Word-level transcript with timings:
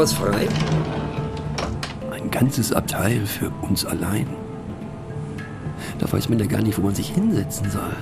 was 0.00 0.14
frei? 0.14 0.48
Ein 2.10 2.30
ganzes 2.30 2.72
Abteil 2.72 3.26
für 3.26 3.50
uns 3.60 3.84
allein. 3.84 4.26
Da 5.98 6.10
weiß 6.10 6.30
man 6.30 6.38
ja 6.38 6.46
gar 6.46 6.62
nicht, 6.62 6.78
wo 6.78 6.82
man 6.82 6.94
sich 6.94 7.10
hinsetzen 7.10 7.70
soll. 7.70 7.96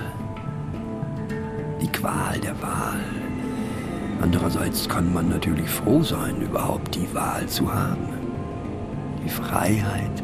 Die 1.81 1.89
Qual 1.89 2.39
der 2.41 2.61
Wahl. 2.61 3.03
Andererseits 4.21 4.87
kann 4.87 5.13
man 5.13 5.27
natürlich 5.27 5.69
froh 5.69 6.01
sein, 6.01 6.41
überhaupt 6.41 6.95
die 6.95 7.13
Wahl 7.13 7.45
zu 7.47 7.73
haben. 7.73 8.07
Die 9.25 9.29
Freiheit 9.29 10.23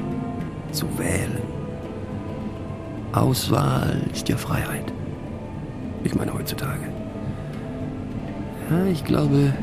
zu 0.71 0.85
wählen. 0.97 1.41
Auswahl 3.11 4.01
ist 4.13 4.29
ja 4.29 4.37
Freiheit. 4.37 4.93
Ich 6.05 6.15
meine 6.15 6.33
heutzutage. 6.33 6.87
Ja, 8.71 8.85
ich 8.85 9.03
glaube, 9.03 9.53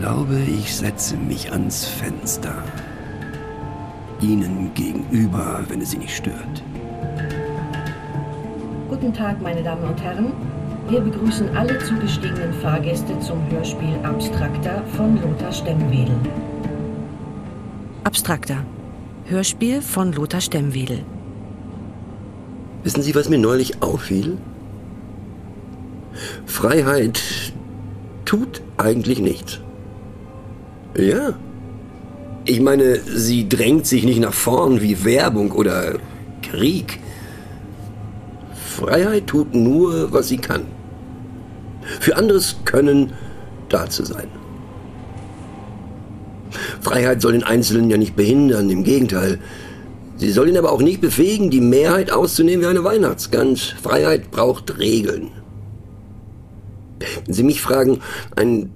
glaube, 0.00 0.38
ich 0.38 0.74
setze 0.74 1.14
mich 1.14 1.52
ans 1.52 1.84
Fenster. 1.84 2.54
Ihnen 4.22 4.72
gegenüber, 4.74 5.62
wenn 5.68 5.82
es 5.82 5.90
Sie 5.90 5.98
nicht 5.98 6.16
stört. 6.16 6.62
Guten 8.88 9.12
Tag, 9.12 9.42
meine 9.42 9.62
Damen 9.62 9.84
und 9.84 10.02
Herren. 10.02 10.32
Wir 10.88 11.00
begrüßen 11.00 11.54
alle 11.54 11.78
zugestiegenen 11.80 12.54
Fahrgäste 12.54 13.18
zum 13.20 13.38
Hörspiel 13.50 13.94
Abstrakter 14.02 14.82
von 14.96 15.20
Lothar 15.20 15.52
Stemmwedel. 15.52 16.16
Abstrakter. 18.04 18.64
Hörspiel 19.26 19.82
von 19.82 20.12
Lothar 20.12 20.40
Stemmwedel. 20.40 21.04
Wissen 22.84 23.02
Sie, 23.02 23.14
was 23.14 23.28
mir 23.28 23.38
neulich 23.38 23.82
auffiel? 23.82 24.38
Freiheit 26.46 27.20
tut 28.24 28.62
eigentlich 28.78 29.20
nichts. 29.20 29.60
Ja. 31.00 31.32
Ich 32.44 32.60
meine, 32.60 33.00
sie 33.00 33.48
drängt 33.48 33.86
sich 33.86 34.04
nicht 34.04 34.20
nach 34.20 34.34
vorn 34.34 34.80
wie 34.80 35.04
Werbung 35.04 35.52
oder 35.52 35.98
Krieg. 36.42 37.00
Freiheit 38.52 39.26
tut 39.26 39.54
nur, 39.54 40.12
was 40.12 40.28
sie 40.28 40.38
kann. 40.38 40.62
Für 42.00 42.16
anderes 42.16 42.56
Können 42.64 43.12
da 43.68 43.88
zu 43.88 44.04
sein. 44.04 44.28
Freiheit 46.80 47.22
soll 47.22 47.32
den 47.32 47.44
Einzelnen 47.44 47.90
ja 47.90 47.96
nicht 47.96 48.16
behindern, 48.16 48.70
im 48.70 48.84
Gegenteil. 48.84 49.38
Sie 50.16 50.30
soll 50.30 50.48
ihn 50.48 50.58
aber 50.58 50.72
auch 50.72 50.82
nicht 50.82 51.00
befähigen, 51.00 51.50
die 51.50 51.60
Mehrheit 51.60 52.10
auszunehmen 52.10 52.62
wie 52.62 52.68
eine 52.68 52.84
Weihnachtsgans. 52.84 53.74
Freiheit 53.82 54.30
braucht 54.30 54.78
Regeln. 54.78 55.30
Wenn 57.24 57.34
Sie 57.34 57.42
mich 57.42 57.62
fragen, 57.62 58.00
ein 58.36 58.70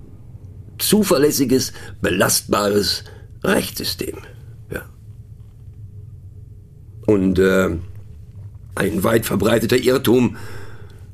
zuverlässiges, 0.78 1.72
belastbares 2.00 3.04
Rechtssystem. 3.42 4.18
Ja. 4.72 4.82
Und 7.06 7.38
äh, 7.38 7.70
ein 8.74 9.04
weit 9.04 9.26
verbreiteter 9.26 9.76
Irrtum, 9.76 10.36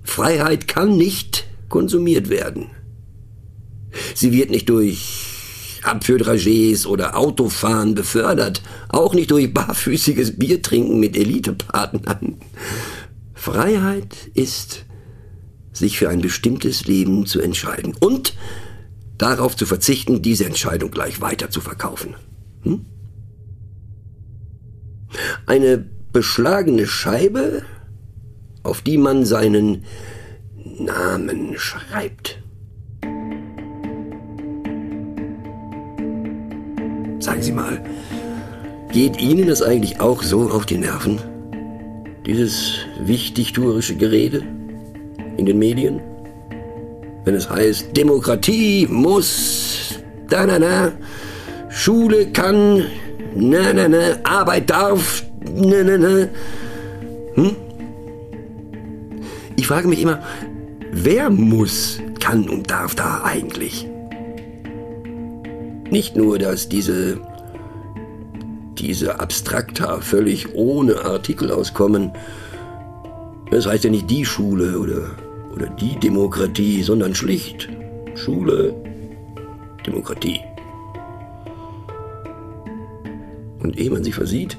Freiheit 0.03 0.69
kann 0.69 0.97
nicht 0.97 1.47
konsumiert 1.69 2.31
werden. 2.31 2.71
Sie 4.15 4.33
wird 4.33 4.51
nicht 4.51 4.69
durch 4.69 5.81
Abführdragés 5.83 6.87
oder 6.87 7.17
Autofahren 7.17 7.95
befördert, 7.95 8.63
auch 8.89 9.15
nicht 9.15 9.31
durch 9.31 9.53
barfüßiges 9.53 10.39
Biertrinken 10.39 11.01
mit 11.01 11.17
Elitepartnern. 11.17 12.37
Freiheit 13.35 14.15
ist 14.35 14.85
sich 15.73 15.99
für 15.99 16.09
ein 16.11 16.21
bestimmtes 16.21 16.87
Leben 16.87 17.27
zu 17.27 17.41
entscheiden 17.41 17.95
und 17.99 18.35
darauf 19.23 19.57
zu 19.57 19.67
verzichten, 19.67 20.23
diese 20.23 20.45
Entscheidung 20.45 20.91
gleich 20.91 21.21
weiter 21.21 21.51
zu 21.51 21.61
verkaufen. 21.61 22.15
Hm? 22.63 22.85
Eine 25.47 25.79
beschlagene 26.13 26.87
Scheibe, 26.87 27.63
auf 28.63 28.83
die 28.83 28.99
man 28.99 29.25
seinen 29.25 29.85
Namen 30.79 31.55
schreibt. 31.57 32.43
Sagen 37.19 37.43
Sie 37.43 37.53
mal, 37.53 37.85
geht 38.93 39.21
Ihnen 39.21 39.49
das 39.49 39.63
eigentlich 39.63 40.01
auch 40.01 40.23
so 40.23 40.51
auf 40.51 40.67
die 40.67 40.79
Nerven? 40.79 41.19
Dieses 42.27 42.79
wichtigtuerische 43.01 43.97
Gerede? 43.97 44.43
in 45.41 45.47
den 45.47 45.59
Medien. 45.59 46.01
Wenn 47.25 47.35
es 47.35 47.51
heißt, 47.51 47.97
Demokratie 47.97 48.87
muss, 48.91 50.01
da, 50.29 50.47
na, 50.47 50.59
na, 50.59 50.93
Schule 51.69 52.27
kann, 52.27 52.85
na, 53.35 53.73
na, 53.73 53.89
na, 53.89 54.17
Arbeit 54.25 54.71
darf, 54.71 55.25
na, 55.55 55.83
na, 55.83 55.99
na. 55.99 56.29
Hm? 57.35 57.57
Ich 59.57 59.67
frage 59.67 59.89
mich 59.89 60.01
immer, 60.01 60.21
wer 60.93 61.29
muss, 61.31 62.01
kann 62.21 62.49
und 62.49 62.71
darf 62.71 62.95
da 62.95 63.23
eigentlich? 63.25 63.87
Nicht 65.91 66.17
nur, 66.17 66.39
dass 66.39 66.69
diese, 66.69 67.21
diese 68.79 69.21
Abstrakta 69.21 70.01
völlig 70.01 70.55
ohne 70.55 71.05
Artikel 71.05 71.51
auskommen. 71.51 72.13
Das 73.51 73.67
heißt 73.67 73.85
ja 73.85 73.91
nicht 73.91 74.09
die 74.09 74.25
Schule 74.25 74.79
oder 74.79 75.11
oder 75.11 75.30
die 75.69 75.99
Demokratie, 75.99 76.83
sondern 76.83 77.15
schlicht 77.15 77.69
Schule, 78.15 78.75
Demokratie. 79.87 80.41
Und 83.63 83.79
ehe 83.79 83.91
man 83.91 84.05
sich 84.05 84.15
versieht, 84.15 84.57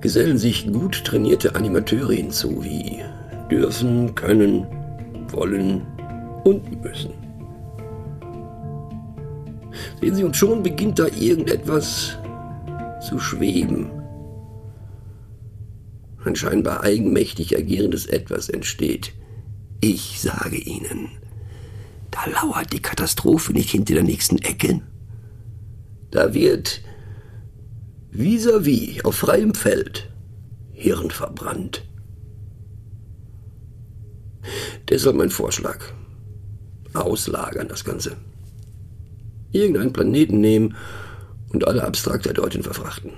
gesellen 0.00 0.38
sich 0.38 0.72
gut 0.72 1.04
trainierte 1.04 1.54
Animateure 1.54 2.12
hinzu, 2.12 2.64
wie 2.64 3.02
dürfen, 3.50 4.14
können, 4.14 4.66
wollen 5.28 5.82
und 6.44 6.82
müssen. 6.82 7.10
Sehen 10.00 10.14
Sie, 10.14 10.24
und 10.24 10.36
schon 10.36 10.62
beginnt 10.62 10.98
da 10.98 11.06
irgendetwas 11.06 12.18
zu 13.06 13.18
schweben. 13.18 13.90
Ein 16.24 16.36
scheinbar 16.36 16.82
eigenmächtig 16.82 17.56
agierendes 17.56 18.06
Etwas 18.06 18.48
entsteht, 18.48 19.12
ich 19.80 20.20
sage 20.20 20.56
Ihnen, 20.56 21.08
da 22.10 22.26
lauert 22.26 22.72
die 22.72 22.82
Katastrophe 22.82 23.52
nicht 23.52 23.70
hinter 23.70 23.94
der 23.94 24.02
nächsten 24.02 24.38
Ecke. 24.38 24.80
Da 26.10 26.34
wird 26.34 26.82
vis-à-vis 28.12 28.98
-vis 28.98 29.04
auf 29.04 29.16
freiem 29.16 29.54
Feld 29.54 30.10
Hirn 30.72 31.10
verbrannt. 31.10 31.84
Deshalb 34.88 35.16
mein 35.16 35.30
Vorschlag. 35.30 35.78
Auslagern 36.94 37.68
das 37.68 37.84
Ganze. 37.84 38.16
Irgendeinen 39.52 39.92
Planeten 39.92 40.40
nehmen 40.40 40.74
und 41.50 41.66
alle 41.66 41.84
Abstrakte 41.84 42.32
dorthin 42.32 42.62
verfrachten. 42.62 43.12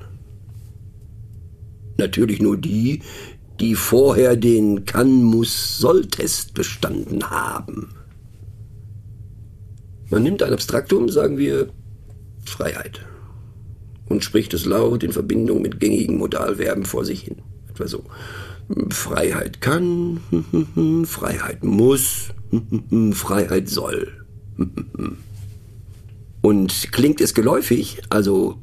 Natürlich 1.97 2.43
nur 2.43 2.57
die, 2.57 3.03
die 3.63 3.77
vorher 3.77 4.35
den 4.37 4.85
Kann-Muss-Soll-Test 4.87 6.53
bestanden 6.53 7.31
haben. 7.31 7.95
Man 10.11 10.25
nimmt 10.25 10.43
ein 10.43 10.53
Abstraktum, 10.53 11.09
sagen 11.09 11.39
wir 11.39 11.69
Freiheit, 12.45 13.07
und 14.09 14.25
spricht 14.25 14.53
es 14.53 14.67
laut 14.67 15.05
in 15.05 15.13
Verbindung 15.13 15.63
mit 15.63 15.79
gängigen 15.79 16.19
Modalverben 16.19 16.85
vor 16.85 17.05
sich 17.05 17.21
hin. 17.21 17.37
Etwa 17.71 17.87
so. 17.87 18.05
Freiheit 18.91 19.61
kann, 19.61 20.21
Freiheit 21.07 21.63
muss, 21.63 22.31
Freiheit 23.13 23.69
soll. 23.69 24.27
Und 26.41 26.91
klingt 26.91 27.21
es 27.21 27.35
geläufig, 27.35 28.03
also 28.09 28.57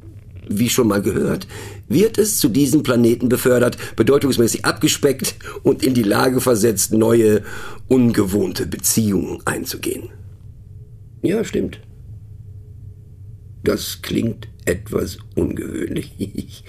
wie 0.50 0.68
schon 0.68 0.88
mal 0.88 1.00
gehört, 1.00 1.46
wird 1.88 2.18
es 2.18 2.38
zu 2.38 2.48
diesem 2.48 2.82
Planeten 2.82 3.28
befördert, 3.28 3.78
bedeutungsmäßig 3.96 4.64
abgespeckt 4.64 5.36
und 5.62 5.82
in 5.82 5.94
die 5.94 6.02
Lage 6.02 6.40
versetzt, 6.40 6.92
neue, 6.92 7.42
ungewohnte 7.88 8.66
Beziehungen 8.66 9.40
einzugehen. 9.46 10.10
Ja, 11.22 11.44
stimmt. 11.44 11.80
Das 13.62 14.00
klingt 14.02 14.48
etwas 14.64 15.18
ungewöhnlich. 15.36 16.12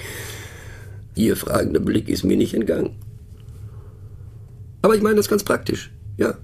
Ihr 1.15 1.35
fragender 1.35 1.79
Blick 1.79 2.07
ist 2.07 2.23
mir 2.23 2.37
nicht 2.37 2.53
entgangen. 2.53 2.91
Aber 4.83 4.95
ich 4.95 5.01
meine 5.01 5.15
das 5.15 5.29
ganz 5.29 5.43
praktisch, 5.43 5.91
ja. 6.17 6.37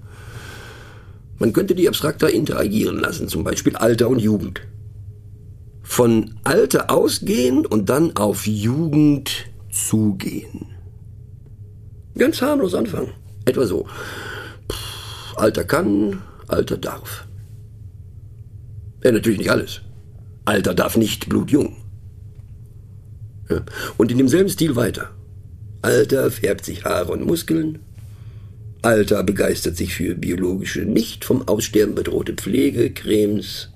Man 1.38 1.52
könnte 1.52 1.76
die 1.76 1.88
Abstrakta 1.88 2.26
interagieren 2.26 2.98
lassen, 2.98 3.28
zum 3.28 3.44
Beispiel 3.44 3.76
Alter 3.76 4.08
und 4.08 4.18
Jugend 4.18 4.60
von 5.88 6.34
Alter 6.44 6.90
ausgehen 6.90 7.64
und 7.64 7.88
dann 7.88 8.14
auf 8.14 8.46
Jugend 8.46 9.46
zugehen. 9.72 10.66
Ganz 12.16 12.42
harmlos 12.42 12.74
anfangen. 12.74 13.14
Etwa 13.46 13.64
so. 13.64 13.86
Alter 15.34 15.64
kann, 15.64 16.22
Alter 16.46 16.76
darf. 16.76 17.26
Ja, 19.02 19.12
natürlich 19.12 19.38
nicht 19.38 19.50
alles. 19.50 19.80
Alter 20.44 20.74
darf 20.74 20.98
nicht 20.98 21.30
blutjung. 21.30 21.76
Ja. 23.48 23.62
Und 23.96 24.12
in 24.12 24.18
demselben 24.18 24.50
Stil 24.50 24.76
weiter. 24.76 25.10
Alter 25.80 26.30
färbt 26.30 26.66
sich 26.66 26.84
Haare 26.84 27.12
und 27.12 27.24
Muskeln. 27.24 27.78
Alter 28.82 29.24
begeistert 29.24 29.76
sich 29.76 29.94
für 29.94 30.14
biologische, 30.14 30.82
nicht 30.82 31.24
vom 31.24 31.48
Aussterben 31.48 31.94
bedrohte 31.94 32.34
Pflegecremes. 32.34 33.70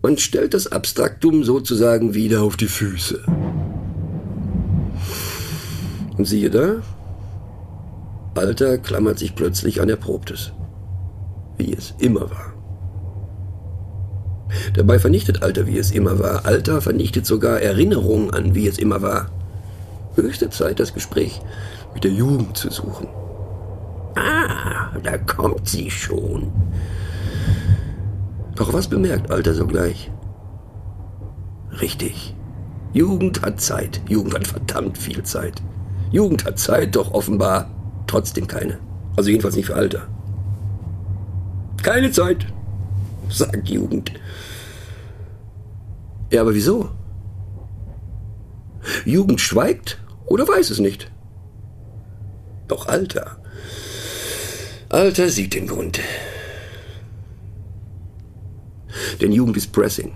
Man 0.00 0.16
stellt 0.16 0.54
das 0.54 0.70
Abstraktum 0.70 1.42
sozusagen 1.42 2.14
wieder 2.14 2.42
auf 2.42 2.56
die 2.56 2.68
Füße. 2.68 3.24
Und 6.16 6.24
siehe 6.24 6.50
da, 6.50 6.82
Alter 8.34 8.78
klammert 8.78 9.18
sich 9.18 9.34
plötzlich 9.34 9.80
an 9.80 9.88
Erprobtes, 9.88 10.52
wie 11.56 11.72
es 11.72 11.94
immer 11.98 12.30
war. 12.30 12.52
Dabei 14.74 15.00
vernichtet 15.00 15.42
Alter, 15.42 15.66
wie 15.66 15.78
es 15.78 15.90
immer 15.90 16.20
war. 16.20 16.46
Alter 16.46 16.80
vernichtet 16.80 17.26
sogar 17.26 17.60
Erinnerung 17.60 18.30
an, 18.30 18.54
wie 18.54 18.68
es 18.68 18.78
immer 18.78 19.02
war. 19.02 19.30
Höchste 20.14 20.50
Zeit, 20.50 20.78
das 20.78 20.94
Gespräch 20.94 21.40
mit 21.92 22.04
der 22.04 22.12
Jugend 22.12 22.56
zu 22.56 22.70
suchen. 22.70 23.08
Ah, 24.14 24.96
da 25.02 25.18
kommt 25.18 25.68
sie 25.68 25.90
schon. 25.90 26.52
Doch 28.58 28.72
was 28.72 28.88
bemerkt 28.88 29.30
Alter 29.30 29.54
sogleich? 29.54 30.10
Richtig. 31.80 32.34
Jugend 32.92 33.42
hat 33.42 33.60
Zeit. 33.60 34.00
Jugend 34.08 34.34
hat 34.34 34.48
verdammt 34.48 34.98
viel 34.98 35.22
Zeit. 35.22 35.62
Jugend 36.10 36.44
hat 36.44 36.58
Zeit, 36.58 36.96
doch 36.96 37.12
offenbar 37.12 37.70
trotzdem 38.08 38.48
keine. 38.48 38.80
Also 39.16 39.30
jedenfalls 39.30 39.54
nicht 39.54 39.66
für 39.66 39.76
Alter. 39.76 40.08
Keine 41.84 42.10
Zeit, 42.10 42.46
sagt 43.28 43.68
Jugend. 43.68 44.10
Ja, 46.32 46.40
aber 46.40 46.52
wieso? 46.52 46.90
Jugend 49.04 49.40
schweigt 49.40 50.00
oder 50.26 50.48
weiß 50.48 50.70
es 50.70 50.80
nicht? 50.80 51.12
Doch 52.66 52.88
Alter. 52.88 53.36
Alter 54.88 55.28
sieht 55.28 55.54
den 55.54 55.68
Grund. 55.68 56.00
Denn 59.20 59.32
Jugend 59.32 59.56
ist 59.56 59.72
Pressing. 59.72 60.12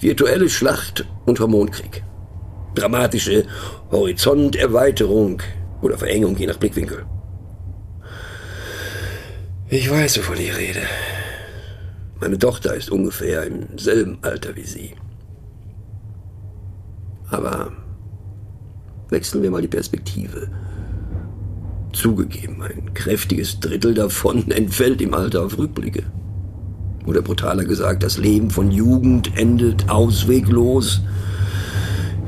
Virtuelle 0.00 0.48
Schlacht 0.48 1.04
und 1.26 1.40
Hormonkrieg. 1.40 2.02
Dramatische 2.74 3.44
Horizonterweiterung 3.90 5.42
oder 5.82 5.98
Verengung 5.98 6.36
je 6.36 6.46
nach 6.46 6.58
Blickwinkel. 6.58 7.04
Ich 9.68 9.90
weiß, 9.90 10.18
wovon 10.18 10.38
ich 10.38 10.56
rede. 10.56 10.82
Meine 12.20 12.38
Tochter 12.38 12.74
ist 12.74 12.90
ungefähr 12.90 13.44
im 13.44 13.76
selben 13.76 14.18
Alter 14.22 14.54
wie 14.56 14.64
Sie. 14.64 14.92
Aber 17.30 17.72
wechseln 19.08 19.42
wir 19.42 19.50
mal 19.50 19.62
die 19.62 19.68
Perspektive. 19.68 20.48
Zugegeben, 21.92 22.62
ein 22.62 22.94
kräftiges 22.94 23.58
Drittel 23.60 23.94
davon 23.94 24.50
entfällt 24.50 25.00
im 25.00 25.14
Alter 25.14 25.42
auf 25.42 25.58
Rückblicke. 25.58 26.04
Oder 27.06 27.22
brutaler 27.22 27.64
gesagt, 27.64 28.02
das 28.02 28.18
Leben 28.18 28.50
von 28.50 28.70
Jugend 28.70 29.38
endet 29.38 29.88
ausweglos 29.88 31.02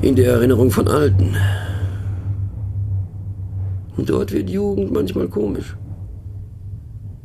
in 0.02 0.14
der 0.14 0.32
Erinnerung 0.34 0.70
von 0.70 0.88
Alten. 0.88 1.36
Und 3.96 4.08
dort 4.08 4.32
wird 4.32 4.48
Jugend 4.48 4.92
manchmal 4.92 5.26
komisch. 5.26 5.76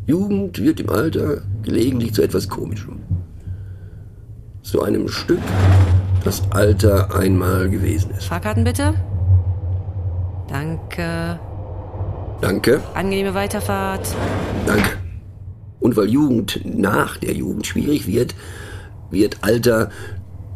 Jugend 0.07 0.59
wird 0.61 0.79
im 0.79 0.89
Alter 0.89 1.41
gelegentlich 1.61 2.13
zu 2.13 2.23
etwas 2.23 2.49
Komischem. 2.49 2.99
Zu 4.63 4.81
einem 4.81 5.07
Stück, 5.07 5.39
das 6.23 6.41
Alter 6.49 7.15
einmal 7.15 7.69
gewesen 7.69 8.11
ist. 8.17 8.25
Fahrkarten 8.25 8.63
bitte. 8.63 8.95
Danke. 10.47 11.39
Danke. 12.41 12.81
Angenehme 12.93 13.33
Weiterfahrt. 13.33 14.15
Danke. 14.65 15.02
Und 15.83 15.97
weil 15.97 16.09
Jugend 16.09 16.61
nach 16.63 17.17
der 17.17 17.33
Jugend 17.33 17.67
schwierig 17.67 18.07
wird, 18.07 18.35
wird 19.11 19.39
Alter 19.41 19.91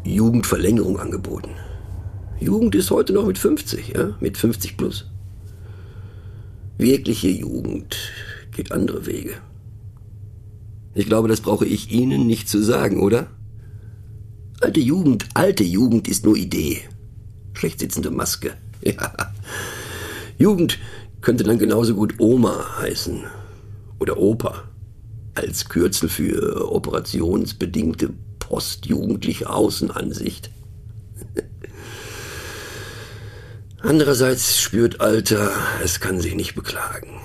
Jugendverlängerung 0.06 1.02
angeboten. 1.02 1.50
Jugend 2.40 2.76
ist 2.76 2.92
heute 2.92 3.12
noch 3.12 3.28
mit 3.28 3.38
50, 3.38 3.90
ja, 3.90 4.16
mit 4.22 4.38
50 4.38 4.78
plus. 4.78 5.12
Wirkliche 6.78 7.28
Jugend 7.28 7.98
geht 8.56 8.72
andere 8.72 9.06
Wege. 9.06 9.34
Ich 10.96 11.08
glaube, 11.08 11.28
das 11.28 11.42
brauche 11.42 11.66
ich 11.66 11.92
Ihnen 11.92 12.26
nicht 12.26 12.48
zu 12.48 12.64
sagen, 12.64 13.02
oder? 13.02 13.28
Alte 14.62 14.80
Jugend, 14.80 15.26
alte 15.34 15.66
Jugend 15.66 16.08
ist 16.08 16.24
nur 16.24 16.38
Idee. 16.38 16.84
Schlecht 17.52 17.82
sitzende 17.82 18.12
Maske. 18.12 18.54
Ja. 18.82 19.34
Jugend 20.38 20.80
könnte 21.20 21.44
dann 21.44 21.58
genauso 21.58 21.96
gut 21.96 22.14
Oma 22.20 22.78
heißen. 22.80 23.24
Oder 24.00 24.18
Opa 24.18 24.64
als 25.38 25.70
Kürzel 25.70 26.10
für 26.10 26.72
operationsbedingte 26.72 28.10
postjugendliche 28.40 29.50
Außenansicht. 29.50 30.50
Andererseits 33.80 34.60
spürt 34.60 35.00
Alter, 35.00 35.52
es 35.84 36.00
kann 36.00 36.20
sich 36.20 36.34
nicht 36.34 36.56
beklagen. 36.56 37.22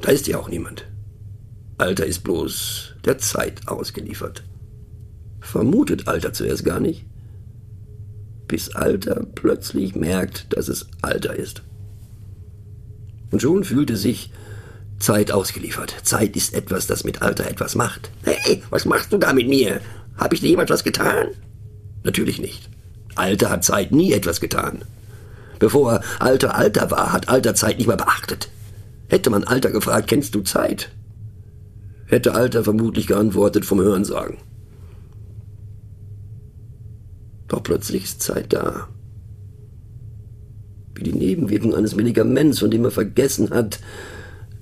Da 0.00 0.10
ist 0.10 0.28
ja 0.28 0.38
auch 0.38 0.48
niemand. 0.48 0.86
Alter 1.76 2.06
ist 2.06 2.22
bloß 2.22 2.94
der 3.04 3.18
Zeit 3.18 3.66
ausgeliefert. 3.66 4.44
Vermutet 5.40 6.06
Alter 6.06 6.32
zuerst 6.32 6.64
gar 6.64 6.78
nicht, 6.78 7.04
bis 8.46 8.76
Alter 8.76 9.26
plötzlich 9.34 9.96
merkt, 9.96 10.56
dass 10.56 10.68
es 10.68 10.86
Alter 11.02 11.34
ist. 11.34 11.62
Und 13.32 13.42
schon 13.42 13.64
fühlt 13.64 13.90
es 13.90 14.02
sich 14.02 14.30
Zeit 15.04 15.30
ausgeliefert. 15.30 15.94
Zeit 16.02 16.34
ist 16.34 16.54
etwas, 16.54 16.86
das 16.86 17.04
mit 17.04 17.20
Alter 17.20 17.46
etwas 17.46 17.74
macht. 17.74 18.10
Hey, 18.22 18.62
was 18.70 18.86
machst 18.86 19.12
du 19.12 19.18
da 19.18 19.32
mit 19.34 19.48
mir? 19.48 19.80
Hab 20.16 20.32
ich 20.32 20.40
dir 20.40 20.48
jemand 20.48 20.70
was 20.70 20.82
getan? 20.82 21.28
Natürlich 22.04 22.40
nicht. 22.40 22.70
Alter 23.14 23.50
hat 23.50 23.64
Zeit 23.64 23.92
nie 23.92 24.12
etwas 24.12 24.40
getan. 24.40 24.82
Bevor 25.58 26.00
Alter 26.18 26.56
Alter 26.56 26.90
war, 26.90 27.12
hat 27.12 27.28
Alter 27.28 27.54
Zeit 27.54 27.76
nicht 27.78 27.86
mehr 27.86 27.98
beachtet. 27.98 28.48
Hätte 29.08 29.28
man 29.28 29.44
Alter 29.44 29.70
gefragt, 29.70 30.08
kennst 30.08 30.34
du 30.34 30.40
Zeit? 30.40 30.90
Hätte 32.06 32.34
Alter 32.34 32.64
vermutlich 32.64 33.06
geantwortet 33.06 33.66
vom 33.66 33.80
Hörensagen. 33.80 34.38
Doch 37.48 37.62
plötzlich 37.62 38.04
ist 38.04 38.22
Zeit 38.22 38.52
da. 38.54 38.88
Wie 40.94 41.04
die 41.04 41.12
Nebenwirkung 41.12 41.74
eines 41.74 41.94
Medikaments, 41.94 42.60
von 42.60 42.70
dem 42.70 42.84
er 42.84 42.90
vergessen 42.90 43.50
hat, 43.50 43.80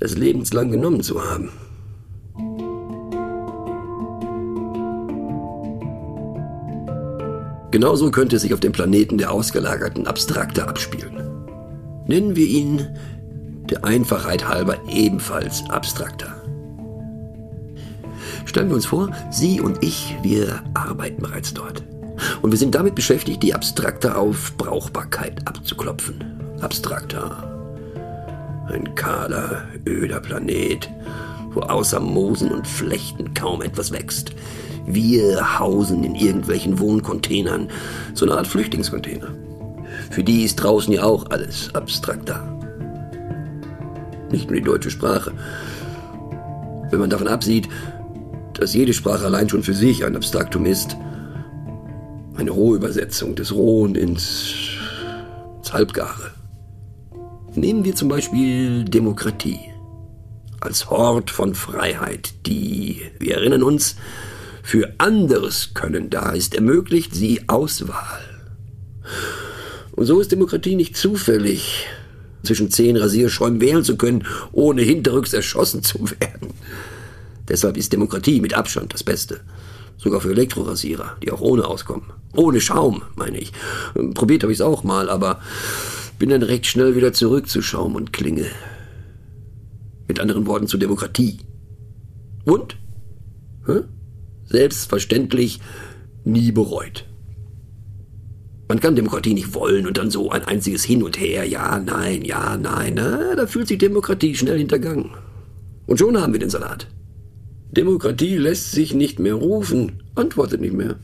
es 0.03 0.17
lebenslang 0.17 0.71
genommen 0.71 1.03
zu 1.03 1.23
haben. 1.23 1.51
Genauso 7.71 8.11
könnte 8.11 8.37
es 8.37 8.43
sich 8.43 8.53
auf 8.53 8.61
dem 8.61 8.73
Planeten 8.73 9.17
der 9.17 9.33
ausgelagerten 9.33 10.07
Abstrakte 10.07 10.69
abspielen. 10.69 11.23
Nennen 12.07 12.37
wir 12.37 12.47
ihn 12.47 12.87
der 13.71 13.85
Einfachheit 13.85 14.47
halber 14.47 14.77
ebenfalls 14.91 15.63
abstrakter. 15.71 16.35
Stellen 18.45 18.69
wir 18.69 18.75
uns 18.75 18.87
vor, 18.87 19.11
Sie 19.31 19.61
und 19.61 19.83
ich, 19.83 20.15
wir 20.23 20.63
arbeiten 20.75 21.23
bereits 21.23 21.55
dort. 21.55 21.83
Und 22.43 22.51
wir 22.51 22.59
sind 22.59 22.75
damit 22.75 22.95
beschäftigt, 22.95 23.43
die 23.43 23.55
Abstrakter 23.55 24.19
auf 24.19 24.55
Brauchbarkeit 24.59 25.49
abzuklopfen. 25.49 26.17
Abstrakter, 26.61 27.52
ein 28.73 28.95
kahler, 28.95 29.65
öder 29.87 30.21
Planet, 30.21 30.89
wo 31.53 31.61
außer 31.61 32.01
Moosen 32.01 32.51
und 32.51 32.67
Flechten 32.67 33.35
kaum 33.35 33.63
etwas 33.63 33.93
wächst. 33.93 34.33
Wir 34.87 35.59
hausen 35.59 36.03
in 36.03 36.15
irgendwelchen 36.15 36.79
Wohncontainern, 36.79 37.69
so 38.15 38.25
eine 38.25 38.37
Art 38.37 38.47
Flüchtlingscontainer. 38.47 39.29
Für 40.11 40.25
die 40.25 40.45
ist 40.45 40.57
draußen 40.57 40.93
ja 40.93 41.05
auch 41.05 41.31
alles 41.31 41.75
abstrakter. 41.75 42.49
Nicht 44.31 44.51
nur 44.51 44.59
die 44.59 44.65
deutsche 44.65 44.91
Sprache. 44.91 45.33
Wenn 46.91 47.01
man 47.01 47.11
davon 47.11 47.29
absieht, 47.29 47.69
dass 48.55 48.75
jede 48.75 48.93
Sprache 48.93 49.25
allein 49.25 49.49
schon 49.49 49.63
für 49.63 49.75
sich 49.75 50.05
ein 50.05 50.17
Abstraktum 50.17 50.67
ist, 50.67 50.97
eine 52.37 52.51
Rohübersetzung 52.51 53.35
des 53.35 53.55
Rohen 53.55 53.95
ins, 53.95 54.55
ins 55.59 55.73
Halbgare. 55.73 56.33
Nehmen 57.55 57.85
wir 57.85 57.95
zum 57.95 58.09
Beispiel 58.09 58.85
Demokratie 58.85 59.61
als 60.61 60.89
Hort 60.89 61.31
von 61.31 61.55
Freiheit, 61.55 62.33
die, 62.47 63.03
wir 63.19 63.35
erinnern 63.35 63.63
uns, 63.63 63.97
für 64.63 64.95
anderes 64.99 65.75
Können 65.75 66.09
da 66.09 66.31
ist, 66.31 66.55
ermöglicht 66.55 67.15
sie 67.15 67.43
Auswahl. 67.49 68.23
Und 69.93 70.07
so 70.07 70.21
ist 70.21 70.33
Demokratie 70.33 70.77
nicht 70.77 70.97
zufällig, 70.97 71.87
zwischen 72.43 72.71
zehn 72.71 72.97
Rasierschäumen 72.97 73.61
wählen 73.61 73.85
zu 73.85 73.97
können, 73.97 74.27
ohne 74.53 74.83
hinterrücks 74.83 75.35
erschossen 75.35 75.83
zu 75.83 76.11
werden. 76.11 76.55
Deshalb 77.49 77.77
ist 77.77 77.93
Demokratie 77.93 78.41
mit 78.41 78.55
Abstand 78.55 78.95
das 78.95 79.05
Beste. 79.05 79.41
Sogar 79.99 80.21
für 80.21 80.31
Elektrorasierer, 80.31 81.17
die 81.23 81.31
auch 81.31 81.41
ohne 81.41 81.67
auskommen. 81.67 82.13
Ohne 82.35 82.61
Schaum, 82.61 83.03
meine 83.15 83.39
ich. 83.39 83.53
Probiert 84.15 84.43
habe 84.43 84.53
ich 84.53 84.59
es 84.59 84.65
auch 84.65 84.85
mal, 84.85 85.11
aber 85.11 85.41
bin 86.23 86.31
dann 86.31 86.45
recht 86.45 86.67
schnell 86.67 86.95
wieder 86.95 87.13
zurück 87.13 87.49
zu 87.49 87.63
Schaum 87.63 87.97
und 87.97 88.13
Klinge. 88.13 88.47
Mit 90.07 90.21
anderen 90.21 90.47
Worten 90.47 90.69
zur 90.69 90.79
Demokratie. 90.79 91.39
Und? 92.45 92.77
Hä? 93.67 93.81
Selbstverständlich 94.45 95.59
nie 96.23 96.53
bereut. 96.53 97.09
Man 98.69 98.79
kann 98.79 98.95
Demokratie 98.95 99.35
nicht 99.35 99.53
wollen 99.53 99.85
und 99.85 99.99
dann 99.99 100.13
so 100.13 100.31
ein 100.31 100.45
einziges 100.45 100.85
Hin 100.85 101.03
und 101.03 101.19
Her, 101.19 101.45
ja, 101.45 101.81
nein, 101.81 102.25
ja, 102.25 102.57
nein, 102.57 102.93
na, 102.95 103.35
da 103.35 103.49
fühlt 103.49 103.67
sich 103.67 103.79
Demokratie 103.79 104.37
schnell 104.37 104.59
hintergangen. 104.59 105.11
Und 105.87 105.99
schon 105.99 106.17
haben 106.17 106.35
wir 106.35 106.39
den 106.39 106.51
Salat. 106.51 106.87
Demokratie 107.73 108.37
lässt 108.37 108.71
sich 108.71 108.95
nicht 108.95 109.19
mehr 109.19 109.35
rufen, 109.35 110.05
antwortet 110.15 110.61
nicht 110.61 110.75
mehr. 110.75 111.01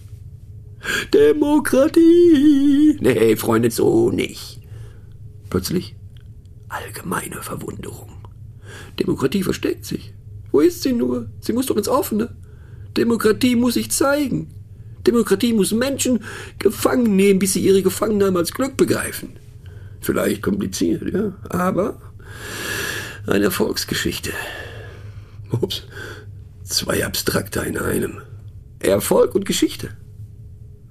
Demokratie! 1.13 2.99
Nee, 3.01 3.35
Freunde, 3.35 3.73
so 3.73 4.13
nicht. 4.13 4.58
Plötzlich 5.51 5.97
allgemeine 6.69 7.43
Verwunderung. 7.43 8.11
Demokratie 8.99 9.43
versteckt 9.43 9.85
sich. 9.85 10.13
Wo 10.51 10.61
ist 10.61 10.83
sie 10.83 10.93
nur? 10.93 11.31
Sie 11.41 11.53
muss 11.53 11.67
doch 11.67 11.77
ins 11.77 11.89
Offene. 11.89 12.37
Demokratie 12.97 13.57
muss 13.57 13.75
sich 13.75 13.91
zeigen. 13.91 14.49
Demokratie 15.07 15.53
muss 15.53 15.73
Menschen 15.73 16.21
gefangen 16.59 17.17
nehmen, 17.17 17.39
bis 17.39 17.55
sie 17.55 17.61
ihre 17.61 17.83
Gefangennahme 17.83 18.39
als 18.39 18.53
Glück 18.53 18.77
begreifen. 18.77 19.31
Vielleicht 20.01 20.43
kompliziert, 20.43 21.03
ja, 21.13 21.33
aber 21.49 22.01
eine 23.27 23.45
Erfolgsgeschichte. 23.45 24.33
Ups, 25.51 25.85
zwei 26.65 27.05
Abstrakte 27.05 27.61
in 27.61 27.79
einem. 27.79 28.19
Erfolg 28.81 29.35
und 29.35 29.45
Geschichte. 29.45 29.91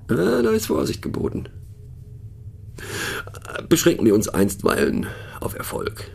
Ah, 0.09 0.41
da 0.41 0.51
ist 0.51 0.67
Vorsicht 0.67 1.01
geboten. 1.01 1.49
Beschränken 3.69 4.05
wir 4.05 4.15
uns 4.15 4.27
einstweilen 4.27 5.07
auf 5.39 5.55
Erfolg, 5.55 6.09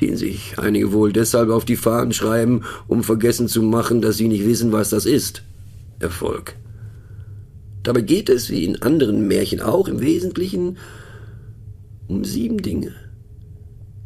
den 0.00 0.16
sich 0.16 0.58
einige 0.58 0.92
wohl 0.92 1.12
deshalb 1.12 1.50
auf 1.50 1.64
die 1.64 1.76
Fahnen 1.76 2.12
schreiben, 2.12 2.64
um 2.86 3.02
vergessen 3.02 3.48
zu 3.48 3.62
machen, 3.62 4.00
dass 4.00 4.16
sie 4.16 4.28
nicht 4.28 4.46
wissen, 4.46 4.72
was 4.72 4.90
das 4.90 5.06
ist. 5.06 5.42
Erfolg. 6.00 6.54
Dabei 7.82 8.02
geht 8.02 8.28
es, 8.28 8.50
wie 8.50 8.64
in 8.64 8.82
anderen 8.82 9.28
Märchen 9.28 9.60
auch, 9.60 9.88
im 9.88 10.00
Wesentlichen 10.00 10.76
um 12.06 12.24
sieben 12.24 12.58
Dinge. 12.58 12.94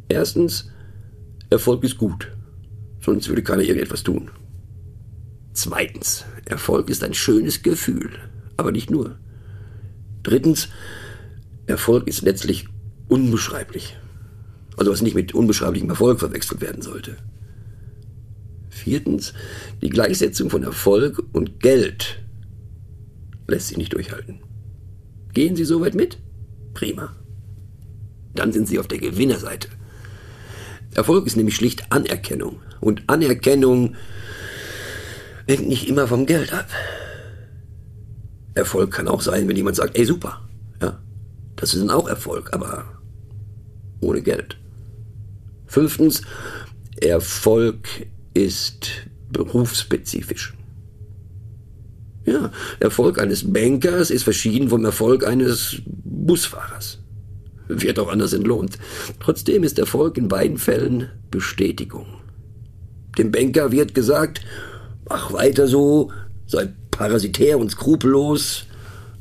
Erstens, 0.09 0.71
Erfolg 1.51 1.85
ist 1.85 1.99
gut, 1.99 2.29
sonst 3.01 3.29
würde 3.29 3.43
keiner 3.43 3.63
irgendetwas 3.63 4.03
tun. 4.03 4.31
Zweitens, 5.53 6.25
Erfolg 6.45 6.91
ist 6.91 7.05
ein 7.05 7.15
schönes 7.15 7.63
Gefühl, 7.63 8.11
aber 8.57 8.73
nicht 8.73 8.91
nur. 8.91 9.19
Drittens, 10.23 10.69
Erfolg 11.67 12.07
ist 12.09 12.23
letztlich 12.23 12.69
unbeschreiblich. 13.09 13.97
Also 14.77 14.91
was 14.91 15.03
nicht 15.03 15.15
mit 15.15 15.35
unbeschreiblichem 15.35 15.91
Erfolg 15.91 16.19
verwechselt 16.19 16.61
werden 16.61 16.83
sollte. 16.83 17.17
Viertens, 18.71 19.35
die 19.83 19.91
Gleichsetzung 19.91 20.51
von 20.51 20.63
Erfolg 20.63 21.23
und 21.33 21.61
Geld 21.61 22.23
lässt 23.47 23.69
sich 23.69 23.77
nicht 23.77 23.93
durchhalten. 23.93 24.41
Gehen 25.35 25.57
Sie 25.57 25.65
soweit 25.65 25.95
mit? 25.95 26.19
Prima. 26.75 27.15
Dann 28.35 28.53
sind 28.53 28.67
Sie 28.67 28.79
auf 28.79 28.89
der 28.89 28.99
Gewinnerseite. 28.99 29.69
Erfolg 30.95 31.27
ist 31.27 31.37
nämlich 31.37 31.57
schlicht 31.57 31.93
Anerkennung. 31.93 32.61
Und 32.81 33.03
Anerkennung 33.07 33.95
hängt 35.47 35.69
nicht 35.69 35.89
immer 35.89 36.07
vom 36.07 36.27
Geld 36.27 36.53
ab. 36.53 36.69
Erfolg 38.55 38.91
kann 38.91 39.09
auch 39.09 39.21
sein, 39.21 39.49
wenn 39.49 39.57
jemand 39.57 39.77
sagt, 39.77 39.97
ey 39.97 40.05
super. 40.05 40.49
Das 41.63 41.75
ist 41.75 41.81
dann 41.81 41.91
auch 41.91 42.09
Erfolg, 42.09 42.53
aber 42.53 42.85
ohne 44.01 44.21
Geld. 44.21 44.57
Fünftens, 45.67 46.23
Erfolg 47.01 47.87
ist 48.35 48.89
berufsspezifisch. 49.31 50.55
Ja, 52.25 52.51
Erfolg 52.81 53.21
eines 53.21 53.53
Bankers 53.53 54.11
ist 54.11 54.25
verschieden 54.25 54.71
vom 54.71 54.85
Erfolg 54.85 55.25
eines 55.25 55.77
Busfahrers. 55.87 56.99
Wird 57.69 58.01
auch 58.01 58.11
anders 58.11 58.33
entlohnt. 58.33 58.77
Trotzdem 59.21 59.63
ist 59.63 59.79
Erfolg 59.79 60.19
in 60.19 60.27
beiden 60.27 60.59
Fällen 60.59 61.11
Bestätigung. 61.31 62.09
Dem 63.17 63.31
Banker 63.31 63.71
wird 63.71 63.95
gesagt, 63.95 64.41
mach 65.09 65.33
weiter 65.33 65.69
so, 65.69 66.11
sei 66.45 66.73
parasitär 66.91 67.57
und 67.57 67.71
skrupellos, 67.71 68.67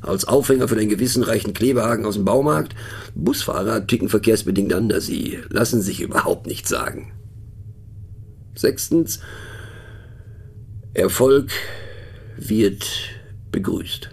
als 0.01 0.25
Aufhänger 0.25 0.67
für 0.67 0.75
den 0.75 0.89
gewissenreichen 0.89 1.53
Klebehaken 1.53 2.05
aus 2.05 2.15
dem 2.15 2.25
Baumarkt. 2.25 2.75
Busfahrer 3.15 3.85
ticken 3.87 4.09
verkehrsbedingt 4.09 4.73
anders, 4.73 5.05
sie 5.05 5.39
lassen 5.49 5.81
sich 5.81 6.01
überhaupt 6.01 6.47
nichts 6.47 6.69
sagen. 6.69 7.13
Sechstens, 8.55 9.19
Erfolg 10.93 11.51
wird 12.37 12.85
begrüßt. 13.51 14.09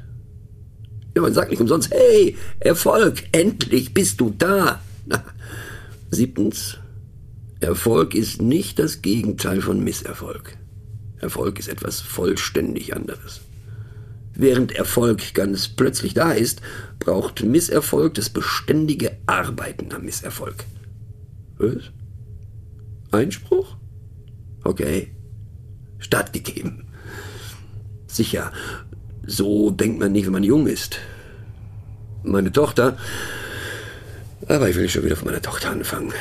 Ja, 1.16 1.22
man 1.22 1.34
sagt 1.34 1.50
nicht 1.50 1.60
umsonst, 1.60 1.90
hey, 1.90 2.36
Erfolg, 2.60 3.24
endlich 3.32 3.94
bist 3.94 4.20
du 4.20 4.32
da. 4.36 4.80
Siebtens, 6.10 6.78
Erfolg 7.60 8.14
ist 8.14 8.40
nicht 8.40 8.78
das 8.78 9.02
Gegenteil 9.02 9.60
von 9.60 9.82
Misserfolg. 9.82 10.56
Erfolg 11.18 11.58
ist 11.58 11.68
etwas 11.68 12.00
vollständig 12.00 12.94
anderes. 12.94 13.40
Während 14.40 14.70
Erfolg 14.70 15.34
ganz 15.34 15.66
plötzlich 15.66 16.14
da 16.14 16.30
ist, 16.30 16.60
braucht 17.00 17.42
Misserfolg 17.42 18.14
das 18.14 18.30
beständige 18.30 19.18
Arbeiten 19.26 19.92
am 19.92 20.04
Misserfolg. 20.04 20.64
Was? 21.56 21.90
Einspruch? 23.10 23.76
Okay. 24.62 25.10
Stattgegeben. 25.98 26.84
Sicher, 28.06 28.52
so 29.26 29.72
denkt 29.72 29.98
man 29.98 30.12
nicht, 30.12 30.26
wenn 30.26 30.32
man 30.34 30.44
jung 30.44 30.68
ist. 30.68 31.00
Meine 32.22 32.52
Tochter. 32.52 32.96
Aber 34.46 34.70
ich 34.70 34.76
will 34.76 34.88
schon 34.88 35.02
wieder 35.02 35.16
von 35.16 35.26
meiner 35.26 35.42
Tochter 35.42 35.70
anfangen. 35.70 36.12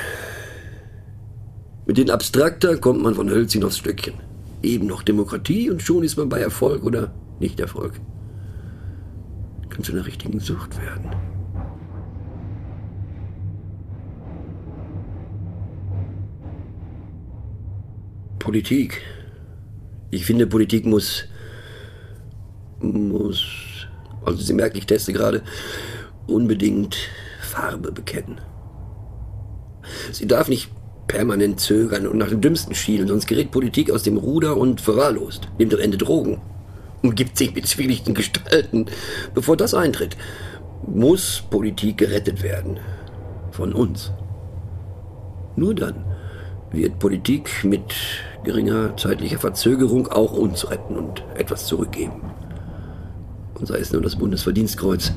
Mit 1.86 2.00
den 2.00 2.10
Abstrakter 2.10 2.78
kommt 2.78 3.04
man 3.04 3.14
von 3.14 3.30
Hölzchen 3.30 3.64
aufs 3.64 3.78
Stückchen. 3.78 4.16
Eben 4.64 4.88
noch 4.88 5.04
Demokratie 5.04 5.70
und 5.70 5.84
schon 5.84 6.04
ist 6.04 6.18
man 6.18 6.30
bei 6.30 6.40
Erfolg 6.40 6.84
oder 6.84 7.14
nicht 7.40 7.60
Erfolg. 7.60 8.00
Kann 9.70 9.84
zu 9.84 9.92
einer 9.92 10.06
richtigen 10.06 10.40
Sucht 10.40 10.80
werden. 10.82 11.12
Politik. 18.40 19.02
Ich 20.10 20.26
finde, 20.26 20.48
Politik 20.48 20.86
muss 20.86 21.26
muss, 22.80 23.44
also 24.24 24.42
Sie 24.42 24.54
merken, 24.54 24.78
ich 24.78 24.86
teste 24.86 25.12
gerade, 25.14 25.42
unbedingt 26.28 26.96
Farbe 27.42 27.92
bekennen. 27.92 28.40
Sie 30.12 30.28
darf 30.28 30.48
nicht 30.48 30.70
permanent 31.08 31.60
zögern 31.60 32.08
und 32.08 32.18
nach 32.18 32.30
dem 32.30 32.42
Dümmsten 32.42 32.76
schielen, 32.76 33.08
sonst 33.08 33.28
gerät 33.28 33.52
Politik 33.52 33.92
aus 33.92 34.04
dem 34.04 34.18
Ruder 34.18 34.58
und 34.58 34.82
verwahrlost, 34.82 35.48
nimmt 35.58 35.74
am 35.74 35.80
Ende 35.80 35.98
Drogen 35.98 36.42
und 37.08 37.16
gibt 37.16 37.38
sich 37.38 37.54
mit 37.56 37.68
zwielichten 37.68 38.14
Gestalten. 38.14 38.86
Bevor 39.34 39.58
das 39.58 39.74
eintritt, 39.74 40.18
muss 40.86 41.44
Politik 41.50 41.98
gerettet 41.98 42.44
werden. 42.44 42.80
Von 43.52 43.74
uns. 43.74 44.12
Nur 45.56 45.74
dann 45.74 46.06
wird 46.72 47.00
Politik 47.00 47.64
mit 47.64 47.96
geringer 48.44 48.96
zeitlicher 48.98 49.40
Verzögerung 49.40 50.08
auch 50.08 50.34
uns 50.34 50.70
retten 50.70 50.96
und 50.96 51.24
etwas 51.36 51.66
zurückgeben 51.66 52.22
und 53.60 53.68
sei 53.68 53.80
es 53.80 53.92
nur 53.92 54.02
das 54.02 54.16
Bundesverdienstkreuz. 54.16 55.14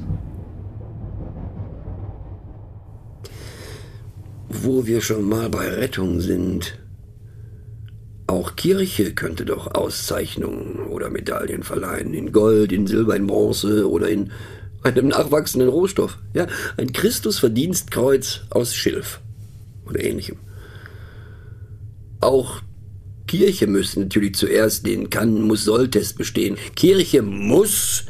Wo 4.48 4.86
wir 4.86 5.00
schon 5.00 5.28
mal 5.28 5.48
bei 5.48 5.68
Rettung 5.68 6.20
sind. 6.20 6.79
Auch 8.40 8.56
Kirche 8.56 9.12
könnte 9.12 9.44
doch 9.44 9.74
Auszeichnungen 9.74 10.86
oder 10.86 11.10
Medaillen 11.10 11.62
verleihen. 11.62 12.14
In 12.14 12.32
Gold, 12.32 12.72
in 12.72 12.86
Silber, 12.86 13.14
in 13.14 13.26
Bronze 13.26 13.86
oder 13.86 14.08
in 14.08 14.32
einem 14.82 15.08
nachwachsenden 15.08 15.68
Rohstoff. 15.68 16.16
Ja, 16.32 16.46
ein 16.78 16.90
Christusverdienstkreuz 16.94 18.40
aus 18.48 18.74
Schilf 18.74 19.20
oder 19.86 20.02
ähnlichem. 20.02 20.38
Auch 22.20 22.62
Kirche 23.26 23.66
müsste 23.66 24.00
natürlich 24.00 24.36
zuerst 24.36 24.86
den 24.86 25.10
Kann-Muss-Soll-Test 25.10 26.16
bestehen. 26.16 26.56
Kirche 26.76 27.20
muss 27.20 28.06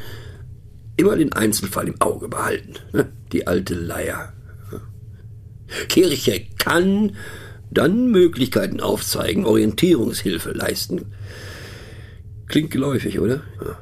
immer 0.96 1.16
den 1.16 1.32
Einzelfall 1.32 1.88
im 1.88 2.00
Auge 2.00 2.28
behalten. 2.28 2.74
Die 3.32 3.48
alte 3.48 3.74
Leier. 3.74 4.32
Kirche 5.88 6.46
kann 6.56 7.16
dann 7.70 8.10
Möglichkeiten 8.10 8.80
aufzeigen, 8.80 9.44
Orientierungshilfe 9.46 10.52
leisten. 10.52 11.06
Klingt 12.46 12.70
geläufig, 12.70 13.20
oder? 13.20 13.42
Ja. 13.64 13.78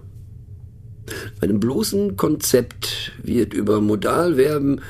Einem 1.40 1.58
bloßen 1.58 2.16
Konzept 2.16 3.12
wird 3.22 3.54
über 3.54 3.80
Modalverben 3.80 4.82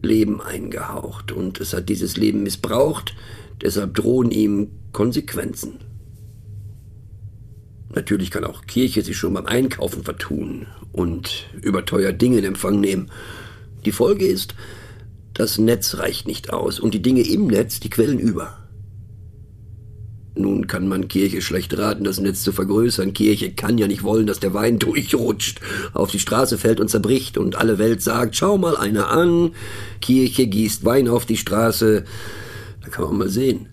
Leben 0.00 0.40
eingehaucht 0.40 1.32
und 1.32 1.60
es 1.60 1.72
hat 1.72 1.88
dieses 1.88 2.16
Leben 2.16 2.42
missbraucht, 2.42 3.14
deshalb 3.60 3.94
drohen 3.94 4.30
ihm 4.30 4.68
Konsequenzen. 4.92 5.78
Natürlich 7.94 8.30
kann 8.30 8.44
auch 8.44 8.66
Kirche 8.66 9.02
sich 9.02 9.16
schon 9.16 9.34
beim 9.34 9.46
Einkaufen 9.46 10.04
vertun 10.04 10.66
und 10.92 11.46
überteuert 11.62 12.20
Dinge 12.20 12.38
in 12.38 12.44
Empfang 12.44 12.80
nehmen. 12.80 13.10
Die 13.84 13.92
Folge 13.92 14.26
ist, 14.26 14.54
das 15.34 15.58
Netz 15.58 15.96
reicht 15.96 16.26
nicht 16.26 16.52
aus 16.52 16.80
und 16.80 16.94
die 16.94 17.02
Dinge 17.02 17.22
im 17.22 17.48
Netz, 17.48 17.80
die 17.80 17.90
quellen 17.90 18.18
über. 18.18 18.58
Nun 20.36 20.66
kann 20.66 20.88
man 20.88 21.06
Kirche 21.06 21.42
schlecht 21.42 21.78
raten, 21.78 22.02
das 22.02 22.18
Netz 22.20 22.42
zu 22.42 22.50
vergrößern. 22.50 23.12
Kirche 23.12 23.52
kann 23.52 23.78
ja 23.78 23.86
nicht 23.86 24.02
wollen, 24.02 24.26
dass 24.26 24.40
der 24.40 24.54
Wein 24.54 24.78
durchrutscht, 24.80 25.60
auf 25.92 26.10
die 26.10 26.18
Straße 26.18 26.58
fällt 26.58 26.80
und 26.80 26.88
zerbricht 26.88 27.38
und 27.38 27.56
alle 27.56 27.78
Welt 27.78 28.02
sagt, 28.02 28.36
schau 28.36 28.58
mal 28.58 28.76
einer 28.76 29.10
an. 29.10 29.52
Kirche 30.00 30.46
gießt 30.46 30.84
Wein 30.84 31.08
auf 31.08 31.26
die 31.26 31.36
Straße. 31.36 32.04
Da 32.82 32.88
kann 32.88 33.04
man 33.04 33.18
mal 33.18 33.28
sehen. 33.28 33.66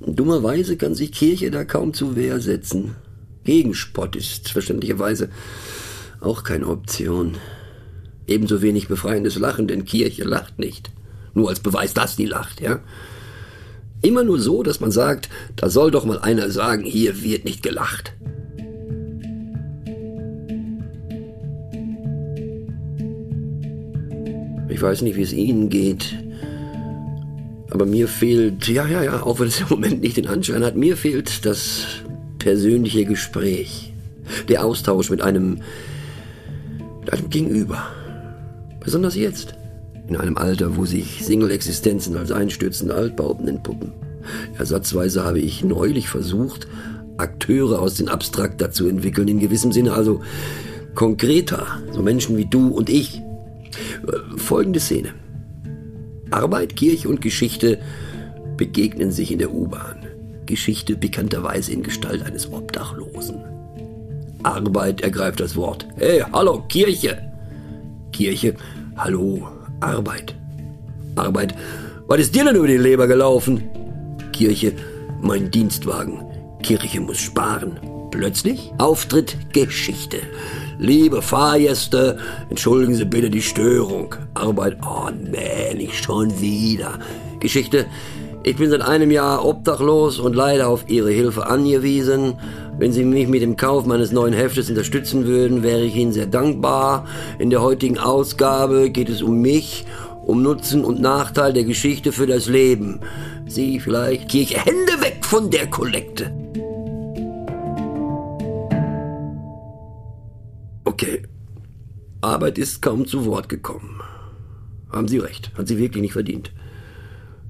Dummerweise 0.00 0.76
kann 0.76 0.94
sich 0.94 1.12
Kirche 1.12 1.50
da 1.50 1.64
kaum 1.64 1.94
zu 1.94 2.16
Wehr 2.16 2.40
setzen. 2.40 2.96
Gegenspott 3.44 4.16
ist 4.16 4.50
verständlicherweise 4.50 5.28
auch 6.20 6.44
keine 6.44 6.66
Option. 6.66 7.36
Ebenso 8.26 8.62
wenig 8.62 8.88
befreiendes 8.88 9.38
Lachen, 9.38 9.66
denn 9.66 9.84
Kirche 9.84 10.24
lacht 10.24 10.58
nicht. 10.58 10.90
Nur 11.34 11.50
als 11.50 11.60
Beweis, 11.60 11.94
dass 11.94 12.16
die 12.16 12.26
lacht, 12.26 12.60
ja? 12.60 12.80
Immer 14.02 14.24
nur 14.24 14.38
so, 14.38 14.62
dass 14.62 14.80
man 14.80 14.90
sagt, 14.90 15.28
da 15.56 15.68
soll 15.68 15.90
doch 15.90 16.04
mal 16.04 16.18
einer 16.18 16.50
sagen, 16.50 16.84
hier 16.84 17.22
wird 17.22 17.44
nicht 17.44 17.62
gelacht. 17.62 18.14
Ich 24.68 24.82
weiß 24.82 25.02
nicht, 25.02 25.16
wie 25.16 25.22
es 25.22 25.32
Ihnen 25.32 25.68
geht, 25.68 26.16
aber 27.70 27.86
mir 27.86 28.08
fehlt, 28.08 28.68
ja, 28.68 28.86
ja, 28.86 29.02
ja, 29.02 29.22
auch 29.22 29.40
wenn 29.40 29.48
es 29.48 29.60
im 29.60 29.68
Moment 29.68 30.00
nicht 30.00 30.16
den 30.16 30.26
Anschein 30.26 30.64
hat, 30.64 30.76
mir 30.76 30.96
fehlt 30.96 31.44
das 31.46 31.86
persönliche 32.38 33.04
Gespräch, 33.04 33.92
der 34.48 34.64
Austausch 34.64 35.10
mit 35.10 35.22
einem, 35.22 35.60
mit 37.00 37.12
einem 37.12 37.30
Gegenüber. 37.30 37.86
Besonders 38.84 39.16
jetzt 39.16 39.54
in 40.08 40.16
einem 40.16 40.36
Alter, 40.36 40.76
wo 40.76 40.84
sich 40.84 41.24
Single-Existenzen 41.24 42.16
als 42.16 42.30
einstürzende 42.30 42.94
Altbauten 42.94 43.48
entpuppen. 43.48 43.92
Ersatzweise 44.58 45.24
habe 45.24 45.40
ich 45.40 45.64
neulich 45.64 46.08
versucht, 46.08 46.68
Akteure 47.16 47.80
aus 47.80 47.94
den 47.94 48.08
Abstrakter 48.08 48.70
zu 48.70 48.86
entwickeln, 48.86 49.28
in 49.28 49.40
gewissem 49.40 49.72
Sinne 49.72 49.94
also 49.94 50.20
konkreter, 50.94 51.66
so 51.92 52.02
Menschen 52.02 52.36
wie 52.36 52.44
du 52.44 52.68
und 52.68 52.90
ich. 52.90 53.18
Äh, 53.18 54.36
folgende 54.36 54.80
Szene. 54.80 55.14
Arbeit, 56.30 56.76
Kirche 56.76 57.08
und 57.08 57.20
Geschichte 57.20 57.78
begegnen 58.56 59.10
sich 59.10 59.32
in 59.32 59.38
der 59.38 59.52
U-Bahn. 59.52 60.06
Geschichte 60.46 60.96
bekannterweise 60.96 61.72
in 61.72 61.82
Gestalt 61.82 62.22
eines 62.22 62.52
Obdachlosen. 62.52 63.36
Arbeit 64.42 65.00
ergreift 65.00 65.40
das 65.40 65.56
Wort. 65.56 65.86
Hey, 65.96 66.22
hallo, 66.32 66.62
Kirche! 66.68 67.33
Kirche, 68.14 68.54
hallo, 68.96 69.48
Arbeit. 69.80 70.36
Arbeit. 71.16 71.52
Was 72.06 72.20
ist 72.20 72.32
dir 72.32 72.44
denn 72.44 72.54
über 72.54 72.68
die 72.68 72.76
Leber 72.76 73.08
gelaufen? 73.08 73.64
Kirche. 74.32 74.72
Mein 75.20 75.50
Dienstwagen. 75.50 76.22
Kirche 76.62 77.00
muss 77.00 77.18
sparen. 77.18 77.72
Plötzlich 78.12 78.70
Auftritt 78.78 79.36
Geschichte. 79.52 80.18
Liebe 80.78 81.22
Fahrgäste, 81.22 82.18
entschuldigen 82.50 82.94
Sie 82.94 83.04
bitte 83.04 83.30
die 83.30 83.42
Störung. 83.42 84.14
Arbeit. 84.34 84.76
Oh 84.86 85.10
nee, 85.10 85.74
nicht 85.74 86.04
schon 86.04 86.40
wieder. 86.40 87.00
Geschichte. 87.40 87.86
Ich 88.44 88.56
bin 88.56 88.70
seit 88.70 88.82
einem 88.82 89.10
Jahr 89.10 89.44
obdachlos 89.44 90.20
und 90.20 90.36
leider 90.36 90.68
auf 90.68 90.84
Ihre 90.88 91.10
Hilfe 91.10 91.48
angewiesen. 91.48 92.34
Wenn 92.76 92.92
Sie 92.92 93.04
mich 93.04 93.28
mit 93.28 93.40
dem 93.40 93.56
Kauf 93.56 93.86
meines 93.86 94.10
neuen 94.10 94.34
Heftes 94.34 94.68
unterstützen 94.68 95.26
würden, 95.26 95.62
wäre 95.62 95.82
ich 95.82 95.94
Ihnen 95.94 96.12
sehr 96.12 96.26
dankbar. 96.26 97.06
In 97.38 97.50
der 97.50 97.62
heutigen 97.62 97.98
Ausgabe 97.98 98.90
geht 98.90 99.08
es 99.08 99.22
um 99.22 99.40
mich, 99.40 99.86
um 100.24 100.42
Nutzen 100.42 100.84
und 100.84 101.00
Nachteil 101.00 101.52
der 101.52 101.64
Geschichte 101.64 102.10
für 102.10 102.26
das 102.26 102.48
Leben. 102.48 103.00
Sie 103.46 103.78
vielleicht 103.78 104.28
Kirche, 104.28 104.58
Hände 104.58 105.00
weg 105.00 105.18
von 105.24 105.50
der 105.50 105.68
Kollekte. 105.68 106.32
Okay. 110.84 111.22
Arbeit 112.22 112.58
ist 112.58 112.82
kaum 112.82 113.06
zu 113.06 113.24
Wort 113.26 113.48
gekommen. 113.48 114.00
Haben 114.90 115.08
Sie 115.08 115.18
recht, 115.18 115.52
hat 115.56 115.68
sie 115.68 115.78
wirklich 115.78 116.00
nicht 116.00 116.14
verdient. 116.14 116.52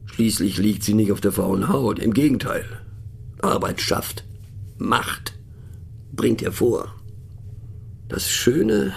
Schließlich 0.06 0.58
liegt 0.58 0.82
sie 0.82 0.94
nicht 0.94 1.12
auf 1.12 1.20
der 1.20 1.32
faulen 1.32 1.68
Haut, 1.68 1.98
im 1.98 2.12
Gegenteil. 2.12 2.64
Arbeit 3.40 3.80
schafft. 3.80 4.24
Macht 4.78 5.38
bringt 6.12 6.42
hervor. 6.42 6.94
Das 8.08 8.30
Schöne, 8.30 8.92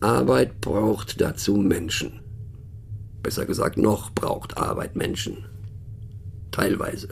Arbeit 0.00 0.60
braucht 0.60 1.20
dazu 1.20 1.56
Menschen. 1.56 2.20
Besser 3.22 3.46
gesagt, 3.46 3.78
noch 3.78 4.10
braucht 4.10 4.58
Arbeit 4.58 4.96
Menschen. 4.96 5.46
Teilweise. 6.50 7.08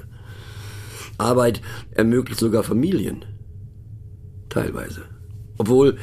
Arbeit 1.19 1.63
ermöglicht 1.93 2.41
sogar 2.41 2.63
Familien. 2.63 3.25
Teilweise. 4.49 5.03
Obwohl 5.57 5.99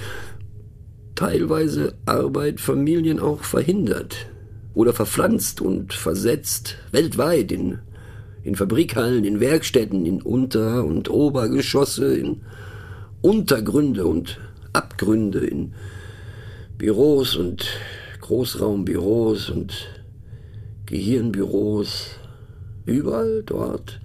teilweise 1.15 1.95
Arbeit 2.05 2.59
Familien 2.59 3.19
auch 3.19 3.43
verhindert 3.43 4.27
oder 4.73 4.93
verpflanzt 4.93 5.61
und 5.61 5.93
versetzt 5.93 6.77
weltweit 6.91 7.51
in 7.51 7.79
in 8.43 8.55
Fabrikhallen, 8.55 9.23
in 9.25 9.39
Werkstätten, 9.39 10.05
in 10.05 10.21
Unter- 10.21 10.83
und 10.85 11.09
Obergeschosse, 11.09 12.15
in 12.15 12.41
Untergründe 13.21 14.05
und 14.05 14.39
Abgründe, 14.73 15.39
in 15.39 15.73
Büros 16.77 17.35
und 17.35 17.67
Großraumbüros 18.21 19.49
und 19.49 19.87
Gehirnbüros. 20.85 22.11
Überall 22.85 23.43
dort 23.43 23.99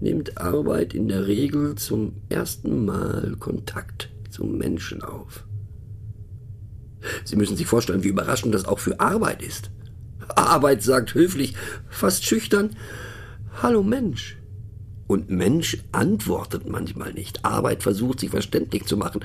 nimmt 0.00 0.38
Arbeit 0.38 0.94
in 0.94 1.08
der 1.08 1.26
Regel 1.26 1.76
zum 1.76 2.14
ersten 2.28 2.84
Mal 2.84 3.36
Kontakt 3.38 4.10
zum 4.30 4.58
Menschen 4.58 5.02
auf. 5.02 5.44
Sie 7.24 7.36
müssen 7.36 7.56
sich 7.56 7.66
vorstellen, 7.66 8.02
wie 8.02 8.08
überraschend 8.08 8.54
das 8.54 8.64
auch 8.64 8.78
für 8.78 8.98
Arbeit 9.00 9.42
ist. 9.42 9.70
Arbeit 10.34 10.82
sagt 10.82 11.14
höflich, 11.14 11.54
fast 11.88 12.24
schüchtern, 12.24 12.76
Hallo 13.60 13.82
Mensch. 13.82 14.38
Und 15.06 15.30
Mensch 15.30 15.78
antwortet 15.92 16.66
manchmal 16.68 17.12
nicht. 17.12 17.44
Arbeit 17.44 17.82
versucht 17.82 18.20
sich 18.20 18.30
verständlich 18.30 18.86
zu 18.86 18.96
machen, 18.96 19.20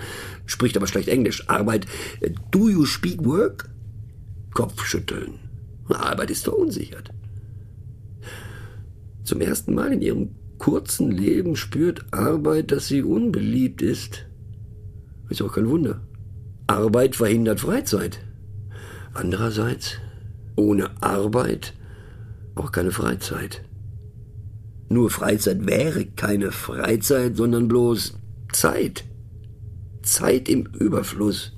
spricht 0.45 0.75
aber 0.75 0.87
schlecht 0.87 1.07
Englisch. 1.07 1.47
Arbeit, 1.49 1.85
äh, 2.19 2.31
do 2.51 2.67
you 2.67 2.85
speak 2.85 3.23
work? 3.23 3.69
Kopfschütteln. 4.53 5.39
Arbeit 5.87 6.31
ist 6.31 6.43
verunsichert. 6.43 7.11
Zum 9.23 9.39
ersten 9.39 9.73
Mal 9.73 9.93
in 9.93 10.01
ihrem 10.01 10.35
kurzen 10.57 11.11
Leben 11.11 11.55
spürt 11.55 12.05
Arbeit, 12.11 12.71
dass 12.71 12.87
sie 12.87 13.03
unbeliebt 13.03 13.81
ist. 13.81 14.25
Ist 15.29 15.41
auch 15.41 15.53
kein 15.53 15.69
Wunder. 15.69 16.01
Arbeit 16.67 17.15
verhindert 17.15 17.61
Freizeit. 17.61 18.19
Andererseits, 19.13 19.97
ohne 20.55 21.01
Arbeit 21.01 21.73
auch 22.55 22.71
keine 22.71 22.91
Freizeit. 22.91 23.63
Nur 24.89 25.09
Freizeit 25.09 25.67
wäre 25.67 26.05
keine 26.05 26.51
Freizeit, 26.51 27.35
sondern 27.35 27.67
bloß 27.67 28.13
Zeit. 28.53 29.03
Zeit 30.01 30.47
im 30.47 30.65
Überfluss. 30.67 31.51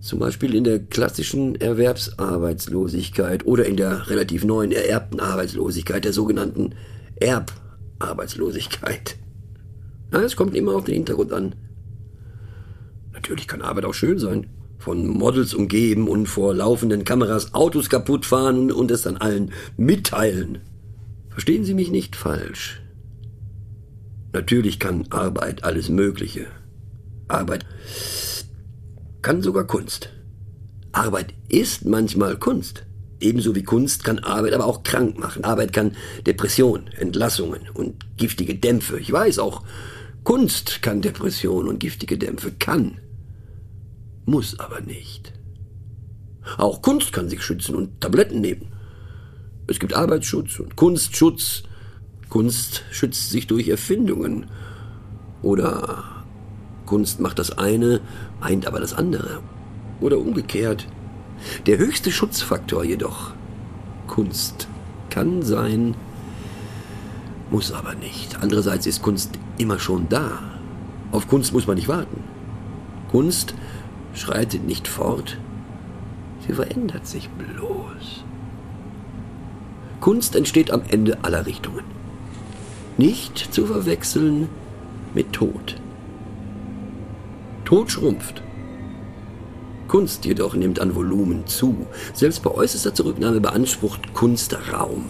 Zum 0.00 0.18
Beispiel 0.18 0.54
in 0.54 0.64
der 0.64 0.80
klassischen 0.80 1.54
Erwerbsarbeitslosigkeit 1.54 3.46
oder 3.46 3.64
in 3.64 3.76
der 3.76 4.10
relativ 4.10 4.44
neuen 4.44 4.72
ererbten 4.72 5.20
Arbeitslosigkeit, 5.20 6.04
der 6.04 6.12
sogenannten 6.12 6.74
Erbarbeitslosigkeit. 7.16 9.16
es 10.10 10.36
kommt 10.36 10.54
immer 10.54 10.74
auf 10.74 10.84
den 10.84 10.96
Hintergrund 10.96 11.32
an. 11.32 11.54
Natürlich 13.12 13.48
kann 13.48 13.62
Arbeit 13.62 13.86
auch 13.86 13.94
schön 13.94 14.18
sein. 14.18 14.48
Von 14.78 15.06
Models 15.06 15.54
umgeben 15.54 16.08
und 16.08 16.26
vor 16.26 16.52
laufenden 16.52 17.04
Kameras 17.04 17.54
Autos 17.54 17.88
kaputt 17.88 18.26
fahren 18.26 18.70
und 18.70 18.90
es 18.90 19.02
dann 19.02 19.16
allen 19.16 19.52
mitteilen. 19.78 20.58
Verstehen 21.34 21.64
Sie 21.64 21.74
mich 21.74 21.90
nicht 21.90 22.14
falsch. 22.14 22.80
Natürlich 24.32 24.78
kann 24.78 25.06
Arbeit 25.10 25.64
alles 25.64 25.88
Mögliche. 25.88 26.46
Arbeit 27.26 27.66
kann 29.20 29.42
sogar 29.42 29.64
Kunst. 29.64 30.10
Arbeit 30.92 31.34
ist 31.48 31.84
manchmal 31.86 32.36
Kunst. 32.38 32.86
Ebenso 33.20 33.56
wie 33.56 33.64
Kunst 33.64 34.04
kann 34.04 34.20
Arbeit 34.20 34.52
aber 34.52 34.64
auch 34.64 34.84
krank 34.84 35.18
machen. 35.18 35.42
Arbeit 35.42 35.72
kann 35.72 35.96
Depression, 36.24 36.86
Entlassungen 36.96 37.62
und 37.74 38.16
giftige 38.16 38.54
Dämpfe. 38.54 39.00
Ich 39.00 39.10
weiß 39.10 39.40
auch, 39.40 39.64
Kunst 40.22 40.82
kann 40.82 41.02
Depression 41.02 41.66
und 41.66 41.80
giftige 41.80 42.16
Dämpfe, 42.16 42.52
kann, 42.52 42.98
muss 44.24 44.58
aber 44.60 44.80
nicht. 44.80 45.32
Auch 46.58 46.80
Kunst 46.80 47.12
kann 47.12 47.28
sich 47.28 47.42
schützen 47.42 47.74
und 47.74 48.00
Tabletten 48.00 48.40
nehmen. 48.40 48.73
Es 49.66 49.78
gibt 49.78 49.94
Arbeitsschutz 49.94 50.60
und 50.60 50.76
Kunstschutz. 50.76 51.62
Kunst 52.28 52.84
schützt 52.90 53.30
sich 53.30 53.46
durch 53.46 53.68
Erfindungen. 53.68 54.46
Oder 55.42 56.04
Kunst 56.86 57.20
macht 57.20 57.38
das 57.38 57.56
eine, 57.56 58.00
meint 58.40 58.66
aber 58.66 58.80
das 58.80 58.92
andere. 58.92 59.40
Oder 60.00 60.18
umgekehrt. 60.18 60.86
Der 61.66 61.78
höchste 61.78 62.10
Schutzfaktor 62.10 62.84
jedoch, 62.84 63.32
Kunst, 64.06 64.68
kann 65.10 65.42
sein, 65.42 65.94
muss 67.50 67.72
aber 67.72 67.94
nicht. 67.94 68.42
Andererseits 68.42 68.86
ist 68.86 69.02
Kunst 69.02 69.30
immer 69.58 69.78
schon 69.78 70.08
da. 70.08 70.42
Auf 71.12 71.28
Kunst 71.28 71.52
muss 71.52 71.66
man 71.66 71.76
nicht 71.76 71.88
warten. 71.88 72.24
Kunst 73.10 73.54
schreitet 74.14 74.64
nicht 74.64 74.88
fort, 74.88 75.38
sie 76.46 76.52
verändert 76.52 77.06
sich 77.06 77.28
bloß. 77.30 77.83
Kunst 80.04 80.36
entsteht 80.36 80.70
am 80.70 80.82
Ende 80.86 81.24
aller 81.24 81.46
Richtungen. 81.46 81.82
Nicht 82.98 83.54
zu 83.54 83.64
verwechseln 83.64 84.50
mit 85.14 85.32
Tod. 85.32 85.76
Tod 87.64 87.90
schrumpft. 87.90 88.42
Kunst 89.88 90.26
jedoch 90.26 90.56
nimmt 90.56 90.78
an 90.78 90.94
Volumen 90.94 91.46
zu. 91.46 91.86
Selbst 92.12 92.42
bei 92.42 92.50
äußerster 92.50 92.92
Zurücknahme 92.92 93.40
beansprucht 93.40 94.12
Kunst 94.12 94.54
Raum. 94.74 95.06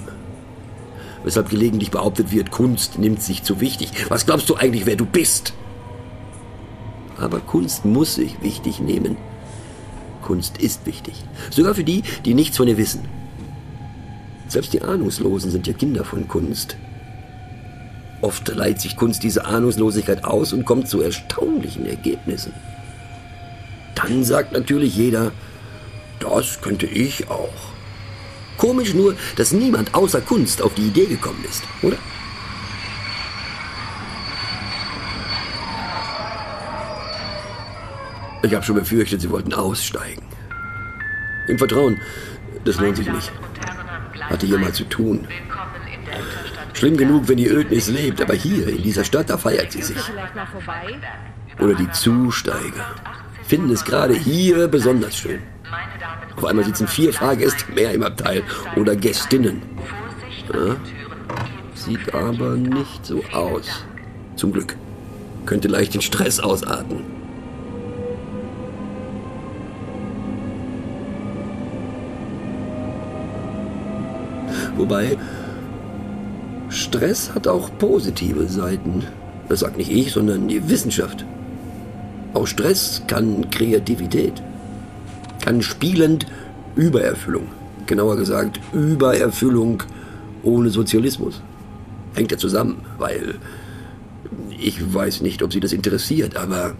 Weshalb 1.24 1.50
gelegentlich 1.50 1.90
behauptet 1.90 2.30
wird, 2.30 2.52
Kunst 2.52 2.96
nimmt 2.96 3.20
sich 3.20 3.42
zu 3.42 3.60
wichtig. 3.60 3.90
Was 4.10 4.26
glaubst 4.26 4.48
du 4.48 4.54
eigentlich, 4.54 4.86
wer 4.86 4.94
du 4.94 5.06
bist? 5.06 5.54
Aber 7.18 7.40
Kunst 7.40 7.84
muss 7.84 8.14
sich 8.14 8.40
wichtig 8.42 8.78
nehmen. 8.78 9.16
Kunst 10.22 10.58
ist 10.58 10.86
wichtig. 10.86 11.14
Sogar 11.50 11.74
für 11.74 11.82
die, 11.82 12.04
die 12.24 12.34
nichts 12.34 12.58
von 12.58 12.68
ihr 12.68 12.78
wissen. 12.78 13.23
Selbst 14.54 14.72
die 14.72 14.82
Ahnungslosen 14.82 15.50
sind 15.50 15.66
ja 15.66 15.72
Kinder 15.72 16.04
von 16.04 16.28
Kunst. 16.28 16.76
Oft 18.20 18.46
leiht 18.54 18.80
sich 18.80 18.96
Kunst 18.96 19.24
diese 19.24 19.46
Ahnungslosigkeit 19.46 20.22
aus 20.22 20.52
und 20.52 20.64
kommt 20.64 20.88
zu 20.88 21.02
erstaunlichen 21.02 21.86
Ergebnissen. 21.86 22.52
Dann 23.96 24.22
sagt 24.22 24.52
natürlich 24.52 24.94
jeder, 24.94 25.32
das 26.20 26.60
könnte 26.60 26.86
ich 26.86 27.28
auch. 27.28 27.72
Komisch 28.56 28.94
nur, 28.94 29.16
dass 29.34 29.50
niemand 29.50 29.92
außer 29.92 30.20
Kunst 30.20 30.62
auf 30.62 30.72
die 30.74 30.86
Idee 30.86 31.06
gekommen 31.06 31.44
ist, 31.50 31.64
oder? 31.82 31.96
Ich 38.44 38.54
habe 38.54 38.64
schon 38.64 38.76
befürchtet, 38.76 39.20
Sie 39.20 39.30
wollten 39.30 39.52
aussteigen. 39.52 40.22
Im 41.48 41.58
Vertrauen, 41.58 42.00
das 42.64 42.78
lohnt 42.78 42.96
sich 42.96 43.10
nicht. 43.10 43.32
Hatte 44.28 44.46
hier 44.46 44.58
mal 44.58 44.72
zu 44.72 44.84
tun. 44.84 45.26
Schlimm 46.72 46.96
genug, 46.96 47.28
wenn 47.28 47.36
die 47.36 47.48
Ödnis 47.48 47.88
lebt, 47.88 48.20
aber 48.20 48.34
hier, 48.34 48.68
in 48.68 48.82
dieser 48.82 49.04
Stadt, 49.04 49.30
da 49.30 49.38
feiert 49.38 49.72
sie 49.72 49.82
sich. 49.82 50.02
Oder 51.60 51.74
die 51.74 51.90
Zusteiger 51.92 52.94
finden 53.46 53.70
es 53.70 53.84
gerade 53.84 54.14
hier 54.14 54.68
besonders 54.68 55.16
schön. 55.16 55.40
Auf 56.36 56.44
einmal 56.44 56.64
sitzen 56.64 56.88
vier 56.88 57.12
Fahrgäste 57.12 57.70
mehr 57.72 57.92
im 57.92 58.02
Abteil 58.02 58.42
oder 58.76 58.96
Gästinnen. 58.96 59.62
Ja, 60.52 60.76
sieht 61.74 62.14
aber 62.14 62.56
nicht 62.56 63.06
so 63.06 63.22
aus. 63.32 63.84
Zum 64.36 64.52
Glück. 64.52 64.76
Könnte 65.46 65.68
leicht 65.68 65.94
den 65.94 66.00
Stress 66.00 66.40
ausarten. 66.40 67.13
Wobei, 74.76 75.16
Stress 76.68 77.34
hat 77.34 77.46
auch 77.46 77.70
positive 77.78 78.48
Seiten. 78.48 79.04
Das 79.48 79.60
sagt 79.60 79.76
nicht 79.76 79.90
ich, 79.90 80.12
sondern 80.12 80.48
die 80.48 80.68
Wissenschaft. 80.68 81.24
Auch 82.32 82.46
Stress 82.46 83.02
kann 83.06 83.50
Kreativität, 83.50 84.42
kann 85.40 85.62
spielend 85.62 86.26
Übererfüllung, 86.74 87.46
genauer 87.86 88.16
gesagt 88.16 88.58
Übererfüllung 88.72 89.84
ohne 90.42 90.70
Sozialismus. 90.70 91.40
Hängt 92.14 92.32
ja 92.32 92.38
zusammen, 92.38 92.84
weil 92.98 93.36
ich 94.58 94.94
weiß 94.94 95.20
nicht, 95.20 95.42
ob 95.42 95.52
Sie 95.52 95.60
das 95.60 95.72
interessiert, 95.72 96.36
aber 96.36 96.74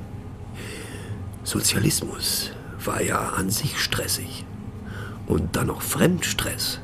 Sozialismus 1.45 2.51
war 2.85 3.03
ja 3.03 3.33
an 3.37 3.51
sich 3.51 3.79
stressig. 3.79 4.45
Und 5.27 5.57
dann 5.57 5.69
noch 5.69 5.83
Fremdstress. 5.83 6.81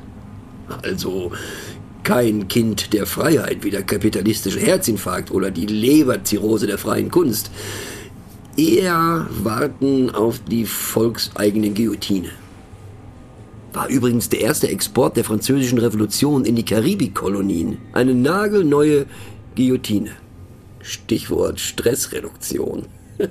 Also 0.83 1.31
kein 2.03 2.47
Kind 2.47 2.93
der 2.93 3.05
Freiheit 3.05 3.63
wie 3.63 3.69
der 3.69 3.83
kapitalistische 3.83 4.59
Herzinfarkt 4.59 5.31
oder 5.31 5.51
die 5.51 5.65
Leberzirrhose 5.65 6.67
der 6.67 6.77
freien 6.77 7.11
Kunst 7.11 7.51
eher 8.57 9.27
warten 9.29 10.09
auf 10.09 10.39
die 10.39 10.65
volkseigene 10.65 11.71
Guillotine. 11.71 12.29
War 13.73 13.87
übrigens 13.87 14.27
der 14.29 14.41
erste 14.41 14.67
Export 14.67 15.15
der 15.15 15.23
französischen 15.23 15.77
Revolution 15.77 16.43
in 16.43 16.55
die 16.55 16.65
Karibikkolonien. 16.65 17.77
Eine 17.93 18.13
nagelneue 18.13 19.05
Guillotine. 19.55 20.11
Stichwort 20.81 21.59
Stressreduktion. 21.59 22.87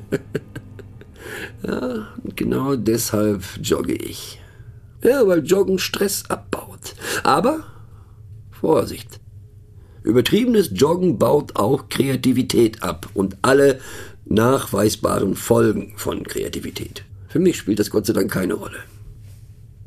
ja, 1.66 2.06
genau 2.36 2.76
deshalb 2.76 3.42
jogge 3.62 3.94
ich. 3.94 4.39
Ja, 5.02 5.26
weil 5.26 5.44
Joggen 5.44 5.78
Stress 5.78 6.24
abbaut. 6.28 6.94
Aber 7.22 7.64
Vorsicht. 8.50 9.20
Übertriebenes 10.02 10.70
Joggen 10.74 11.18
baut 11.18 11.56
auch 11.56 11.88
Kreativität 11.88 12.82
ab 12.82 13.08
und 13.14 13.36
alle 13.42 13.80
nachweisbaren 14.26 15.34
Folgen 15.34 15.92
von 15.96 16.24
Kreativität. 16.24 17.04
Für 17.28 17.38
mich 17.38 17.58
spielt 17.58 17.78
das 17.78 17.90
Gott 17.90 18.06
sei 18.06 18.12
Dank 18.12 18.30
keine 18.30 18.54
Rolle. 18.54 18.78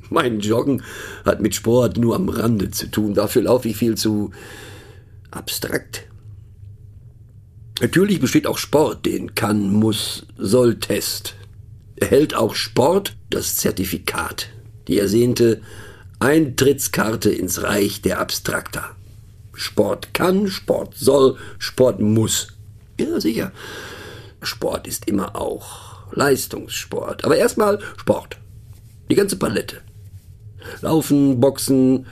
Mein 0.10 0.40
Joggen 0.40 0.84
hat 1.26 1.42
mit 1.42 1.56
Sport 1.56 1.98
nur 1.98 2.16
am 2.16 2.30
Rande 2.30 2.72
zu 2.72 2.90
tun. 2.90 3.14
Dafür 3.14 3.44
laufe 3.44 3.70
ich 3.70 3.78
viel 3.78 3.96
zu 3.96 4.32
abstrakt. 5.32 6.06
Natürlich 7.82 8.20
besteht 8.20 8.46
auch 8.46 8.58
Sport 8.58 9.06
den 9.06 9.34
kann, 9.34 9.72
muss, 9.72 10.28
soll 10.38 10.80
Test. 10.80 11.36
Erhält 11.96 12.36
auch 12.36 12.56
Sport 12.56 13.16
das 13.30 13.58
Zertifikat, 13.58 14.50
die 14.88 15.00
ersehnte 15.00 15.62
Eintrittskarte 16.20 17.30
ins 17.32 17.64
Reich 17.64 18.02
der 18.02 18.20
Abstrakter. 18.20 18.96
Sport 19.54 20.14
kann, 20.14 20.48
Sport 20.48 20.96
soll, 20.96 21.38
Sport 21.60 22.00
muss. 22.00 22.48
Ja, 23.00 23.20
sicher. 23.20 23.52
Sport 24.42 24.88
ist 24.88 25.08
immer 25.08 25.36
auch 25.36 25.94
Leistungssport. 26.12 27.26
Aber 27.26 27.38
erstmal 27.38 27.80
Sport. 27.98 28.38
Die 29.10 29.16
ganze 29.16 29.36
Palette. 29.36 29.78
Laufen, 30.82 31.40
Boxen, 31.40 32.06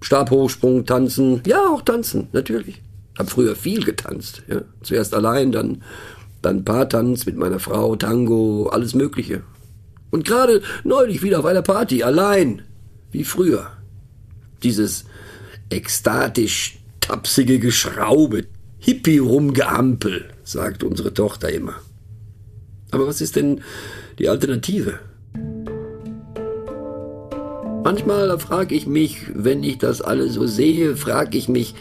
Stabhochsprung, 0.00 0.84
Tanzen. 0.86 1.42
Ja, 1.46 1.68
auch 1.68 1.82
Tanzen, 1.82 2.28
natürlich. 2.32 2.82
Hab 3.18 3.30
früher 3.30 3.56
viel 3.56 3.84
getanzt. 3.84 4.42
Ja. 4.48 4.62
Zuerst 4.82 5.14
allein, 5.14 5.52
dann, 5.52 5.82
dann 6.42 6.64
Paartanz 6.64 7.26
mit 7.26 7.36
meiner 7.36 7.60
Frau, 7.60 7.96
Tango, 7.96 8.68
alles 8.70 8.94
Mögliche. 8.94 9.42
Und 10.16 10.24
gerade 10.24 10.62
neulich 10.82 11.22
wieder 11.22 11.40
auf 11.40 11.44
einer 11.44 11.60
Party, 11.60 12.02
allein, 12.02 12.62
wie 13.10 13.22
früher. 13.22 13.72
Dieses 14.62 15.04
ekstatisch 15.68 16.78
tapsige 17.00 17.58
Geschraube, 17.58 18.46
Hippie-Rumgeampel, 18.78 20.30
sagt 20.42 20.84
unsere 20.84 21.12
Tochter 21.12 21.50
immer. 21.52 21.74
Aber 22.92 23.06
was 23.06 23.20
ist 23.20 23.36
denn 23.36 23.60
die 24.18 24.30
Alternative? 24.30 25.00
Manchmal 27.84 28.38
frage 28.38 28.74
ich 28.74 28.86
mich, 28.86 29.18
wenn 29.34 29.62
ich 29.62 29.76
das 29.76 30.00
alles 30.00 30.32
so 30.32 30.46
sehe, 30.46 30.96
frage 30.96 31.36
ich 31.36 31.50
mich, 31.50 31.74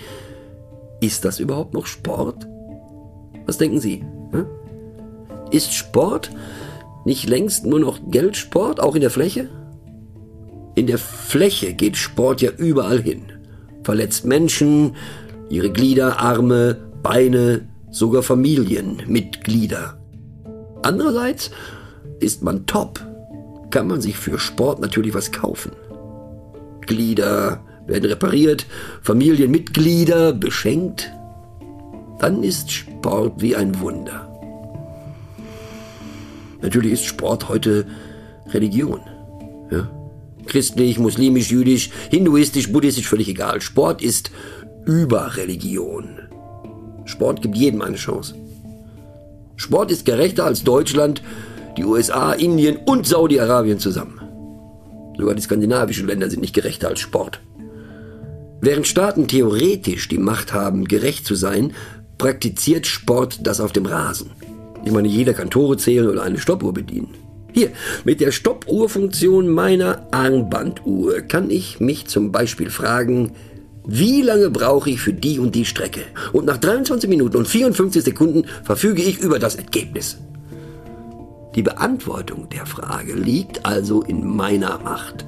ist 1.00 1.24
das 1.24 1.40
überhaupt 1.40 1.74
noch 1.74 1.86
Sport? 1.86 2.46
Was 3.46 3.60
denken 3.60 3.80
Sie? 3.80 4.04
Hm? 4.32 4.46
Ist 5.52 5.74
Sport 5.74 6.32
nicht 7.06 7.30
längst 7.30 7.66
nur 7.66 7.80
noch 7.80 8.00
Geldsport, 8.10 8.80
auch 8.80 8.96
in 8.96 9.02
der 9.02 9.12
Fläche? 9.12 9.50
In 10.76 10.88
der 10.88 10.98
Fläche 10.98 11.74
geht 11.74 11.96
Sport 11.96 12.42
ja 12.42 12.52
überall 12.52 13.02
hin. 13.02 13.32
Verletzt 13.84 14.26
Menschen, 14.26 14.96
ihre 15.50 15.72
Glieder, 15.72 16.20
Arme, 16.20 16.78
Beine, 17.02 17.68
sogar 17.92 18.24
Familienmitglieder. 18.24 19.98
Andererseits 20.82 21.52
ist 22.20 22.44
man 22.44 22.66
top, 22.66 23.00
kann 23.70 23.88
man 23.88 24.02
sich 24.02 24.18
für 24.18 24.38
Sport 24.38 24.82
natürlich 24.82 25.14
was 25.14 25.32
kaufen. 25.32 25.72
Glieder 26.82 27.64
werden 27.88 28.10
repariert, 28.10 28.66
Familienmitglieder 29.02 30.34
beschenkt. 30.34 31.12
dann 32.20 32.44
ist 32.44 32.72
Sport 32.72 33.42
wie 33.42 33.56
ein 33.56 33.80
Wunder. 33.80 34.25
Natürlich 36.66 36.94
ist 36.94 37.06
Sport 37.06 37.48
heute 37.48 37.86
Religion. 38.52 39.00
Ja? 39.70 39.88
Christlich, 40.48 40.98
muslimisch, 40.98 41.52
jüdisch, 41.52 41.92
hinduistisch, 42.10 42.72
buddhistisch, 42.72 43.08
völlig 43.08 43.28
egal. 43.30 43.62
Sport 43.62 44.02
ist 44.02 44.32
Überreligion. 44.88 46.22
Sport 47.06 47.44
gibt 47.44 47.56
jedem 47.56 47.84
eine 47.84 47.98
Chance. 47.98 48.34
Sport 49.58 49.92
ist 49.92 50.06
gerechter 50.06 50.46
als 50.46 50.64
Deutschland, 50.64 51.22
die 51.78 51.86
USA, 51.86 52.34
Indien 52.34 52.78
und 52.78 53.06
Saudi-Arabien 53.06 53.78
zusammen. 53.78 54.20
Sogar 55.20 55.36
die 55.36 55.44
skandinavischen 55.44 56.08
Länder 56.08 56.32
sind 56.32 56.42
nicht 56.42 56.56
gerechter 56.56 56.88
als 56.88 57.00
Sport. 57.00 57.42
Während 58.60 58.88
Staaten 58.88 59.28
theoretisch 59.28 60.08
die 60.08 60.18
Macht 60.18 60.52
haben, 60.52 60.86
gerecht 60.86 61.28
zu 61.28 61.36
sein, 61.36 61.76
praktiziert 62.18 62.88
Sport 62.88 63.46
das 63.46 63.62
auf 63.62 63.72
dem 63.72 63.86
Rasen. 63.86 64.32
Ich 64.86 64.92
meine, 64.92 65.08
jeder 65.08 65.34
kann 65.34 65.50
Tore 65.50 65.78
zählen 65.78 66.08
oder 66.08 66.24
eine 66.24 66.38
Stoppuhr 66.38 66.74
bedienen. 66.74 67.10
Hier, 67.52 67.72
mit 68.04 68.22
der 68.22 68.32
Stoppuhrfunktion 68.32 69.48
meiner 69.50 70.08
Armbanduhr 70.12 71.22
kann 71.22 71.50
ich 71.50 71.80
mich 71.80 72.08
zum 72.08 72.32
Beispiel 72.32 72.70
fragen, 72.70 73.32
wie 73.88 74.22
lange 74.22 74.50
brauche 74.50 74.90
ich 74.90 75.00
für 75.00 75.14
die 75.14 75.40
und 75.40 75.56
die 75.56 75.66
Strecke? 75.66 76.02
Und 76.34 76.46
nach 76.46 76.58
23 76.58 77.10
Minuten 77.10 77.38
und 77.38 77.48
54 77.48 78.04
Sekunden 78.04 78.46
verfüge 78.64 79.02
ich 79.02 79.20
über 79.20 79.40
das 79.40 79.56
Ergebnis. 79.56 80.18
Die 81.56 81.62
Beantwortung 81.62 82.50
der 82.50 82.66
Frage 82.66 83.14
liegt 83.14 83.66
also 83.66 84.02
in 84.02 84.36
meiner 84.36 84.78
Macht. 84.80 85.26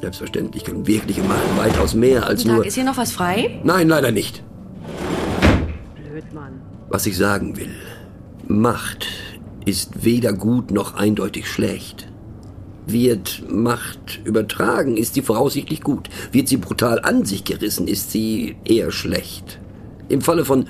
Selbstverständlich 0.00 0.64
können 0.64 0.86
wirkliche 0.86 1.22
Macht 1.22 1.58
weitaus 1.58 1.94
mehr 1.94 2.26
als 2.26 2.42
Guten 2.42 2.54
nur... 2.54 2.62
Tag, 2.62 2.68
ist 2.68 2.74
hier 2.74 2.84
noch 2.84 2.96
was 2.96 3.12
frei? 3.12 3.60
Nein, 3.64 3.88
leider 3.88 4.12
nicht. 4.12 4.42
Blöd, 5.96 6.32
Mann. 6.32 6.60
Was 6.90 7.06
ich 7.06 7.16
sagen 7.16 7.56
will, 7.56 7.70
Macht 8.48 9.06
ist 9.64 10.04
weder 10.04 10.32
gut 10.32 10.72
noch 10.72 10.94
eindeutig 10.94 11.46
schlecht. 11.46 12.08
Wird 12.84 13.44
Macht 13.48 14.20
übertragen, 14.24 14.96
ist 14.96 15.14
sie 15.14 15.22
voraussichtlich 15.22 15.82
gut. 15.82 16.10
Wird 16.32 16.48
sie 16.48 16.56
brutal 16.56 16.98
an 16.98 17.24
sich 17.24 17.44
gerissen, 17.44 17.86
ist 17.86 18.10
sie 18.10 18.56
eher 18.64 18.90
schlecht. 18.90 19.60
Im 20.08 20.20
Falle 20.20 20.44
von 20.44 20.66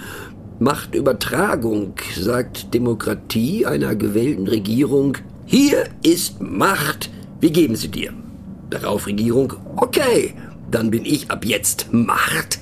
Machtübertragung 0.59 1.95
sagt 2.15 2.75
Demokratie 2.75 3.65
einer 3.65 3.95
gewählten 3.95 4.47
Regierung, 4.47 5.17
hier 5.47 5.85
ist 6.03 6.43
Macht, 6.43 7.09
wir 7.41 7.51
geben 7.51 7.77
sie 7.77 7.89
dir. 7.89 8.13
Darauf 8.69 9.07
Regierung, 9.07 9.55
okay, 9.77 10.35
dann 10.71 10.91
bin 10.91 11.07
ich 11.07 11.31
ab 11.31 11.47
jetzt 11.47 11.95
Macht. 11.95 12.60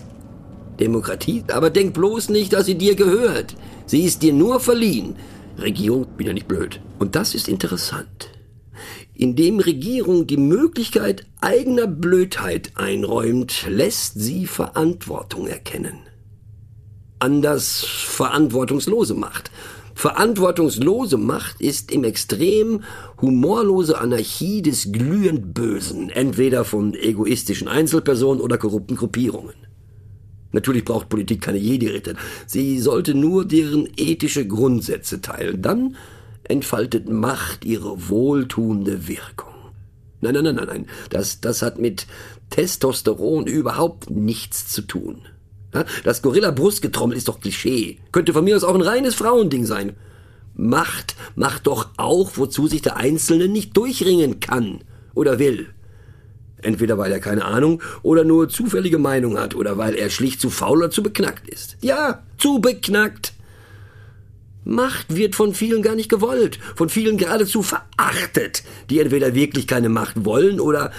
Demokratie, 0.80 1.44
aber 1.48 1.70
denk 1.70 1.94
bloß 1.94 2.28
nicht, 2.28 2.52
dass 2.52 2.66
sie 2.66 2.76
dir 2.76 2.94
gehört. 2.94 3.54
Sie 3.86 4.04
ist 4.04 4.22
dir 4.22 4.32
nur 4.32 4.60
verliehen. 4.60 5.16
Regierung, 5.58 6.06
ja 6.18 6.32
nicht 6.32 6.48
blöd. 6.48 6.80
Und 6.98 7.16
das 7.16 7.34
ist 7.34 7.48
interessant. 7.48 8.30
Indem 9.14 9.58
Regierung 9.58 10.26
die 10.26 10.36
Möglichkeit 10.36 11.26
eigener 11.40 11.88
Blödheit 11.88 12.72
einräumt, 12.76 13.66
lässt 13.68 14.20
sie 14.20 14.46
Verantwortung 14.46 15.48
erkennen. 15.48 15.98
Anders 17.18 17.84
verantwortungslose 17.84 19.14
Macht. 19.14 19.50
Verantwortungslose 19.96 21.16
Macht 21.16 21.60
ist 21.60 21.90
im 21.90 22.04
Extrem 22.04 22.84
humorlose 23.20 23.98
Anarchie 23.98 24.62
des 24.62 24.92
glühend 24.92 25.52
Bösen, 25.52 26.10
entweder 26.10 26.64
von 26.64 26.94
egoistischen 26.94 27.66
Einzelpersonen 27.66 28.40
oder 28.40 28.58
korrupten 28.58 28.94
Gruppierungen. 28.94 29.54
Natürlich 30.52 30.84
braucht 30.84 31.08
Politik 31.08 31.42
keine 31.42 31.58
Jedi-Ritter. 31.58 32.14
Sie 32.46 32.78
sollte 32.80 33.14
nur 33.14 33.44
deren 33.44 33.88
ethische 33.96 34.46
Grundsätze 34.46 35.20
teilen. 35.20 35.60
Dann 35.62 35.96
entfaltet 36.44 37.08
Macht 37.08 37.64
ihre 37.64 38.08
wohltuende 38.08 39.08
Wirkung. 39.08 39.52
Nein, 40.20 40.34
nein, 40.34 40.44
nein, 40.44 40.54
nein, 40.56 40.66
nein. 40.66 40.86
Das, 41.10 41.40
das 41.40 41.62
hat 41.62 41.78
mit 41.78 42.06
Testosteron 42.50 43.46
überhaupt 43.46 44.10
nichts 44.10 44.68
zu 44.68 44.82
tun. 44.82 45.22
Das 46.02 46.22
Gorilla-Brustgetrommel 46.22 47.16
ist 47.16 47.28
doch 47.28 47.40
Klischee. 47.40 47.98
Könnte 48.10 48.32
von 48.32 48.44
mir 48.44 48.56
aus 48.56 48.64
auch 48.64 48.74
ein 48.74 48.80
reines 48.80 49.14
Frauending 49.14 49.66
sein. 49.66 49.94
Macht 50.54 51.14
macht 51.36 51.66
doch 51.66 51.90
auch, 51.98 52.32
wozu 52.34 52.66
sich 52.66 52.82
der 52.82 52.96
Einzelne 52.96 53.48
nicht 53.48 53.76
durchringen 53.76 54.40
kann 54.40 54.80
oder 55.14 55.38
will. 55.38 55.68
Entweder 56.62 56.98
weil 56.98 57.12
er 57.12 57.20
keine 57.20 57.44
Ahnung 57.44 57.82
oder 58.02 58.24
nur 58.24 58.48
zufällige 58.48 58.98
Meinung 58.98 59.38
hat 59.38 59.54
oder 59.54 59.78
weil 59.78 59.94
er 59.94 60.10
schlicht 60.10 60.40
zu 60.40 60.50
faul 60.50 60.78
oder 60.78 60.90
zu 60.90 61.02
beknackt 61.02 61.48
ist. 61.48 61.76
Ja, 61.80 62.22
zu 62.36 62.60
beknackt. 62.60 63.34
Macht 64.64 65.14
wird 65.14 65.34
von 65.34 65.54
vielen 65.54 65.82
gar 65.82 65.94
nicht 65.94 66.10
gewollt, 66.10 66.58
von 66.74 66.88
vielen 66.88 67.16
geradezu 67.16 67.62
verachtet, 67.62 68.64
die 68.90 69.00
entweder 69.00 69.34
wirklich 69.34 69.66
keine 69.66 69.88
Macht 69.88 70.24
wollen 70.24 70.60
oder 70.60 70.92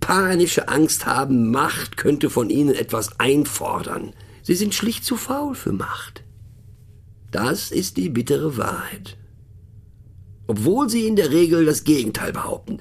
panische 0.00 0.68
Angst 0.68 1.06
haben, 1.06 1.50
Macht 1.50 1.96
könnte 1.96 2.30
von 2.30 2.48
ihnen 2.48 2.74
etwas 2.74 3.20
einfordern. 3.20 4.14
Sie 4.42 4.54
sind 4.54 4.74
schlicht 4.74 5.04
zu 5.04 5.16
faul 5.16 5.54
für 5.54 5.72
Macht. 5.72 6.24
Das 7.30 7.70
ist 7.70 7.96
die 7.96 8.08
bittere 8.08 8.56
Wahrheit. 8.56 9.16
Obwohl 10.46 10.88
sie 10.88 11.06
in 11.06 11.14
der 11.14 11.30
Regel 11.30 11.64
das 11.64 11.84
Gegenteil 11.84 12.32
behaupten. 12.32 12.78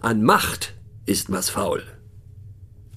An 0.00 0.22
Macht 0.22 0.74
ist 1.06 1.30
was 1.30 1.50
faul. 1.50 1.82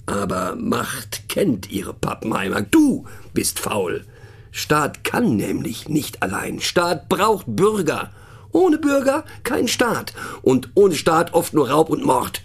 Aber 0.06 0.54
Macht 0.56 1.28
kennt 1.28 1.70
ihre 1.70 1.94
Pappenheimer. 1.94 2.62
Du 2.62 3.06
bist 3.32 3.58
faul. 3.58 4.04
Staat 4.50 5.02
kann 5.02 5.36
nämlich 5.36 5.88
nicht 5.88 6.22
allein. 6.22 6.60
Staat 6.60 7.08
braucht 7.08 7.46
Bürger. 7.48 8.10
Ohne 8.52 8.78
Bürger 8.78 9.24
kein 9.42 9.66
Staat. 9.66 10.12
Und 10.42 10.70
ohne 10.74 10.94
Staat 10.94 11.34
oft 11.34 11.54
nur 11.54 11.70
Raub 11.70 11.90
und 11.90 12.04
Mord. 12.04 12.42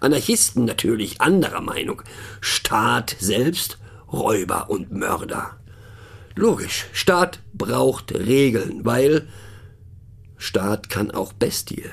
Anarchisten 0.00 0.64
natürlich 0.64 1.20
anderer 1.20 1.62
Meinung. 1.62 2.02
Staat 2.40 3.16
selbst 3.18 3.78
Räuber 4.12 4.68
und 4.68 4.92
Mörder. 4.92 5.56
Logisch, 6.36 6.86
Staat 6.92 7.38
braucht 7.52 8.12
Regeln, 8.12 8.84
weil 8.84 9.28
Staat 10.36 10.90
kann 10.90 11.10
auch 11.10 11.32
Bestie. 11.32 11.84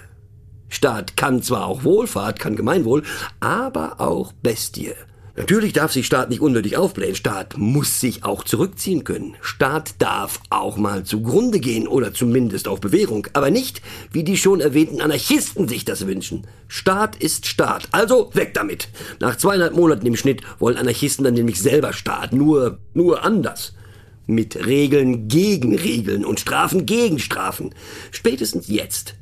Staat 0.72 1.18
kann 1.18 1.44
zwar 1.44 1.68
auch 1.68 1.84
Wohlfahrt, 1.84 2.40
kann 2.40 2.56
Gemeinwohl, 2.56 3.04
aber 3.42 4.00
auch 4.00 4.32
Bestie. 4.32 4.94
Natürlich 5.36 5.74
darf 5.74 5.92
sich 5.92 6.06
Staat 6.06 6.30
nicht 6.30 6.42
unnötig 6.42 6.78
aufblähen. 6.78 7.16
Staat 7.16 7.58
muss 7.58 8.00
sich 8.00 8.24
auch 8.24 8.44
zurückziehen 8.44 9.04
können. 9.04 9.36
Staat 9.42 9.96
darf 10.00 10.40
auch 10.50 10.78
mal 10.78 11.04
zugrunde 11.04 11.60
gehen 11.60 11.88
oder 11.88 12.14
zumindest 12.14 12.68
auf 12.68 12.82
Bewährung. 12.82 13.28
Aber 13.34 13.50
nicht, 13.50 13.82
wie 14.12 14.24
die 14.24 14.38
schon 14.38 14.62
erwähnten 14.62 15.02
Anarchisten 15.02 15.68
sich 15.68 15.86
das 15.86 16.08
wünschen. 16.08 16.48
Staat 16.68 17.16
ist 17.16 17.48
Staat. 17.48 17.88
Also 17.92 18.30
weg 18.34 18.54
damit. 18.54 18.90
Nach 19.20 19.38
zweieinhalb 19.38 19.76
Monaten 19.76 20.06
im 20.06 20.16
Schnitt 20.18 20.42
wollen 20.60 20.78
Anarchisten 20.78 21.26
dann 21.26 21.34
nämlich 21.34 21.62
selber 21.62 21.94
Staat. 21.94 22.34
Nur, 22.34 22.80
nur 22.94 23.24
anders. 23.24 23.74
Mit 24.28 24.66
Regeln 24.66 25.28
gegen 25.28 25.76
Regeln 25.76 26.26
und 26.26 26.40
Strafen 26.40 26.86
gegen 26.86 27.20
Strafen. 27.20 27.74
Spätestens 28.12 28.68
jetzt 28.68 29.16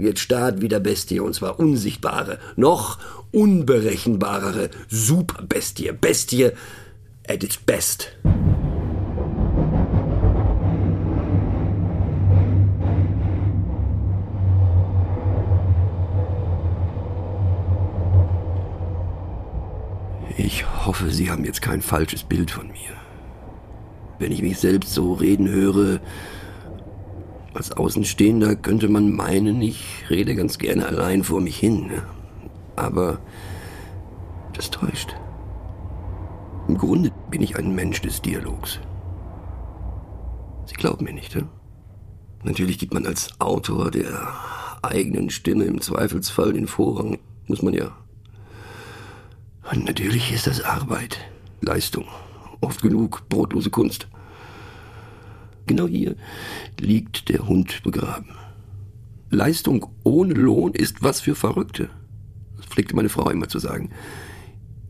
wird 0.00 0.18
Staat 0.18 0.60
wieder 0.60 0.80
Bestie, 0.80 1.20
und 1.20 1.34
zwar 1.34 1.58
unsichtbare, 1.58 2.38
noch 2.56 2.98
unberechenbarere 3.32 4.70
Superbestie. 4.88 5.92
Bestie 5.92 6.50
at 7.28 7.44
its 7.44 7.56
best. 7.56 8.12
Ich 20.36 20.64
hoffe, 20.86 21.10
Sie 21.10 21.30
haben 21.30 21.44
jetzt 21.44 21.60
kein 21.60 21.82
falsches 21.82 22.24
Bild 22.24 22.50
von 22.50 22.68
mir. 22.68 22.96
Wenn 24.18 24.32
ich 24.32 24.42
mich 24.42 24.58
selbst 24.58 24.94
so 24.94 25.12
reden 25.12 25.48
höre, 25.48 26.00
als 27.54 27.72
Außenstehender 27.72 28.56
könnte 28.56 28.88
man 28.88 29.12
meinen, 29.12 29.60
ich 29.60 30.04
rede 30.08 30.34
ganz 30.34 30.58
gerne 30.58 30.86
allein 30.86 31.24
vor 31.24 31.40
mich 31.40 31.58
hin. 31.58 31.88
ne? 31.88 32.02
Aber 32.76 33.18
das 34.52 34.70
täuscht. 34.70 35.14
Im 36.68 36.78
Grunde 36.78 37.10
bin 37.30 37.42
ich 37.42 37.56
ein 37.56 37.74
Mensch 37.74 38.00
des 38.02 38.22
Dialogs. 38.22 38.78
Sie 40.66 40.74
glauben 40.74 41.04
mir 41.04 41.12
nicht, 41.12 41.34
ja? 41.34 41.42
Natürlich 42.44 42.78
gibt 42.78 42.94
man 42.94 43.06
als 43.06 43.28
Autor 43.40 43.90
der 43.90 44.28
eigenen 44.82 45.30
Stimme 45.30 45.64
im 45.64 45.80
Zweifelsfall 45.80 46.52
den 46.52 46.66
Vorrang. 46.66 47.18
Muss 47.48 47.62
man 47.62 47.74
ja. 47.74 47.90
Und 49.70 49.84
natürlich 49.84 50.32
ist 50.32 50.46
das 50.46 50.62
Arbeit, 50.62 51.18
Leistung, 51.60 52.06
oft 52.60 52.80
genug 52.80 53.28
brotlose 53.28 53.70
Kunst. 53.70 54.08
Genau 55.66 55.86
hier 55.86 56.16
liegt 56.78 57.28
der 57.28 57.46
Hund 57.46 57.82
begraben. 57.82 58.36
Leistung 59.30 59.86
ohne 60.02 60.34
Lohn 60.34 60.74
ist 60.74 61.02
was 61.02 61.20
für 61.20 61.34
Verrückte. 61.34 61.88
Das 62.56 62.66
pflegte 62.66 62.96
meine 62.96 63.08
Frau 63.08 63.30
immer 63.30 63.48
zu 63.48 63.58
sagen. 63.58 63.90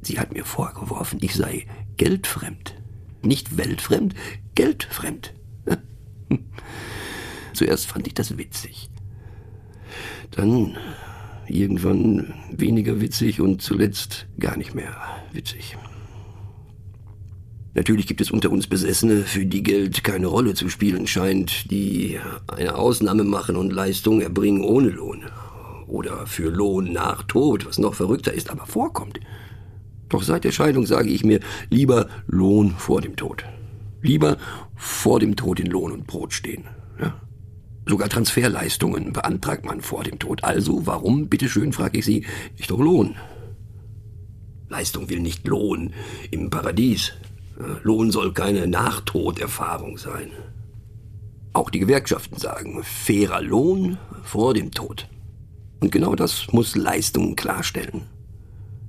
Sie 0.03 0.19
hat 0.19 0.33
mir 0.33 0.45
vorgeworfen, 0.45 1.19
ich 1.23 1.35
sei 1.35 1.67
geldfremd. 1.97 2.75
Nicht 3.23 3.59
weltfremd, 3.59 4.15
geldfremd. 4.55 5.35
Zuerst 7.53 7.87
fand 7.87 8.07
ich 8.07 8.15
das 8.15 8.39
witzig. 8.39 8.89
Dann 10.31 10.77
irgendwann 11.47 12.33
weniger 12.51 13.01
witzig 13.01 13.41
und 13.41 13.61
zuletzt 13.61 14.27
gar 14.39 14.57
nicht 14.57 14.75
mehr 14.75 14.97
witzig. 15.33 15.77
Natürlich 17.75 18.07
gibt 18.09 18.21
es 18.21 18.31
unter 18.31 18.51
uns 18.51 18.67
Besessene, 18.67 19.23
für 19.23 19.47
die 19.47 19.63
Geld 19.63 20.03
keine 20.03 20.27
Rolle 20.27 20.55
zu 20.55 20.69
spielen 20.69 21.07
scheint, 21.07 21.71
die 21.71 22.19
eine 22.49 22.75
Ausnahme 22.75 23.23
machen 23.23 23.57
und 23.57 23.73
Leistung 23.73 24.21
erbringen 24.21 24.63
ohne 24.63 24.89
Lohn. 24.89 25.23
Oder 25.87 26.27
für 26.27 26.51
Lohn 26.51 26.93
nach 26.93 27.23
Tod, 27.25 27.67
was 27.67 27.79
noch 27.79 27.95
verrückter 27.95 28.33
ist, 28.33 28.51
aber 28.51 28.67
vorkommt. 28.67 29.21
Doch 30.09 30.23
seit 30.23 30.43
der 30.43 30.53
Scheidung 30.53 30.87
sage 30.87 31.11
ich 31.11 31.25
mir 31.25 31.41
lieber 31.69 32.09
Lohn 32.27 32.75
vor 32.77 33.01
dem 33.01 33.15
Tod. 33.15 33.45
Lieber 34.03 34.37
vor 34.75 35.21
dem 35.21 35.37
Tod 35.37 35.61
in 35.61 35.67
Lohn 35.67 35.93
und 35.93 36.07
Brot 36.07 36.33
stehen. 36.33 36.65
Ja? 37.01 37.15
Sogar 37.87 38.09
Transferleistungen 38.09 39.13
beantragt 39.13 39.65
man 39.65 39.81
vor 39.81 40.03
dem 40.03 40.19
Tod. 40.19 40.43
Also 40.43 40.87
warum, 40.87 41.29
bitteschön, 41.29 41.73
frage 41.73 41.99
ich 41.99 42.05
Sie, 42.05 42.27
nicht 42.57 42.71
doch 42.71 42.81
Lohn? 42.81 43.15
Leistung 44.69 45.09
will 45.09 45.21
nicht 45.21 45.47
Lohn 45.47 45.93
im 46.31 46.51
Paradies. 46.51 47.13
Lohn 47.83 48.11
soll 48.11 48.33
keine 48.33 48.67
Nachtoderfahrung 48.67 49.99
sein. 49.99 50.31
Auch 51.53 51.71
die 51.71 51.81
Gewerkschaften 51.81 52.39
sagen, 52.39 52.83
fairer 52.83 53.43
Lohn 53.43 53.99
vor 54.23 54.55
dem 54.55 54.71
Tod. 54.71 55.09
Und 55.81 55.91
genau 55.93 56.15
das 56.15 56.53
muss 56.53 56.77
Leistung 56.77 57.37
klarstellen. 57.37 58.03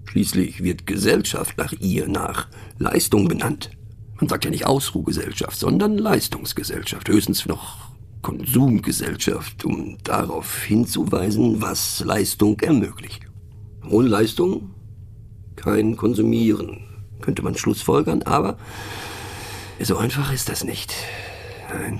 Schließlich 0.05 0.61
wird 0.61 0.85
Gesellschaft 0.85 1.57
nach 1.57 1.73
ihr, 1.79 2.07
nach 2.07 2.47
Leistung 2.77 3.27
benannt. 3.27 3.71
Man 4.19 4.27
sagt 4.27 4.45
ja 4.45 4.51
nicht 4.51 4.65
Ausruhgesellschaft, 4.67 5.57
sondern 5.57 5.97
Leistungsgesellschaft, 5.97 7.07
höchstens 7.09 7.45
noch 7.47 7.91
Konsumgesellschaft, 8.21 9.65
um 9.65 9.97
darauf 10.03 10.63
hinzuweisen, 10.63 11.61
was 11.61 12.03
Leistung 12.05 12.59
ermöglicht. 12.59 13.23
Ohne 13.89 14.09
Leistung 14.09 14.75
kein 15.55 15.95
Konsumieren, 15.95 16.90
könnte 17.21 17.41
man 17.41 17.55
schlussfolgern, 17.55 18.23
aber 18.23 18.57
so 19.79 19.97
einfach 19.97 20.31
ist 20.31 20.49
das 20.49 20.63
nicht. 20.63 20.93
Nein. 21.73 21.99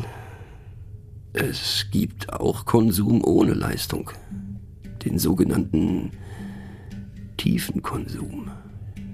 Es 1.34 1.88
gibt 1.92 2.34
auch 2.34 2.66
Konsum 2.66 3.24
ohne 3.24 3.54
Leistung. 3.54 4.12
Den 5.06 5.18
sogenannten 5.18 6.12
Tiefenkonsum. 7.38 8.52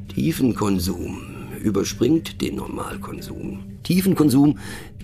Tiefenkonsum 0.08 1.22
überspringt 1.62 2.41
den 2.41 2.56
Normalkonsum. 2.56 3.60
Tiefenkonsum 3.84 4.58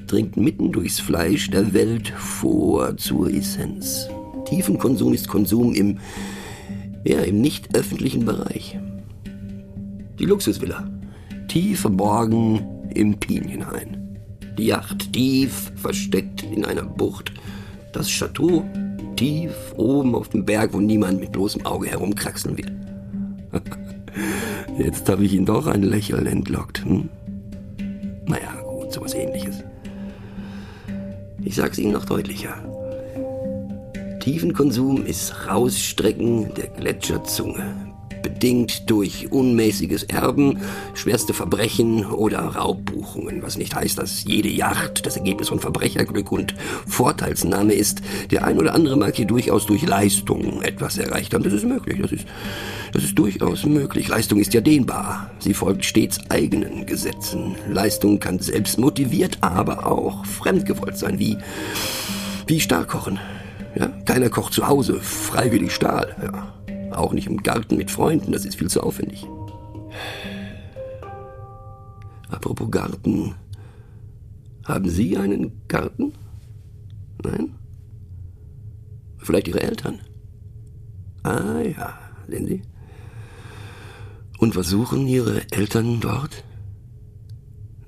dringt 0.07 0.37
mitten 0.37 0.71
durchs 0.71 0.99
Fleisch 0.99 1.49
der 1.49 1.73
Welt 1.73 2.09
vor 2.09 2.97
zur 2.97 3.29
Essenz. 3.31 4.07
Tiefenkonsum 4.45 5.13
ist 5.13 5.27
Konsum 5.27 5.73
im, 5.73 5.99
ja, 7.05 7.19
im 7.21 7.41
nicht 7.41 7.75
öffentlichen 7.75 8.25
Bereich. 8.25 8.77
Die 10.19 10.25
Luxusvilla. 10.25 10.92
Tief 11.53 11.81
verborgen 11.81 12.65
im 12.95 13.19
Pinienhain. 13.19 14.17
Die 14.57 14.65
Yacht 14.65 15.13
tief 15.13 15.71
versteckt 15.75 16.41
in 16.41 16.65
einer 16.65 16.81
Bucht. 16.81 17.31
Das 17.91 18.09
Chateau 18.09 18.65
tief 19.15 19.53
oben 19.77 20.15
auf 20.15 20.29
dem 20.29 20.45
Berg, 20.45 20.73
wo 20.73 20.79
niemand 20.79 21.19
mit 21.19 21.31
bloßem 21.31 21.63
Auge 21.63 21.91
herumkraxeln 21.91 22.57
wird. 22.57 22.71
Jetzt 24.79 25.07
habe 25.07 25.25
ich 25.25 25.33
ihn 25.33 25.45
doch 25.45 25.67
ein 25.67 25.83
Lächeln 25.83 26.25
entlockt. 26.25 26.83
Hm? 26.85 27.07
Naja, 28.25 28.59
gut, 28.63 28.91
sowas 28.91 29.13
ähnliches. 29.13 29.63
Ich 31.43 31.53
sag's 31.53 31.77
Ihnen 31.77 31.93
noch 31.93 32.05
deutlicher. 32.05 32.55
Tiefenkonsum 34.21 35.05
ist 35.05 35.47
Rausstrecken 35.47 36.51
der 36.55 36.69
Gletscherzunge 36.69 37.92
bedingt 38.23 38.89
durch 38.89 39.31
unmäßiges 39.31 40.03
Erben, 40.03 40.59
schwerste 40.95 41.33
Verbrechen 41.33 42.05
oder 42.05 42.39
Raubbuchungen, 42.39 43.43
was 43.43 43.57
nicht 43.57 43.75
heißt, 43.75 43.99
dass 43.99 44.23
jede 44.23 44.49
Yacht 44.49 45.05
das 45.05 45.17
Ergebnis 45.17 45.49
von 45.49 45.59
Verbrecherglück 45.59 46.31
und 46.31 46.55
Vorteilsnahme 46.87 47.73
ist. 47.73 48.01
Der 48.31 48.45
ein 48.45 48.57
oder 48.57 48.73
andere 48.73 48.97
mag 48.97 49.15
hier 49.15 49.27
durchaus 49.27 49.67
durch 49.67 49.85
Leistung 49.85 50.61
etwas 50.63 50.97
erreicht 50.97 51.33
haben. 51.33 51.43
Das 51.43 51.53
ist 51.53 51.65
möglich, 51.65 51.99
das 52.01 52.11
ist, 52.11 52.25
das 52.93 53.03
ist 53.03 53.19
durchaus 53.19 53.65
möglich. 53.65 54.07
Leistung 54.07 54.39
ist 54.39 54.53
ja 54.53 54.61
dehnbar. 54.61 55.29
Sie 55.39 55.53
folgt 55.53 55.85
stets 55.85 56.19
eigenen 56.29 56.85
Gesetzen. 56.85 57.55
Leistung 57.69 58.19
kann 58.19 58.39
selbst 58.39 58.79
motiviert, 58.79 59.37
aber 59.41 59.85
auch 59.85 60.25
fremdgewollt 60.25 60.97
sein, 60.97 61.19
wie, 61.19 61.37
wie 62.47 62.59
Stahlkochen. 62.59 63.19
Ja, 63.75 63.87
keiner 64.05 64.29
kocht 64.29 64.53
zu 64.53 64.67
Hause 64.67 64.99
freiwillig 64.99 65.73
Stahl. 65.73 66.15
Ja. 66.21 66.53
Auch 66.93 67.13
nicht 67.13 67.27
im 67.27 67.41
Garten 67.43 67.77
mit 67.77 67.91
Freunden, 67.91 68.31
das 68.31 68.45
ist 68.45 68.55
viel 68.55 68.69
zu 68.69 68.81
aufwendig. 68.81 69.25
Apropos 72.29 72.69
Garten. 72.71 73.35
Haben 74.65 74.89
Sie 74.89 75.17
einen 75.17 75.61
Garten? 75.67 76.13
Nein? 77.23 77.55
Vielleicht 79.17 79.47
Ihre 79.47 79.61
Eltern? 79.61 79.99
Ah 81.23 81.61
ja, 81.61 81.97
sehen 82.27 82.47
Sie. 82.47 82.61
Und 84.39 84.55
was 84.55 84.67
suchen 84.67 85.07
Ihre 85.07 85.51
Eltern 85.51 85.99
dort? 85.99 86.43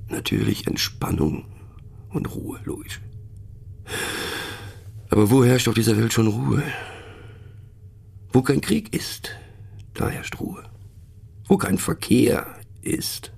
Natürlich 0.09 0.67
Entspannung 0.67 1.45
und 2.09 2.33
Ruhe, 2.33 2.59
logisch. 2.63 3.01
Aber 5.09 5.29
wo 5.29 5.43
herrscht 5.43 5.67
auf 5.67 5.75
dieser 5.75 5.97
Welt 5.97 6.13
schon 6.13 6.27
Ruhe? 6.27 6.63
Wo 8.35 8.41
kein 8.41 8.59
Krieg 8.59 8.93
ist, 8.93 9.31
da 9.93 10.09
herrscht 10.09 10.41
Ruhe. 10.41 10.65
Wo 11.47 11.55
kein 11.55 11.77
Verkehr 11.77 12.45
ist, 12.81 13.31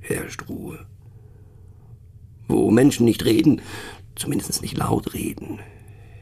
herrscht 0.00 0.48
Ruhe. 0.48 0.86
Wo 2.48 2.70
Menschen 2.70 3.04
nicht 3.04 3.26
reden, 3.26 3.60
zumindest 4.14 4.62
nicht 4.62 4.78
laut 4.78 5.12
reden, 5.12 5.58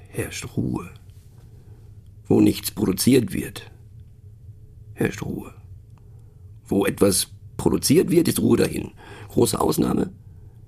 herrscht 0.08 0.56
Ruhe. 0.56 0.90
Wo 2.26 2.40
nichts 2.40 2.72
produziert 2.72 3.32
wird, 3.32 3.70
herrscht 4.94 5.22
Ruhe. 5.22 5.54
Wo 6.66 6.86
etwas 6.86 7.28
produziert 7.56 8.10
wird, 8.10 8.26
ist 8.26 8.40
Ruhe 8.40 8.56
dahin. 8.56 8.90
Große 9.28 9.60
Ausnahme, 9.60 10.12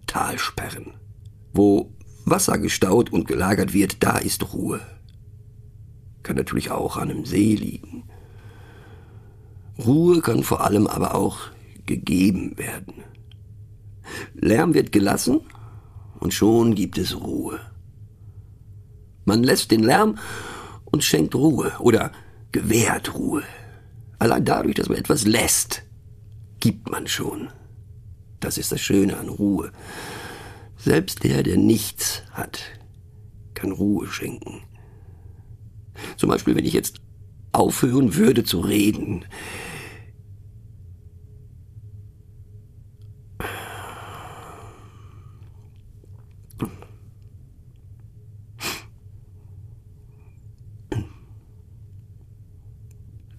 Talsperren. 0.06 0.92
Wo 1.52 1.92
Wasser 2.24 2.58
gestaut 2.58 3.10
und 3.10 3.26
gelagert 3.26 3.72
wird, 3.72 4.04
da 4.04 4.16
ist 4.16 4.52
Ruhe 4.52 4.80
kann 6.26 6.36
natürlich 6.36 6.72
auch 6.72 6.96
an 6.96 7.08
einem 7.10 7.24
See 7.24 7.54
liegen. 7.54 8.02
Ruhe 9.78 10.20
kann 10.20 10.42
vor 10.42 10.62
allem 10.62 10.88
aber 10.88 11.14
auch 11.14 11.38
gegeben 11.86 12.58
werden. 12.58 13.04
Lärm 14.34 14.74
wird 14.74 14.90
gelassen 14.90 15.40
und 16.18 16.34
schon 16.34 16.74
gibt 16.74 16.98
es 16.98 17.20
Ruhe. 17.20 17.60
Man 19.24 19.44
lässt 19.44 19.70
den 19.70 19.84
Lärm 19.84 20.18
und 20.84 21.04
schenkt 21.04 21.36
Ruhe 21.36 21.72
oder 21.78 22.10
gewährt 22.50 23.14
Ruhe. 23.14 23.44
Allein 24.18 24.44
dadurch, 24.44 24.74
dass 24.74 24.88
man 24.88 24.98
etwas 24.98 25.26
lässt, 25.26 25.84
gibt 26.58 26.90
man 26.90 27.06
schon. 27.06 27.50
Das 28.40 28.58
ist 28.58 28.72
das 28.72 28.80
Schöne 28.80 29.16
an 29.16 29.28
Ruhe. 29.28 29.70
Selbst 30.76 31.22
der, 31.22 31.44
der 31.44 31.56
nichts 31.56 32.22
hat, 32.32 32.60
kann 33.54 33.70
Ruhe 33.70 34.08
schenken. 34.08 34.62
Zum 36.16 36.28
Beispiel, 36.28 36.54
wenn 36.56 36.64
ich 36.64 36.72
jetzt 36.72 37.00
aufhören 37.52 38.14
würde 38.14 38.44
zu 38.44 38.60
reden. 38.60 39.24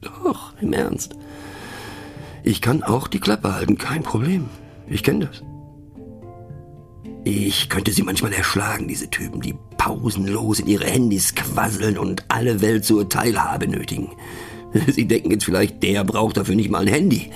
Doch, 0.02 0.54
im 0.62 0.74
Ernst. 0.74 1.16
Ich 2.44 2.62
kann 2.62 2.82
auch 2.84 3.08
die 3.08 3.20
Klappe 3.20 3.54
halten, 3.54 3.78
kein 3.78 4.04
Problem. 4.04 4.50
Ich 4.88 5.04
kenne 5.04 5.28
das. 5.28 5.44
Ich 7.24 7.68
könnte 7.70 7.92
sie 7.92 8.04
manchmal 8.04 8.32
erschlagen, 8.32 8.88
diese 8.88 9.10
Typen, 9.10 9.42
die 9.42 9.56
pausenlos 9.78 10.60
in 10.60 10.68
ihre 10.68 10.86
Handys 10.86 11.36
quasseln 11.36 11.98
und 11.98 12.24
alle 12.28 12.62
Welt 12.62 12.86
zur 12.86 13.08
Teilhabe 13.08 13.68
nötigen. 13.68 14.10
Sie 14.88 15.08
denken 15.08 15.32
jetzt 15.32 15.46
vielleicht, 15.46 15.82
der 15.84 16.04
braucht 16.04 16.38
dafür 16.38 16.56
nicht 16.56 16.70
mal 16.70 16.82
ein 16.82 16.88
Handy. 16.88 17.32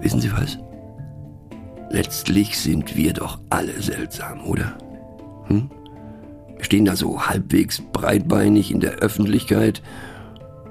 Wissen 0.00 0.20
Sie 0.20 0.30
was? 0.32 0.58
Letztlich 1.90 2.58
sind 2.58 2.96
wir 2.96 3.12
doch 3.12 3.40
alle 3.50 3.82
seltsam, 3.82 4.44
oder? 4.46 4.78
Hm? 5.48 5.70
Wir 6.56 6.64
stehen 6.64 6.84
da 6.84 6.94
so 6.94 7.26
halbwegs 7.26 7.82
breitbeinig 7.92 8.70
in 8.70 8.80
der 8.80 8.96
Öffentlichkeit, 8.96 9.82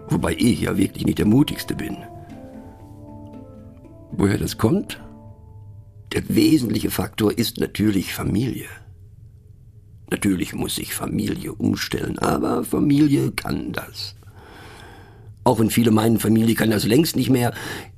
wobei 0.09 0.35
ich 0.37 0.61
ja 0.61 0.77
wirklich 0.77 1.05
nicht 1.05 1.19
der 1.19 1.25
mutigste 1.25 1.75
bin. 1.75 1.97
Woher 4.11 4.37
das 4.37 4.57
kommt? 4.57 5.01
Der 6.13 6.23
wesentliche 6.29 6.91
Faktor 6.91 7.37
ist 7.37 7.59
natürlich 7.59 8.13
Familie. 8.13 8.67
Natürlich 10.09 10.53
muss 10.53 10.75
sich 10.75 10.93
Familie 10.93 11.53
umstellen, 11.53 12.19
aber 12.19 12.63
Familie 12.63 13.31
kann 13.31 13.73
das. 13.73 14.15
Auch 15.43 15.59
wenn 15.59 15.69
viele 15.69 15.91
meinen, 15.91 16.19
Familie 16.19 16.55
kann 16.55 16.69
das 16.69 16.85
längst 16.85 17.15
nicht 17.15 17.29
mehr, 17.29 17.53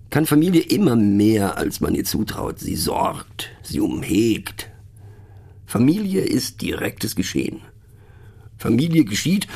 kann 0.10 0.26
Familie 0.26 0.62
immer 0.62 0.96
mehr, 0.96 1.58
als 1.58 1.82
man 1.82 1.96
ihr 1.96 2.06
zutraut. 2.06 2.60
Sie 2.60 2.76
sorgt, 2.76 3.50
sie 3.62 3.80
umhegt. 3.80 4.70
Familie 5.66 6.22
ist 6.22 6.62
direktes 6.62 7.16
Geschehen. 7.16 7.62
Familie 8.58 9.04
geschieht, 9.04 9.48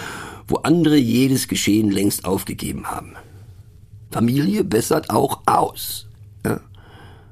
wo 0.51 0.57
andere 0.57 0.97
jedes 0.97 1.47
Geschehen 1.47 1.89
längst 1.89 2.25
aufgegeben 2.25 2.87
haben. 2.87 3.15
Familie 4.11 4.63
bessert 4.65 5.09
auch 5.09 5.41
aus. 5.45 6.07
Ja? 6.45 6.59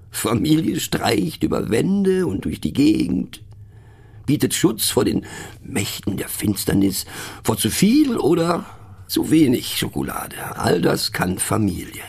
Familie 0.10 0.80
streicht 0.80 1.44
über 1.44 1.70
Wände 1.70 2.26
und 2.26 2.46
durch 2.46 2.62
die 2.62 2.74
Gegend, 2.74 3.44
bietet 4.26 4.54
Schutz 4.54 4.90
vor 4.90 5.04
den 5.04 5.26
Mächten 5.62 6.16
der 6.16 6.30
Finsternis, 6.30 7.06
vor 7.44 7.58
zu 7.58 7.70
viel 7.70 8.18
oder 8.18 8.66
zu 9.08 9.30
wenig 9.32 9.78
Schokolade. 9.78 10.36
All 10.56 10.82
das 10.82 11.12
kann 11.12 11.40
Familie. 11.40 12.04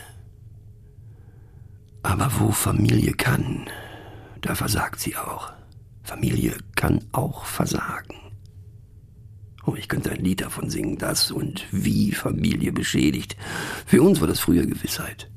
Aber 2.03 2.31
wo 2.39 2.51
Familie 2.51 3.13
kann, 3.13 3.69
da 4.41 4.55
versagt 4.55 4.99
sie 4.99 5.17
auch. 5.17 5.51
Familie 6.03 6.57
kann 6.75 7.03
auch 7.11 7.45
versagen. 7.45 8.20
Oh, 9.65 9.75
ich 9.75 9.87
könnte 9.87 10.11
ein 10.11 10.23
Lied 10.23 10.41
davon 10.41 10.69
singen, 10.69 10.97
das 10.97 11.31
und 11.31 11.65
wie 11.71 12.11
Familie 12.11 12.71
beschädigt. 12.71 13.37
Für 13.85 14.01
uns 14.01 14.19
war 14.19 14.27
das 14.27 14.39
früher 14.39 14.65
Gewissheit. 14.65 15.29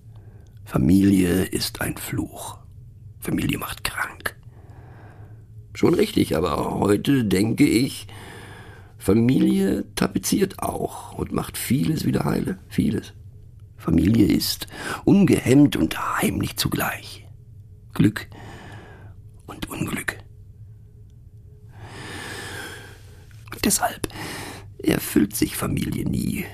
Familie 0.64 1.44
ist 1.44 1.80
ein 1.82 1.96
Fluch. 1.96 2.58
Familie 3.20 3.58
macht 3.58 3.84
krank. 3.84 4.36
Schon 5.74 5.94
richtig, 5.94 6.36
aber 6.36 6.78
heute 6.78 7.24
denke 7.24 7.66
ich, 7.66 8.06
Familie 8.96 9.84
tapeziert 9.94 10.60
auch 10.60 11.12
und 11.18 11.32
macht 11.32 11.58
vieles 11.58 12.06
wieder 12.06 12.24
heile, 12.24 12.58
vieles. 12.68 13.12
Familie 13.76 14.26
ist 14.26 14.66
ungehemmt 15.04 15.76
und 15.76 16.22
heimlich 16.22 16.56
zugleich. 16.56 17.26
Glück 17.92 18.28
und 19.46 19.68
Unglück. 19.68 20.18
Und 23.52 23.53
deshalb 23.64 24.08
erfüllt 24.78 25.34
sich 25.34 25.56
Familie 25.56 26.08
nie. 26.08 26.44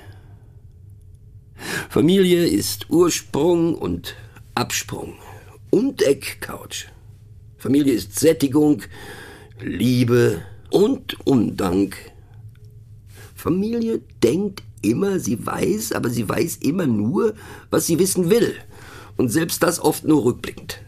Familie 1.89 2.47
ist 2.47 2.89
Ursprung 2.91 3.75
und 3.75 4.15
Absprung 4.55 5.15
und 5.71 6.03
Eckcouch. 6.03 6.87
Familie 7.59 7.93
ist 7.93 8.19
Sättigung, 8.19 8.83
Liebe 9.61 10.43
und 10.71 11.27
Undank. 11.27 11.97
Familie 13.35 14.01
denkt 14.23 14.63
immer, 14.83 15.19
sie 15.19 15.45
weiß, 15.45 15.93
aber 15.93 16.09
sie 16.09 16.29
weiß 16.29 16.59
immer 16.59 16.87
nur, 16.87 17.35
was 17.71 17.87
sie 17.87 17.99
wissen 17.99 18.31
will. 18.31 18.55
Und 19.17 19.29
selbst 19.29 19.63
das 19.63 19.81
oft 19.81 20.05
nur 20.05 20.25
rückblickend. 20.25 20.81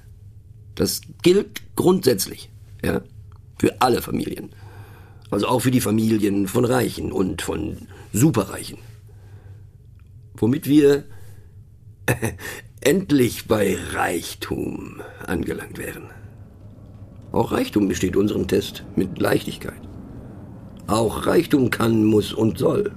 Das 0.74 1.02
gilt 1.22 1.62
grundsätzlich, 1.76 2.50
ja, 2.82 3.02
für 3.58 3.80
alle 3.82 4.00
Familien. 4.00 4.50
Also 5.32 5.48
auch 5.48 5.58
für 5.58 5.72
die 5.72 5.80
Familien 5.80 6.46
von 6.46 6.64
Reichen 6.64 7.10
und 7.10 7.42
von 7.42 7.88
Superreichen. 8.12 8.78
Womit 10.36 10.68
wir 10.68 11.04
endlich 12.80 13.48
bei 13.48 13.76
Reichtum 13.92 15.02
angelangt 15.26 15.78
wären. 15.78 16.10
Auch 17.32 17.50
Reichtum 17.50 17.88
besteht 17.88 18.14
unserem 18.14 18.46
Test 18.46 18.84
mit 18.94 19.18
Leichtigkeit. 19.18 19.80
Auch 20.86 21.26
Reichtum 21.26 21.70
kann, 21.70 22.04
muss 22.04 22.32
und 22.32 22.58
soll 22.58 22.92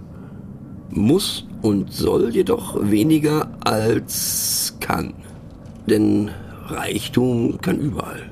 muss 0.96 1.46
und 1.62 1.92
soll 1.92 2.34
jedoch 2.34 2.78
weniger 2.82 3.52
als 3.64 4.78
kann. 4.80 5.14
Denn 5.88 6.32
Reichtum 6.68 7.60
kann 7.62 7.80
überall. 7.80 8.30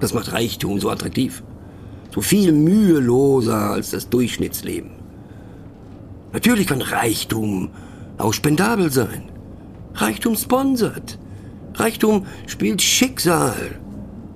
Das 0.00 0.14
macht 0.14 0.32
Reichtum 0.32 0.80
so 0.80 0.90
attraktiv. 0.90 1.42
So 2.14 2.20
viel 2.20 2.52
müheloser 2.52 3.72
als 3.72 3.90
das 3.90 4.08
Durchschnittsleben. 4.08 4.90
Natürlich 6.32 6.68
kann 6.68 6.80
Reichtum 6.80 7.70
auch 8.18 8.32
spendabel 8.32 8.92
sein. 8.92 9.24
Reichtum 9.94 10.36
sponsert. 10.36 11.18
Reichtum 11.74 12.26
spielt 12.46 12.82
Schicksal. 12.82 13.80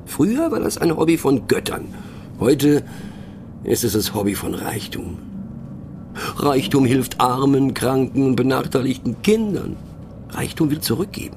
Früher 0.07 0.51
war 0.51 0.59
das 0.59 0.79
ein 0.79 0.97
Hobby 0.97 1.17
von 1.17 1.47
Göttern. 1.47 1.85
Heute 2.41 2.83
ist 3.63 3.85
es 3.85 3.93
das 3.93 4.13
Hobby 4.13 4.35
von 4.35 4.55
Reichtum. 4.55 5.19
Reichtum 6.37 6.85
hilft 6.85 7.21
armen, 7.21 7.75
kranken 7.75 8.25
und 8.27 8.35
benachteiligten 8.35 9.23
Kindern. 9.23 9.77
Reichtum 10.31 10.73
will 10.73 10.81
zurückgeben. 10.81 11.37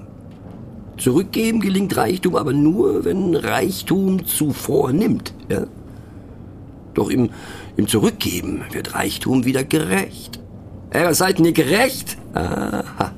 Zurückgeben 0.98 1.60
gelingt 1.60 1.96
Reichtum 1.96 2.36
aber 2.36 2.54
nur, 2.54 3.06
wenn 3.06 3.36
Reichtum 3.36 4.26
zuvor 4.26 4.92
nimmt. 4.92 5.36
Ja? 5.48 5.68
Doch 6.94 7.10
im, 7.10 7.30
im 7.78 7.88
Zurückgeben 7.88 8.64
wird 8.72 8.96
Reichtum 8.96 9.46
wieder 9.46 9.64
gerecht. 9.64 10.39
Er 10.89 11.14
seid 11.14 11.39
ihr 11.39 11.54
gerecht? 11.54 12.18
Aha. 12.34 13.14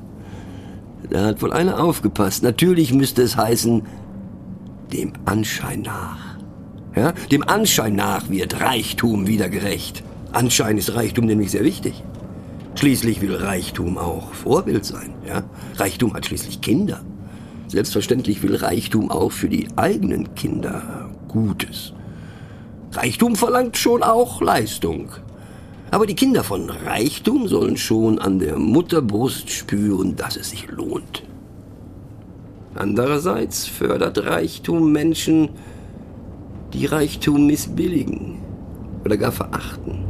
Da 1.10 1.26
hat 1.26 1.42
wohl 1.42 1.54
einer 1.54 1.84
aufgepasst. 1.84 2.44
Natürlich 2.44 2.94
müsste 2.94 3.24
es 3.24 3.36
heißen, 3.36 3.84
dem 4.94 5.14
Anschein 5.26 5.82
nach. 5.82 6.38
Ja? 6.96 7.14
Dem 7.32 7.44
Anschein 7.48 7.96
nach 7.96 8.30
wird 8.30 8.62
Reichtum 8.62 9.28
wieder 9.28 9.50
gerecht. 9.50 10.04
Anscheinend 10.32 10.80
ist 10.80 10.96
Reichtum 10.96 11.26
nämlich 11.26 11.52
sehr 11.52 11.64
wichtig. 11.64 12.04
Schließlich 12.76 13.22
will 13.22 13.36
Reichtum 13.36 13.98
auch 13.98 14.34
Vorbild 14.34 14.86
sein. 14.86 15.14
Ja? 15.28 15.44
Reichtum 15.76 16.14
hat 16.14 16.26
schließlich 16.26 16.62
Kinder. 16.62 17.02
Selbstverständlich 17.68 18.44
will 18.44 18.56
Reichtum 18.56 19.10
auch 19.10 19.32
für 19.32 19.50
die 19.50 19.68
eigenen 19.76 20.36
Kinder 20.36 21.10
Gutes. 21.28 21.94
Reichtum 22.96 23.36
verlangt 23.36 23.78
schon 23.78 24.04
auch 24.04 24.42
Leistung. 24.42 25.10
Aber 25.90 26.06
die 26.06 26.16
Kinder 26.16 26.44
von 26.44 26.70
Reichtum 26.70 27.48
sollen 27.48 27.78
schon 27.78 28.20
an 28.20 28.40
der 28.40 28.58
Mutterbrust 28.58 29.50
spüren, 29.50 30.16
dass 30.16 30.38
es 30.38 30.52
sich 30.52 30.68
lohnt. 30.70 31.24
Andererseits 32.76 33.68
fördert 33.68 34.26
Reichtum 34.26 34.92
Menschen, 34.92 35.50
die 36.74 36.86
Reichtum 36.86 37.48
missbilligen 37.48 38.40
oder 39.04 39.18
gar 39.18 39.32
verachten. 39.32 40.03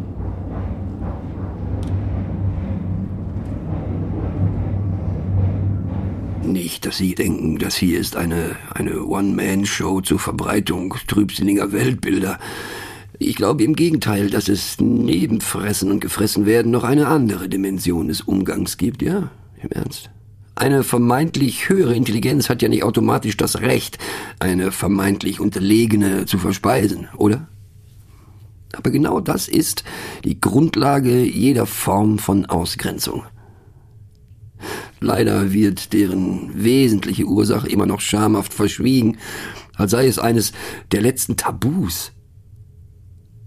Nicht, 6.45 6.85
dass 6.85 6.97
Sie 6.97 7.15
denken, 7.15 7.57
das 7.57 7.75
hier 7.75 7.99
ist 7.99 8.15
eine, 8.15 8.55
eine 8.73 9.05
One-Man-Show 9.05 10.01
zur 10.01 10.19
Verbreitung 10.19 10.95
trübsinniger 11.07 11.71
Weltbilder. 11.71 12.37
Ich 13.17 13.35
glaube 13.35 13.63
im 13.63 13.75
Gegenteil, 13.75 14.29
dass 14.29 14.49
es 14.49 14.77
neben 14.79 15.39
Fressen 15.39 15.89
und 15.89 16.01
gefressen 16.01 16.45
werden 16.45 16.71
noch 16.71 16.83
eine 16.83 17.07
andere 17.07 17.47
Dimension 17.47 18.09
des 18.09 18.21
Umgangs 18.21 18.77
gibt, 18.77 19.01
ja? 19.01 19.31
Im 19.61 19.69
Ernst. 19.71 20.09
Eine 20.55 20.83
vermeintlich 20.83 21.69
höhere 21.69 21.95
Intelligenz 21.95 22.49
hat 22.49 22.61
ja 22.61 22.69
nicht 22.69 22.83
automatisch 22.83 23.37
das 23.37 23.61
Recht, 23.61 23.97
eine 24.39 24.71
vermeintlich 24.71 25.39
unterlegene 25.39 26.25
zu 26.25 26.37
verspeisen, 26.37 27.07
oder? 27.17 27.47
Aber 28.73 28.91
genau 28.91 29.19
das 29.19 29.47
ist 29.47 29.83
die 30.23 30.41
Grundlage 30.41 31.23
jeder 31.23 31.65
Form 31.65 32.19
von 32.19 32.45
Ausgrenzung. 32.45 33.23
Leider 35.03 35.51
wird 35.51 35.91
deren 35.91 36.63
wesentliche 36.63 37.25
Ursache 37.25 37.67
immer 37.67 37.85
noch 37.85 37.99
schamhaft 37.99 38.53
verschwiegen, 38.53 39.17
als 39.75 39.91
sei 39.91 40.07
es 40.07 40.17
eines 40.17 40.53
der 40.93 41.01
letzten 41.01 41.35
Tabus. 41.35 42.13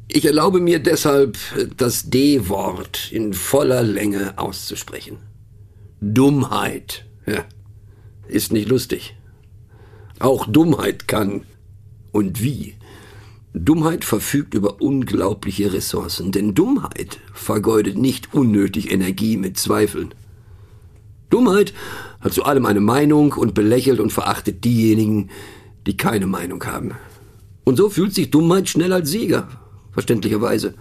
Ich 0.07 0.27
erlaube 0.27 0.61
mir 0.61 0.81
deshalb, 0.81 1.39
das 1.79 2.11
D-Wort 2.11 3.11
in 3.11 3.33
voller 3.33 3.83
Länge 3.83 4.35
auszusprechen. 4.37 5.17
Dummheit. 6.03 7.07
Ja, 7.27 7.47
ist 8.29 8.53
nicht 8.53 8.69
lustig. 8.69 9.17
Auch 10.19 10.47
Dummheit 10.47 11.09
kann. 11.09 11.45
Und 12.13 12.43
wie? 12.43 12.75
Dummheit 13.55 14.05
verfügt 14.05 14.53
über 14.53 14.83
unglaubliche 14.83 15.73
Ressourcen, 15.73 16.33
denn 16.33 16.53
Dummheit 16.53 17.19
vergeudet 17.33 17.97
nicht 17.97 18.35
unnötig 18.35 18.93
Energie 18.93 19.39
mit 19.39 19.57
Zweifeln. 19.57 20.15
Dummheit 21.31 21.73
hat 22.21 22.33
zu 22.33 22.45
allem 22.45 22.67
eine 22.67 22.81
Meinung 22.81 23.33
und 23.33 23.55
belächelt 23.55 24.01
und 24.01 24.13
verachtet 24.13 24.65
diejenigen, 24.65 25.31
die 25.87 25.97
keine 25.97 26.27
Meinung 26.27 26.65
haben. 26.65 26.93
Und 27.65 27.77
so 27.77 27.89
fühlt 27.89 28.15
sich 28.15 28.31
Dummheit 28.31 28.69
schnell 28.69 28.93
als 28.93 29.11
Sieger, 29.11 29.49
verständlicherweise. 29.93 30.75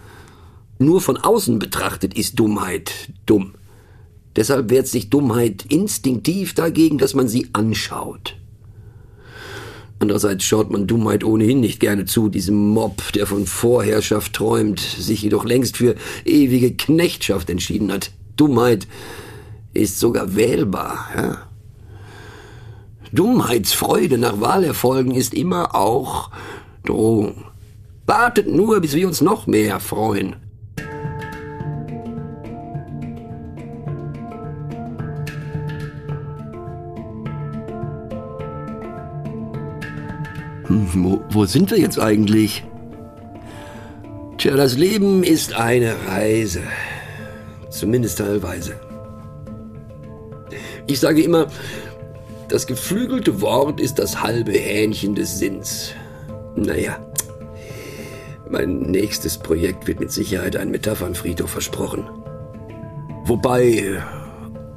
Nur 0.78 1.02
von 1.02 1.18
außen 1.18 1.58
betrachtet 1.60 2.14
ist 2.14 2.39
Dummheit 2.39 2.91
dumm. 3.26 3.54
Deshalb 4.36 4.70
wehrt 4.70 4.88
sich 4.88 5.10
Dummheit 5.10 5.66
instinktiv 5.70 6.54
dagegen, 6.54 6.98
dass 6.98 7.14
man 7.14 7.28
sie 7.28 7.48
anschaut. 7.54 8.36
Andererseits 10.00 10.43
schaut 10.43 10.72
man 10.72 10.88
Dummheit 10.88 11.24
ohnehin 11.24 11.62
nicht 11.62 11.80
gerne 11.80 12.06
zu, 12.06 12.28
diesem 12.28 12.56
Mob, 12.56 13.14
der 13.14 13.28
von 13.28 13.46
Vorherrschaft 13.46 14.34
träumt, 14.34 14.80
sich 14.80 15.22
jedoch 15.22 15.46
längst 15.46 15.78
für 15.78 15.96
ewige 16.26 16.74
Knechtschaft 16.74 17.50
entschieden 17.50 17.93
hat. 17.93 18.12
Dummheit 18.36 18.88
ist 19.76 20.00
sogar 20.00 20.36
wählbar. 20.36 21.10
Ja? 21.16 21.38
Dummheitsfreude 23.12 24.18
nach 24.18 24.40
Wahlerfolgen 24.42 25.14
ist 25.14 25.34
immer 25.34 25.76
auch 25.76 26.32
Drohung. 26.84 27.46
Wartet 28.06 28.48
nur, 28.48 28.82
bis 28.82 28.94
wir 28.94 29.08
uns 29.08 29.22
noch 29.22 29.48
mehr 29.48 29.80
freuen. 29.80 30.36
Hm, 40.68 40.90
wo, 40.94 41.22
wo 41.30 41.46
sind 41.46 41.72
wir 41.72 41.80
jetzt 41.80 42.00
eigentlich? 42.00 42.64
Tja, 44.38 44.56
das 44.56 44.78
Leben 44.78 45.24
ist 45.24 45.54
eine 45.54 45.96
Reise. 46.08 46.64
Zumindest 47.70 48.20
teilweise. 48.20 48.85
Ich 50.88 51.00
sage 51.00 51.24
immer, 51.24 51.48
das 52.48 52.68
geflügelte 52.68 53.42
Wort 53.42 53.80
ist 53.80 53.98
das 53.98 54.22
halbe 54.22 54.52
Hähnchen 54.52 55.16
des 55.16 55.40
Sinns. 55.40 55.94
Naja, 56.56 57.00
mein 58.50 58.82
nächstes 58.82 59.38
Projekt 59.38 59.88
wird 59.88 60.00
mit 60.00 60.12
Sicherheit 60.12 60.56
ein 60.56 60.70
Metaphernfriedhof 60.70 61.50
versprochen. 61.50 62.08
Wobei 63.24 64.02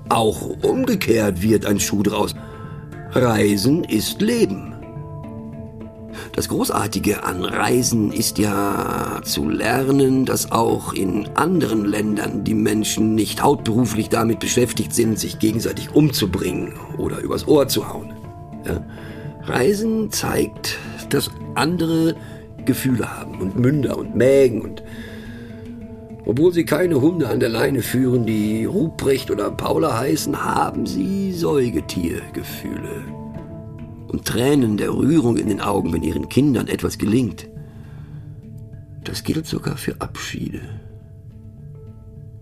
auch 0.08 0.40
umgekehrt 0.62 1.42
wird 1.42 1.66
ein 1.66 1.78
Schuh 1.78 2.02
draus. 2.02 2.34
Reisen 3.12 3.84
ist 3.84 4.22
Leben. 4.22 4.77
Das 6.32 6.48
Großartige 6.48 7.24
an 7.24 7.44
Reisen 7.44 8.12
ist 8.12 8.38
ja 8.38 9.20
zu 9.24 9.48
lernen, 9.48 10.24
dass 10.24 10.52
auch 10.52 10.92
in 10.92 11.28
anderen 11.34 11.84
Ländern 11.84 12.44
die 12.44 12.54
Menschen 12.54 13.14
nicht 13.14 13.42
hauptberuflich 13.42 14.08
damit 14.08 14.40
beschäftigt 14.40 14.94
sind, 14.94 15.18
sich 15.18 15.38
gegenseitig 15.38 15.94
umzubringen 15.94 16.74
oder 16.96 17.18
übers 17.18 17.48
Ohr 17.48 17.68
zu 17.68 17.92
hauen. 17.92 18.12
Ja? 18.64 18.84
Reisen 19.44 20.10
zeigt, 20.10 20.78
dass 21.08 21.30
andere 21.54 22.14
Gefühle 22.64 23.18
haben 23.18 23.40
und 23.40 23.58
Münder 23.58 23.96
und 23.96 24.14
Mägen 24.14 24.60
und 24.60 24.82
obwohl 26.26 26.52
sie 26.52 26.66
keine 26.66 27.00
Hunde 27.00 27.26
an 27.30 27.40
der 27.40 27.48
Leine 27.48 27.80
führen, 27.80 28.26
die 28.26 28.66
Ruprecht 28.66 29.30
oder 29.30 29.50
Paula 29.50 29.98
heißen, 29.98 30.44
haben 30.44 30.84
sie 30.84 31.32
Säugetiergefühle 31.32 33.17
und 34.08 34.24
Tränen 34.24 34.76
der 34.76 34.94
Rührung 34.94 35.36
in 35.36 35.48
den 35.48 35.60
Augen, 35.60 35.92
wenn 35.92 36.02
ihren 36.02 36.28
Kindern 36.28 36.66
etwas 36.66 36.98
gelingt. 36.98 37.48
Das 39.04 39.22
gilt 39.22 39.46
sogar 39.46 39.76
für 39.76 40.00
Abschiede. 40.00 40.60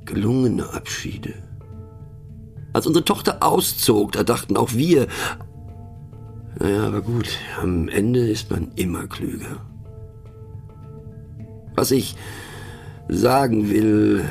Gelungene 0.05 0.73
Abschiede. 0.73 1.35
Als 2.73 2.87
unsere 2.87 3.05
Tochter 3.05 3.39
auszog, 3.41 4.13
da 4.13 4.23
dachten 4.23 4.57
auch 4.57 4.73
wir, 4.73 5.07
naja, 6.59 6.87
aber 6.87 7.03
gut, 7.03 7.29
am 7.61 7.89
Ende 7.89 8.29
ist 8.29 8.51
man 8.51 8.73
immer 8.77 9.07
klüger. 9.07 9.61
Was 11.75 11.91
ich 11.91 12.17
sagen 13.09 13.71
will, 13.71 14.25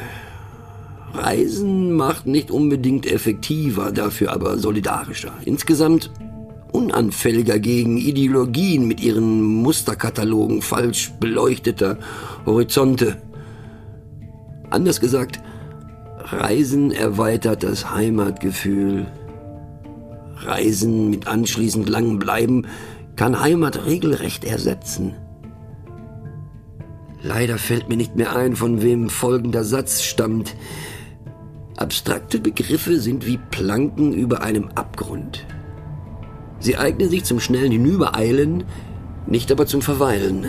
Reisen 1.14 1.94
macht 1.94 2.26
nicht 2.26 2.52
unbedingt 2.52 3.06
effektiver, 3.06 3.92
dafür 3.92 4.34
aber 4.34 4.58
solidarischer. 4.58 5.32
Insgesamt 5.46 6.12
unanfälliger 6.76 7.58
gegen 7.58 7.98
Ideologien 7.98 8.86
mit 8.86 9.02
ihren 9.02 9.42
Musterkatalogen 9.42 10.62
falsch 10.62 11.14
beleuchteter 11.22 11.98
Horizonte. 12.46 13.16
Anders 14.70 15.00
gesagt, 15.00 15.40
Reisen 16.20 16.92
erweitert 16.92 17.64
das 17.64 17.92
Heimatgefühl. 17.92 19.08
Reisen 20.36 21.10
mit 21.10 21.28
anschließend 21.28 21.88
langem 21.88 22.20
Bleiben 22.20 22.68
kann 23.16 23.40
Heimat 23.40 23.86
regelrecht 23.86 24.44
ersetzen. 24.44 25.14
Leider 27.22 27.58
fällt 27.58 27.88
mir 27.88 27.96
nicht 27.96 28.18
mehr 28.18 28.36
ein, 28.36 28.58
von 28.58 28.82
wem 28.82 29.10
folgender 29.10 29.64
Satz 29.64 30.04
stammt. 30.04 30.56
Abstrakte 31.78 32.40
Begriffe 32.40 33.00
sind 33.00 33.26
wie 33.26 33.40
Planken 33.50 34.12
über 34.14 34.42
einem 34.42 34.68
Abgrund. 34.76 35.46
Sie 36.66 36.78
eignen 36.78 37.11
sich 37.11 37.24
zum 37.26 37.39
schnellen 37.39 37.72
Hinübereilen, 37.72 38.63
nicht 39.28 39.51
aber 39.51 39.68
zum 39.68 39.84
Verweilen. 39.84 40.47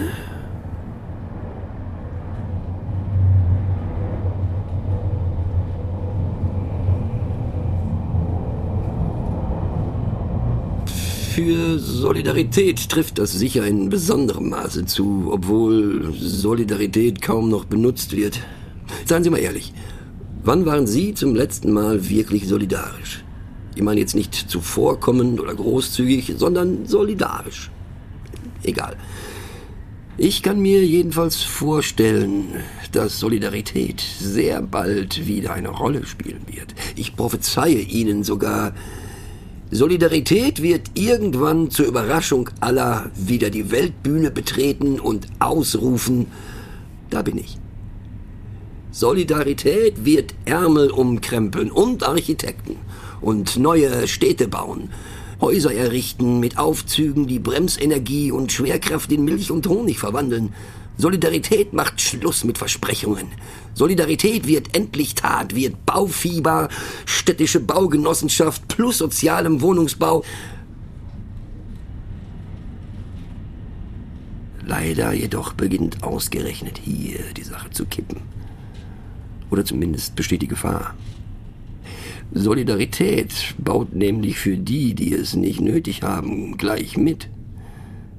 Für 11.35 11.79
Solidarität 11.79 12.89
trifft 12.89 13.19
das 13.19 13.33
sicher 13.33 13.67
in 13.67 13.91
besonderem 13.91 14.49
Maße 14.49 14.87
zu, 14.87 15.29
obwohl 15.31 16.15
Solidarität 16.15 17.21
kaum 17.21 17.51
noch 17.51 17.67
benutzt 17.67 18.17
wird. 18.17 18.41
Seien 19.05 19.23
Sie 19.23 19.29
mal 19.29 19.37
ehrlich, 19.37 19.75
wann 20.43 20.65
waren 20.65 20.87
Sie 20.87 21.13
zum 21.13 21.35
letzten 21.35 21.73
Mal 21.75 22.09
wirklich 22.09 22.49
solidarisch? 22.49 23.26
Ich 23.77 23.83
meine 23.83 24.01
jetzt 24.01 24.15
nicht 24.15 24.35
zuvorkommend 24.35 25.39
oder 25.39 25.55
großzügig, 25.55 26.35
sondern 26.39 26.87
solidarisch. 26.87 27.71
Egal. 28.63 28.97
Ich 30.17 30.43
kann 30.43 30.61
mir 30.61 30.83
jedenfalls 30.83 31.43
vorstellen, 31.43 32.47
dass 32.93 33.21
Solidarität 33.21 34.01
sehr 34.01 34.63
bald 34.63 35.27
wieder 35.27 35.53
eine 35.53 35.69
Rolle 35.69 36.07
spielen 36.07 36.41
wird. 36.47 36.75
Ich 36.97 37.17
prophezeie 37.17 37.81
Ihnen 37.81 38.25
sogar, 38.25 38.73
Solidarität 39.71 40.63
wird 40.63 40.93
irgendwann 40.95 41.71
zur 41.71 41.85
Überraschung 41.85 42.49
aller 42.61 43.11
wieder 43.15 43.51
die 43.51 43.71
Weltbühne 43.71 44.31
betreten 44.31 44.99
und 44.99 45.27
ausrufen, 45.39 46.29
da 47.11 47.21
bin 47.21 47.37
ich. 47.37 47.59
Solidarität 48.91 50.07
wird 50.07 50.33
Ärmel 50.47 50.91
umkrempeln 50.91 51.71
und 51.71 52.05
Architekten 52.05 52.77
und 53.21 53.57
neue 53.57 54.09
Städte 54.09 54.49
bauen, 54.49 54.91
Häuser 55.41 55.75
errichten 55.75 56.41
mit 56.41 56.57
Aufzügen, 56.57 57.27
die 57.27 57.39
Bremsenergie 57.39 58.33
und 58.33 58.53
Schwerkraft 58.53 59.13
in 59.13 59.25
Milch 59.25 59.51
und 59.51 59.67
Honig 59.67 59.99
verwandeln. 59.99 60.55
Solidarität 60.97 61.75
macht 61.75 62.01
Schluss 62.01 62.43
mit 62.45 62.57
Versprechungen. 62.57 63.27
Solidarität 63.75 64.47
wird 64.47 64.75
endlich 64.75 65.15
Tat, 65.15 65.55
wird 65.55 65.85
Baufieber, 65.85 66.71
städtische 67.05 67.61
Baugenossenschaft 67.61 68.67
plus 68.67 68.97
sozialem 68.99 69.61
Wohnungsbau. 69.61 70.25
Leider 74.65 75.13
jedoch 75.13 75.53
beginnt 75.53 76.03
ausgerechnet 76.03 76.81
hier 76.83 77.19
die 77.37 77.45
Sache 77.45 77.71
zu 77.71 77.85
kippen. 77.85 78.23
Oder 79.51 79.67
zumindest 79.67 80.17
besteht 80.17 80.41
die 80.41 80.49
Gefahr. 80.49 80.95
Solidarität 82.33 83.55
baut 83.59 83.95
nämlich 83.95 84.39
für 84.39 84.57
die, 84.57 84.95
die 84.95 85.15
es 85.15 85.35
nicht 85.35 85.61
nötig 85.61 86.03
haben, 86.03 86.57
gleich 86.59 86.97
mit. 86.97 87.29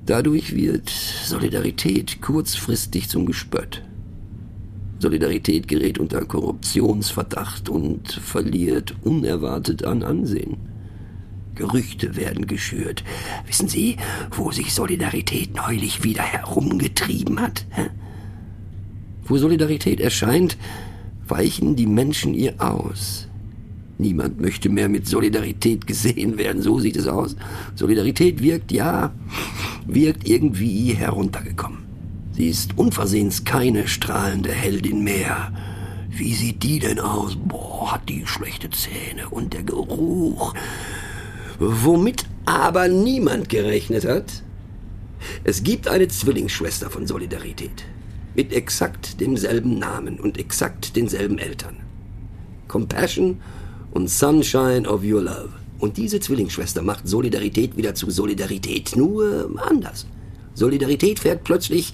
Dadurch 0.06 0.56
wird 0.56 0.90
Solidarität 0.90 2.22
kurzfristig 2.22 3.10
zum 3.10 3.26
Gespött. 3.26 3.84
Solidarität 5.00 5.68
gerät 5.68 6.00
unter 6.00 6.26
Korruptionsverdacht 6.26 7.70
und 7.70 8.12
verliert 8.12 8.96
unerwartet 9.04 9.84
an 9.84 10.02
Ansehen. 10.02 10.58
Gerüchte 11.54 12.16
werden 12.16 12.48
geschürt. 12.48 13.04
Wissen 13.46 13.68
Sie, 13.68 13.98
wo 14.32 14.52
sich 14.52 14.74
Solidarität 14.74 15.56
neulich 15.56 16.04
wieder 16.04 16.24
herumgetrieben 16.24 17.42
hat? 17.42 17.66
Wo 19.26 19.38
Solidarität 19.38 20.00
erscheint, 20.00 20.58
weichen 21.28 21.76
die 21.76 21.88
Menschen 21.88 22.34
ihr 22.34 22.56
aus. 22.60 23.28
Niemand 24.00 24.40
möchte 24.40 24.70
mehr 24.70 24.90
mit 24.90 25.08
Solidarität 25.08 25.88
gesehen 25.88 26.38
werden, 26.38 26.62
so 26.62 26.80
sieht 26.80 26.98
es 26.98 27.08
aus. 27.08 27.36
Solidarität 27.76 28.44
wirkt, 28.44 28.72
ja, 28.72 29.12
wirkt 29.88 30.28
irgendwie 30.28 30.94
heruntergekommen. 30.94 31.80
Sie 32.34 32.50
ist 32.50 32.78
unversehens 32.78 33.44
keine 33.44 33.88
strahlende 33.88 34.52
Heldin 34.52 35.04
mehr. 35.04 35.52
Wie 36.10 36.34
sieht 36.36 36.62
die 36.62 36.80
denn 36.80 37.00
aus? 37.00 37.36
Boah, 37.36 37.94
hat 37.94 38.08
die 38.08 38.28
schlechte 38.28 38.70
Zähne 38.70 39.30
und 39.30 39.54
der 39.54 39.64
Geruch. 39.64 40.54
Womit 41.60 42.26
aber 42.46 42.88
niemand 42.88 43.50
gerechnet 43.50 44.06
hat, 44.06 44.44
es 45.44 45.64
gibt 45.64 45.88
eine 45.88 46.08
Zwillingsschwester 46.08 46.92
von 46.92 47.08
Solidarität. 47.08 47.86
mit 48.38 48.54
exakt 48.54 49.20
demselben 49.20 49.80
Namen 49.80 50.20
und 50.20 50.38
exakt 50.38 50.96
denselben 50.96 51.40
Eltern. 51.40 51.78
Compassion 52.68 53.42
und 53.92 54.10
Sunshine 54.10 54.88
of 54.88 55.04
Your 55.04 55.22
Love. 55.22 55.50
Und 55.80 55.98
diese 55.98 56.20
Zwillingsschwester 56.20 56.82
macht 56.82 57.08
Solidarität 57.08 57.78
wieder 57.78 57.94
zu 57.94 58.10
Solidarität, 58.10 58.96
nur 58.96 59.50
anders. 59.58 60.08
Solidarität 60.56 61.20
fährt 61.20 61.44
plötzlich, 61.44 61.94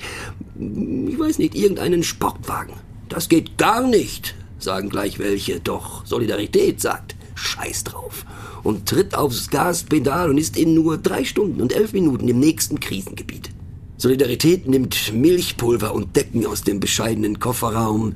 ich 0.58 1.20
weiß 1.20 1.38
nicht, 1.38 1.54
irgendeinen 1.54 2.04
Sportwagen. 2.04 2.76
Das 3.10 3.28
geht 3.28 3.58
gar 3.58 3.86
nicht, 3.86 4.36
sagen 4.58 4.90
gleich 4.90 5.20
welche. 5.20 5.60
Doch 5.60 6.06
Solidarität 6.06 6.80
sagt, 6.80 7.16
scheiß 7.36 7.84
drauf. 7.84 8.26
Und 8.64 8.88
tritt 8.88 9.16
aufs 9.16 9.50
Gaspedal 9.50 10.30
und 10.30 10.38
ist 10.38 10.56
in 10.56 10.74
nur 10.74 10.98
drei 10.98 11.26
Stunden 11.26 11.62
und 11.62 11.74
elf 11.74 11.92
Minuten 11.92 12.30
im 12.30 12.40
nächsten 12.40 12.80
Krisengebiet. 12.80 13.50
Solidarität 13.98 14.68
nimmt 14.68 15.14
Milchpulver 15.14 15.94
und 15.94 16.16
Decken 16.16 16.46
aus 16.46 16.64
dem 16.64 16.80
bescheidenen 16.80 17.40
Kofferraum, 17.40 18.16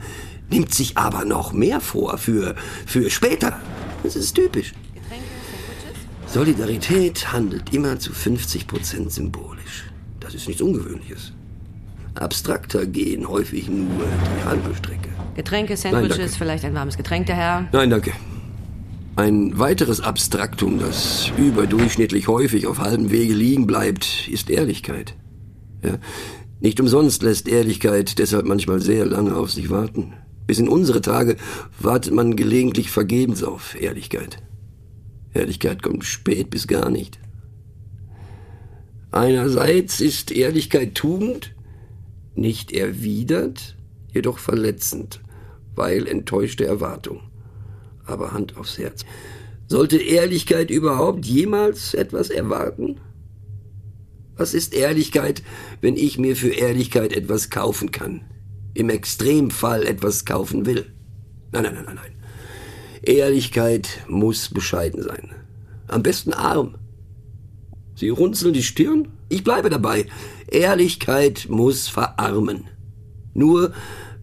nimmt 0.49 0.73
sich 0.73 0.97
aber 0.97 1.25
noch 1.25 1.53
mehr 1.53 1.81
vor 1.81 2.17
für, 2.17 2.55
für 2.85 3.09
später. 3.09 3.59
Das 4.03 4.15
ist 4.15 4.33
typisch. 4.33 4.73
Solidarität 6.27 7.31
handelt 7.31 7.73
immer 7.73 7.99
zu 7.99 8.13
50 8.13 8.67
Prozent 8.67 9.11
symbolisch. 9.11 9.85
Das 10.19 10.35
ist 10.35 10.47
nichts 10.47 10.61
Ungewöhnliches. 10.61 11.31
Abstrakter 12.15 12.85
gehen 12.85 13.27
häufig 13.27 13.69
nur 13.69 14.05
die 14.05 14.45
halbe 14.45 14.75
Strecke. 14.75 15.09
Getränke, 15.35 15.77
Sandwiches, 15.77 16.35
vielleicht 16.35 16.65
ein 16.65 16.73
warmes 16.73 16.97
Getränk, 16.97 17.27
der 17.27 17.35
Herr. 17.35 17.67
Nein, 17.71 17.89
danke. 17.89 18.11
Ein 19.15 19.57
weiteres 19.57 20.01
Abstraktum, 20.01 20.79
das 20.79 21.31
überdurchschnittlich 21.37 22.27
häufig 22.27 22.67
auf 22.67 22.79
halbem 22.79 23.09
Wege 23.09 23.33
liegen 23.33 23.65
bleibt, 23.65 24.27
ist 24.27 24.49
Ehrlichkeit. 24.49 25.15
Ja, 25.83 25.97
nicht 26.59 26.79
umsonst 26.79 27.23
lässt 27.23 27.47
Ehrlichkeit 27.47 28.19
deshalb 28.19 28.45
manchmal 28.45 28.79
sehr 28.79 29.05
lange 29.05 29.35
auf 29.35 29.51
sich 29.51 29.69
warten. 29.69 30.13
Bis 30.47 30.59
in 30.59 30.69
unsere 30.69 31.01
Tage 31.01 31.35
wartet 31.77 32.13
man 32.13 32.37
gelegentlich 32.37 32.89
vergebens 32.89 33.43
auf 33.43 33.79
Ehrlichkeit. 33.79 34.37
Ehrlichkeit 35.33 35.83
kommt 35.83 36.05
spät 36.05 36.49
bis 36.49 36.67
gar 36.67 36.89
nicht. 36.89 37.19
Einerseits 39.11 39.99
ist 39.99 40.31
Ehrlichkeit 40.31 40.95
Tugend, 40.95 41.53
nicht 42.33 42.71
erwidert, 42.71 43.75
jedoch 44.13 44.37
verletzend, 44.37 45.21
weil 45.75 46.07
enttäuschte 46.07 46.65
Erwartung. 46.65 47.21
Aber 48.05 48.31
Hand 48.31 48.57
aufs 48.57 48.77
Herz. 48.77 49.05
Sollte 49.67 49.97
Ehrlichkeit 49.97 50.71
überhaupt 50.71 51.25
jemals 51.25 51.93
etwas 51.93 52.29
erwarten? 52.29 53.01
Was 54.37 54.53
ist 54.53 54.73
Ehrlichkeit, 54.73 55.41
wenn 55.81 55.97
ich 55.97 56.17
mir 56.17 56.35
für 56.35 56.49
Ehrlichkeit 56.51 57.11
etwas 57.11 57.49
kaufen 57.49 57.91
kann? 57.91 58.21
Im 58.77 58.89
Extremfall 58.89 59.87
etwas 59.87 60.23
kaufen 60.23 60.67
will? 60.67 60.85
Nein, 61.51 61.63
nein, 61.63 61.73
nein, 61.73 61.85
nein, 61.87 61.95
nein. 61.95 62.11
Ehrlichkeit 63.01 64.03
muss 64.07 64.49
bescheiden 64.49 65.01
sein. 65.01 65.31
Am 65.87 66.03
besten 66.03 66.31
arm. 66.31 66.75
Sie 67.95 68.09
runzeln 68.09 68.53
die 68.53 68.61
Stirn? 68.61 69.07
Ich 69.29 69.43
bleibe 69.43 69.71
dabei. 69.71 70.05
Ehrlichkeit 70.47 71.47
muss 71.49 71.87
verarmen. 71.87 72.65
Nur 73.33 73.73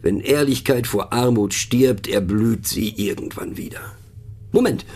wenn 0.02 0.20
Ehrlichkeit 0.20 0.86
vor 0.86 1.12
Armut 1.12 1.52
stirbt, 1.52 2.06
erblüht 2.06 2.64
sie 2.64 2.90
irgendwann 2.90 3.56
wieder. 3.56 3.80
Moment, 4.52 4.86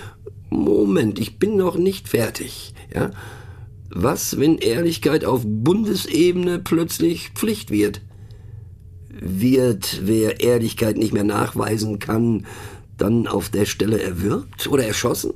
Moment, 0.50 1.18
ich 1.18 1.40
bin 1.40 1.56
noch 1.56 1.76
nicht 1.76 2.08
fertig. 2.08 2.74
Ja? 2.94 3.10
Was, 3.90 4.38
wenn 4.38 4.58
Ehrlichkeit 4.58 5.24
auf 5.24 5.42
Bundesebene 5.44 6.60
plötzlich 6.60 7.30
Pflicht 7.30 7.72
wird? 7.72 8.02
Wird, 9.20 10.00
wer 10.04 10.40
Ehrlichkeit 10.40 10.96
nicht 10.96 11.12
mehr 11.12 11.24
nachweisen 11.24 11.98
kann, 11.98 12.46
dann 12.96 13.26
auf 13.26 13.48
der 13.48 13.64
Stelle 13.64 14.02
erwürgt 14.02 14.68
oder 14.68 14.84
erschossen? 14.84 15.32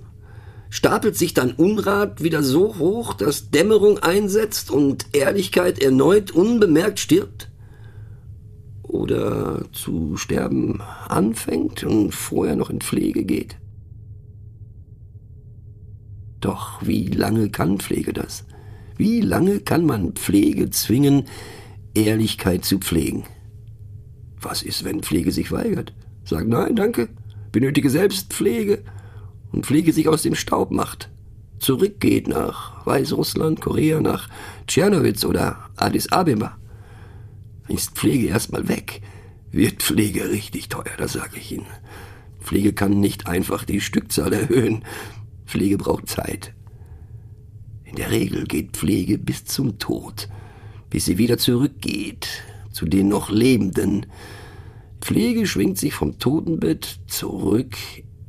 Stapelt 0.71 1.17
sich 1.17 1.35
dann 1.35 1.53
Unrat 1.53 2.23
wieder 2.23 2.43
so 2.43 2.79
hoch, 2.79 3.13
dass 3.15 3.51
Dämmerung 3.51 3.99
einsetzt 3.99 4.71
und 4.71 5.07
Ehrlichkeit 5.13 5.79
erneut 5.79 6.31
unbemerkt 6.31 6.99
stirbt? 6.99 7.51
Oder 8.83 9.65
zu 9.73 10.17
sterben 10.17 10.81
anfängt 11.09 11.85
und 11.85 12.15
vorher 12.15 12.57
noch 12.57 12.71
in 12.71 12.81
Pflege 12.81 13.25
geht? 13.25 13.57
Doch 16.41 16.81
wie 16.83 17.07
lange 17.07 17.51
kann 17.51 17.79
Pflege 17.79 18.13
das? 18.13 18.45
Wie 18.97 19.21
lange 19.21 19.61
kann 19.61 19.85
man 19.85 20.13
Pflege 20.13 20.71
zwingen, 20.71 21.25
Ehrlichkeit 21.95 22.65
zu 22.65 22.79
pflegen? 22.79 23.25
Was 24.43 24.63
ist, 24.63 24.85
wenn 24.85 25.03
Pflege 25.03 25.31
sich 25.31 25.53
weigert? 25.53 25.95
Sagt 26.25 26.49
nein, 26.49 26.77
danke, 26.77 27.09
benötige 27.53 27.89
selbst 27.89 28.33
Pflege 28.33 28.83
und 29.53 29.65
Pflege 29.65 29.93
sich 29.93 30.09
aus 30.09 30.23
dem 30.23 30.35
Staub 30.35 30.73
macht. 30.73 31.09
Zurückgeht 31.59 32.27
nach 32.27 32.85
Weißrussland, 32.85 33.61
Korea, 33.61 34.01
nach 34.01 34.29
Tschernowitz 34.67 35.25
oder 35.25 35.71
Addis 35.77 36.11
Abeba. 36.11 36.59
Ist 37.69 37.93
Pflege 37.93 38.27
erstmal 38.27 38.69
weg, 38.69 39.01
wird 39.53 39.83
Pflege 39.83 40.29
richtig 40.31 40.69
teuer, 40.69 40.97
das 40.99 41.13
sage 41.13 41.37
ich 41.37 41.53
Ihnen. 41.53 41.67
Pflege 42.41 42.73
kann 42.73 42.99
nicht 42.99 43.29
einfach 43.29 43.65
die 43.65 43.81
Stückzahl 43.81 44.33
erhöhen. 44.33 44.85
Pflege 45.47 45.79
braucht 45.79 46.09
Zeit. 46.09 46.53
In 47.85 47.95
der 47.95 48.11
Regel 48.11 48.45
geht 48.45 48.77
Pflege 48.77 49.19
bis 49.19 49.45
zum 49.45 49.79
Tod, 49.79 50.29
bis 50.91 51.05
sie 51.05 51.19
wieder 51.19 51.39
zurückgeht 51.39 52.43
zu 52.73 52.87
den 52.87 53.09
noch 53.09 53.31
Lebenden. 53.31 54.07
Pflege 55.01 55.47
schwingt 55.47 55.79
sich 55.79 55.95
vom 55.95 56.19
Totenbett 56.19 57.01
zurück 57.07 57.77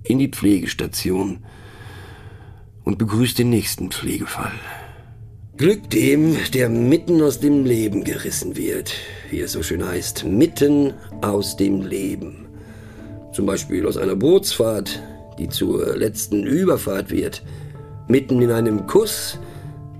in 0.03 0.19
die 0.19 0.29
Pflegestation 0.29 1.39
und 2.83 2.97
begrüßt 2.97 3.39
den 3.39 3.49
nächsten 3.49 3.91
Pflegefall. 3.91 4.51
Glück 5.55 5.89
dem, 5.91 6.35
der 6.53 6.67
mitten 6.67 7.21
aus 7.21 7.39
dem 7.39 7.63
Leben 7.63 8.03
gerissen 8.03 8.57
wird, 8.57 8.93
wie 9.29 9.39
es 9.39 9.51
so 9.51 9.61
schön 9.61 9.87
heißt, 9.87 10.25
mitten 10.25 10.93
aus 11.21 11.55
dem 11.55 11.81
Leben. 11.81 12.47
Zum 13.33 13.45
Beispiel 13.45 13.85
aus 13.85 13.97
einer 13.97 14.15
Bootsfahrt, 14.15 14.99
die 15.37 15.49
zur 15.49 15.95
letzten 15.95 16.43
Überfahrt 16.43 17.11
wird, 17.11 17.43
mitten 18.07 18.41
in 18.41 18.51
einem 18.51 18.87
Kuss, 18.87 19.37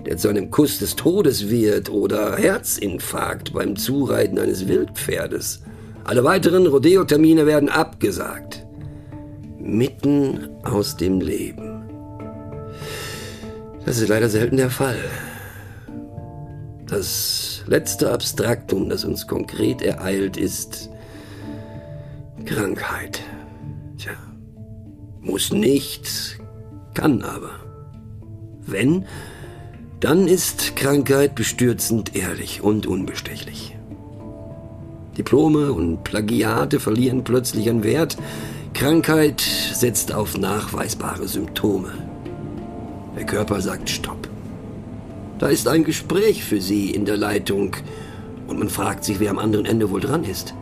der 0.06 0.16
zu 0.16 0.28
einem 0.28 0.50
Kuss 0.50 0.78
des 0.78 0.96
Todes 0.96 1.48
wird, 1.48 1.90
oder 1.90 2.36
Herzinfarkt 2.36 3.52
beim 3.52 3.76
Zureiten 3.76 4.38
eines 4.38 4.68
Wildpferdes. 4.68 5.62
Alle 6.04 6.24
weiteren 6.24 6.66
Rodeo-Termine 6.66 7.46
werden 7.46 7.68
abgesagt. 7.68 8.64
Mitten 9.58 10.50
aus 10.62 10.96
dem 10.96 11.20
Leben. 11.20 11.82
Das 13.86 13.98
ist 13.98 14.08
leider 14.08 14.28
selten 14.28 14.58
der 14.58 14.70
Fall. 14.70 14.98
Das 16.86 17.62
letzte 17.66 18.12
Abstraktum, 18.12 18.88
das 18.90 19.04
uns 19.04 19.26
konkret 19.26 19.80
ereilt, 19.82 20.36
ist 20.36 20.90
Krankheit. 22.44 23.20
Tja, 23.96 24.12
muss 25.20 25.50
nicht, 25.50 26.38
kann 26.92 27.22
aber. 27.22 27.50
Wenn, 28.66 29.06
dann 30.04 30.28
ist 30.28 30.76
Krankheit 30.76 31.34
bestürzend 31.34 32.14
ehrlich 32.14 32.60
und 32.60 32.86
unbestechlich. 32.86 33.74
Diplome 35.16 35.72
und 35.72 36.04
Plagiate 36.04 36.78
verlieren 36.78 37.24
plötzlich 37.24 37.70
an 37.70 37.82
Wert. 37.84 38.18
Krankheit 38.74 39.40
setzt 39.40 40.12
auf 40.12 40.36
nachweisbare 40.36 41.26
Symptome. 41.26 41.94
Der 43.16 43.24
Körper 43.24 43.62
sagt 43.62 43.88
Stopp. 43.88 44.28
Da 45.38 45.46
ist 45.46 45.68
ein 45.68 45.84
Gespräch 45.84 46.44
für 46.44 46.60
Sie 46.60 46.90
in 46.90 47.06
der 47.06 47.16
Leitung 47.16 47.74
und 48.46 48.58
man 48.58 48.68
fragt 48.68 49.04
sich, 49.04 49.20
wer 49.20 49.30
am 49.30 49.38
anderen 49.38 49.64
Ende 49.64 49.88
wohl 49.88 50.02
dran 50.02 50.24
ist. 50.24 50.52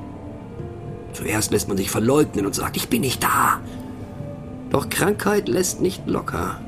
Zuerst 1.14 1.51
lässt 1.51 1.66
man 1.66 1.76
sich 1.76 1.90
verleugnen 1.90 2.47
und 2.47 2.55
sagt, 2.55 2.76
ich 2.76 2.88
bin 2.88 3.01
nicht 3.01 3.24
da. 3.24 3.61
Doch 4.70 4.88
Krankheit 4.88 5.49
lässt 5.49 5.80
nicht 5.80 6.07
locker. 6.07 6.61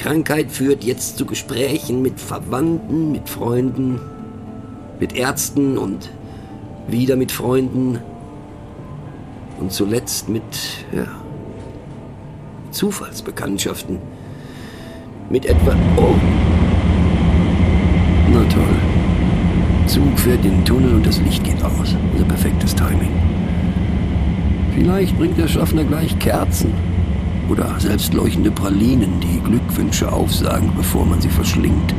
Krankheit 0.00 0.50
führt 0.50 0.82
jetzt 0.82 1.18
zu 1.18 1.26
Gesprächen 1.26 2.00
mit 2.00 2.18
Verwandten, 2.18 3.12
mit 3.12 3.28
Freunden, 3.28 4.00
mit 4.98 5.14
Ärzten 5.14 5.76
und 5.76 6.08
wieder 6.88 7.16
mit 7.16 7.30
Freunden 7.30 7.98
und 9.60 9.70
zuletzt 9.70 10.30
mit, 10.30 10.42
ja, 10.90 11.06
Zufallsbekanntschaften. 12.70 13.98
Mit 15.28 15.44
etwa, 15.44 15.76
oh, 15.98 16.14
na 18.32 18.42
toll. 18.44 19.86
Zug 19.86 20.18
fährt 20.18 20.42
in 20.46 20.52
den 20.52 20.64
Tunnel 20.64 20.94
und 20.94 21.06
das 21.06 21.20
Licht 21.20 21.44
geht 21.44 21.62
aus. 21.62 21.94
Also 22.14 22.24
perfektes 22.24 22.74
Timing. 22.74 23.12
Vielleicht 24.74 25.18
bringt 25.18 25.36
der 25.36 25.48
Schaffner 25.48 25.84
gleich 25.84 26.18
Kerzen 26.18 26.72
oder 27.48 27.78
selbst 27.78 28.14
leuchtende 28.14 28.50
Pralinen, 28.50 29.20
die 29.20 29.40
Glückwünsche 29.40 30.12
aufsagen, 30.12 30.70
bevor 30.76 31.04
man 31.04 31.20
sie 31.20 31.28
verschlingt. 31.28 31.94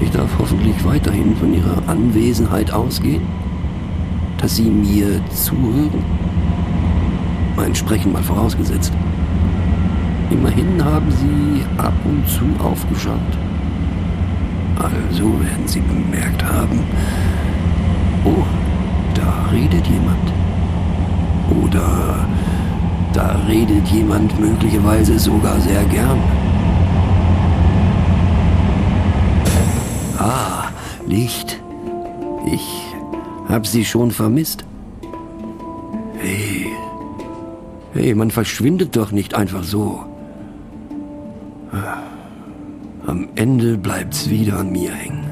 Ich 0.00 0.10
darf 0.10 0.30
hoffentlich 0.38 0.84
weiterhin 0.84 1.34
von 1.36 1.54
ihrer 1.54 1.88
Anwesenheit 1.88 2.72
ausgehen, 2.72 3.22
dass 4.38 4.56
sie 4.56 4.70
mir 4.70 5.20
zuhören. 5.30 6.04
Mein 7.56 7.74
Sprechen 7.74 8.12
mal 8.12 8.22
vorausgesetzt. 8.22 8.92
Immerhin 10.30 10.84
haben 10.84 11.10
sie 11.10 11.62
ab 11.80 11.94
und 12.04 12.28
zu 12.28 12.44
aufgeschaut. 12.62 13.18
Also 14.76 15.24
werden 15.24 15.66
sie 15.66 15.80
bemerkt 15.80 16.44
haben, 16.44 16.80
oh, 18.24 18.44
da 19.14 19.46
redet 19.52 19.86
jemand. 19.86 20.32
Oder 21.62 22.26
da 23.14 23.40
redet 23.48 23.86
jemand 23.88 24.38
möglicherweise 24.38 25.18
sogar 25.18 25.60
sehr 25.60 25.84
gern. 25.84 26.18
Ah, 30.18 30.68
Licht. 31.06 31.60
Ich 32.52 32.94
hab 33.48 33.66
sie 33.66 33.84
schon 33.84 34.10
vermisst. 34.10 34.64
Hey. 36.18 36.66
Hey, 37.92 38.14
man 38.14 38.30
verschwindet 38.30 38.96
doch 38.96 39.12
nicht 39.12 39.34
einfach 39.34 39.62
so. 39.62 40.04
Am 43.06 43.28
Ende 43.36 43.78
bleibt's 43.78 44.28
wieder 44.28 44.58
an 44.58 44.72
mir 44.72 44.92
hängen. 44.92 45.24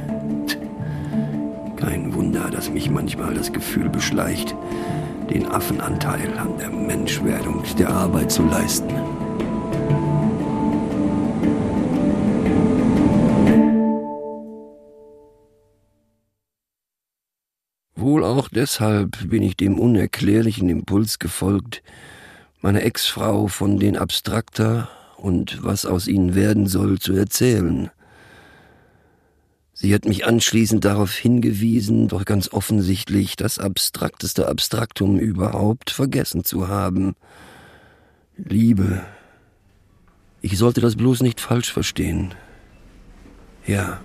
Kein 1.77 2.15
Wunder, 2.15 2.49
dass 2.51 2.71
mich 2.71 2.91
manchmal 2.91 3.35
das 3.35 3.53
Gefühl 3.53 3.89
beschleicht, 3.89 4.55
den 5.33 5.47
Affenanteil 5.51 6.37
an 6.37 6.59
der 6.59 6.69
Menschwerdung 6.69 7.63
der 7.79 7.89
Arbeit 7.89 8.31
zu 8.31 8.43
leisten. 8.43 8.91
Wohl 17.95 18.25
auch 18.25 18.49
deshalb 18.49 19.31
bin 19.31 19.43
ich 19.43 19.57
dem 19.57 19.79
unerklärlichen 19.79 20.69
Impuls 20.69 21.19
gefolgt, 21.19 21.83
meiner 22.61 22.83
Ex-Frau 22.83 23.47
von 23.47 23.79
den 23.79 23.97
Abstrakter 23.97 24.91
und 25.17 25.63
was 25.63 25.87
aus 25.87 26.09
ihnen 26.09 26.35
werden 26.35 26.67
soll 26.67 26.99
zu 26.99 27.15
erzählen. 27.15 27.91
Sie 29.83 29.93
hat 29.93 30.05
mich 30.05 30.25
anschließend 30.25 30.85
darauf 30.85 31.13
hingewiesen, 31.13 32.07
doch 32.07 32.25
ganz 32.25 32.53
offensichtlich 32.53 33.35
das 33.35 33.59
abstrakteste 33.59 34.47
Abstraktum 34.47 35.19
überhaupt 35.19 35.91
vergessen 35.91 36.45
zu 36.45 36.69
haben. 36.69 37.17
Liebe. 38.37 39.03
Ich 40.41 40.57
sollte 40.57 40.81
das 40.81 40.95
bloß 40.95 41.23
nicht 41.23 41.41
falsch 41.41 41.73
verstehen. 41.73 42.33
Ja, 43.67 44.01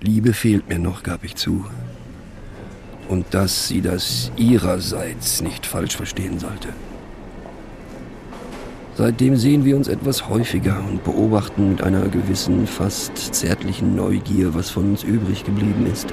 Liebe 0.00 0.32
fehlt 0.32 0.68
mir 0.68 0.80
noch, 0.80 1.04
gab 1.04 1.22
ich 1.22 1.36
zu. 1.36 1.64
Und 3.06 3.34
dass 3.34 3.68
sie 3.68 3.80
das 3.80 4.32
ihrerseits 4.36 5.40
nicht 5.40 5.66
falsch 5.66 5.94
verstehen 5.94 6.40
sollte. 6.40 6.70
Seitdem 8.98 9.36
sehen 9.36 9.64
wir 9.64 9.76
uns 9.76 9.86
etwas 9.86 10.28
häufiger 10.28 10.82
und 10.90 11.04
beobachten 11.04 11.70
mit 11.70 11.84
einer 11.84 12.08
gewissen, 12.08 12.66
fast 12.66 13.16
zärtlichen 13.16 13.94
Neugier, 13.94 14.54
was 14.54 14.70
von 14.70 14.90
uns 14.90 15.04
übrig 15.04 15.44
geblieben 15.44 15.86
ist. 15.86 16.12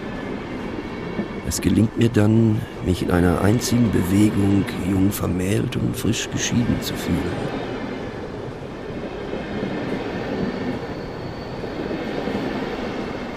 Es 1.47 1.61
gelingt 1.61 1.97
mir 1.97 2.09
dann, 2.09 2.61
mich 2.85 3.01
in 3.01 3.09
einer 3.09 3.41
einzigen 3.41 3.91
Bewegung 3.91 4.65
jung 4.87 5.11
vermählt 5.11 5.75
und 5.77 5.97
frisch 5.97 6.29
geschieden 6.29 6.79
zu 6.81 6.93
fühlen. 6.93 7.17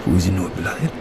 Wo 0.05 0.19
sie 0.19 0.29
nur 0.29 0.51
bleibt. 0.51 0.98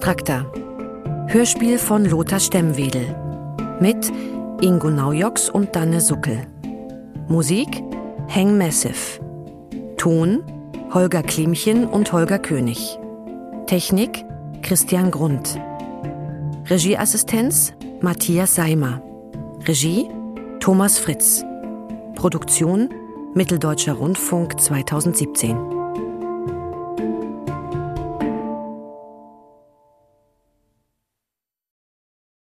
Abstrakter. 0.00 0.50
Hörspiel 1.26 1.76
von 1.76 2.06
Lothar 2.06 2.40
Stemmwedel. 2.40 3.14
Mit 3.80 4.10
Ingo 4.62 4.88
Naujoks 4.88 5.50
und 5.50 5.76
Danne 5.76 6.00
Suckel. 6.00 6.46
Musik 7.28 7.68
Heng 8.26 8.56
Massive. 8.56 9.20
Ton 9.98 10.42
Holger 10.94 11.22
Klimchen 11.22 11.86
und 11.86 12.10
Holger 12.14 12.38
König. 12.38 12.98
Technik 13.66 14.24
Christian 14.62 15.10
Grund. 15.10 15.60
Regieassistenz 16.70 17.74
Matthias 18.00 18.54
Seimer. 18.54 19.02
Regie 19.68 20.08
Thomas 20.60 20.98
Fritz. 20.98 21.44
Produktion 22.14 22.88
Mitteldeutscher 23.34 23.92
Rundfunk 23.92 24.58
2017. 24.58 25.79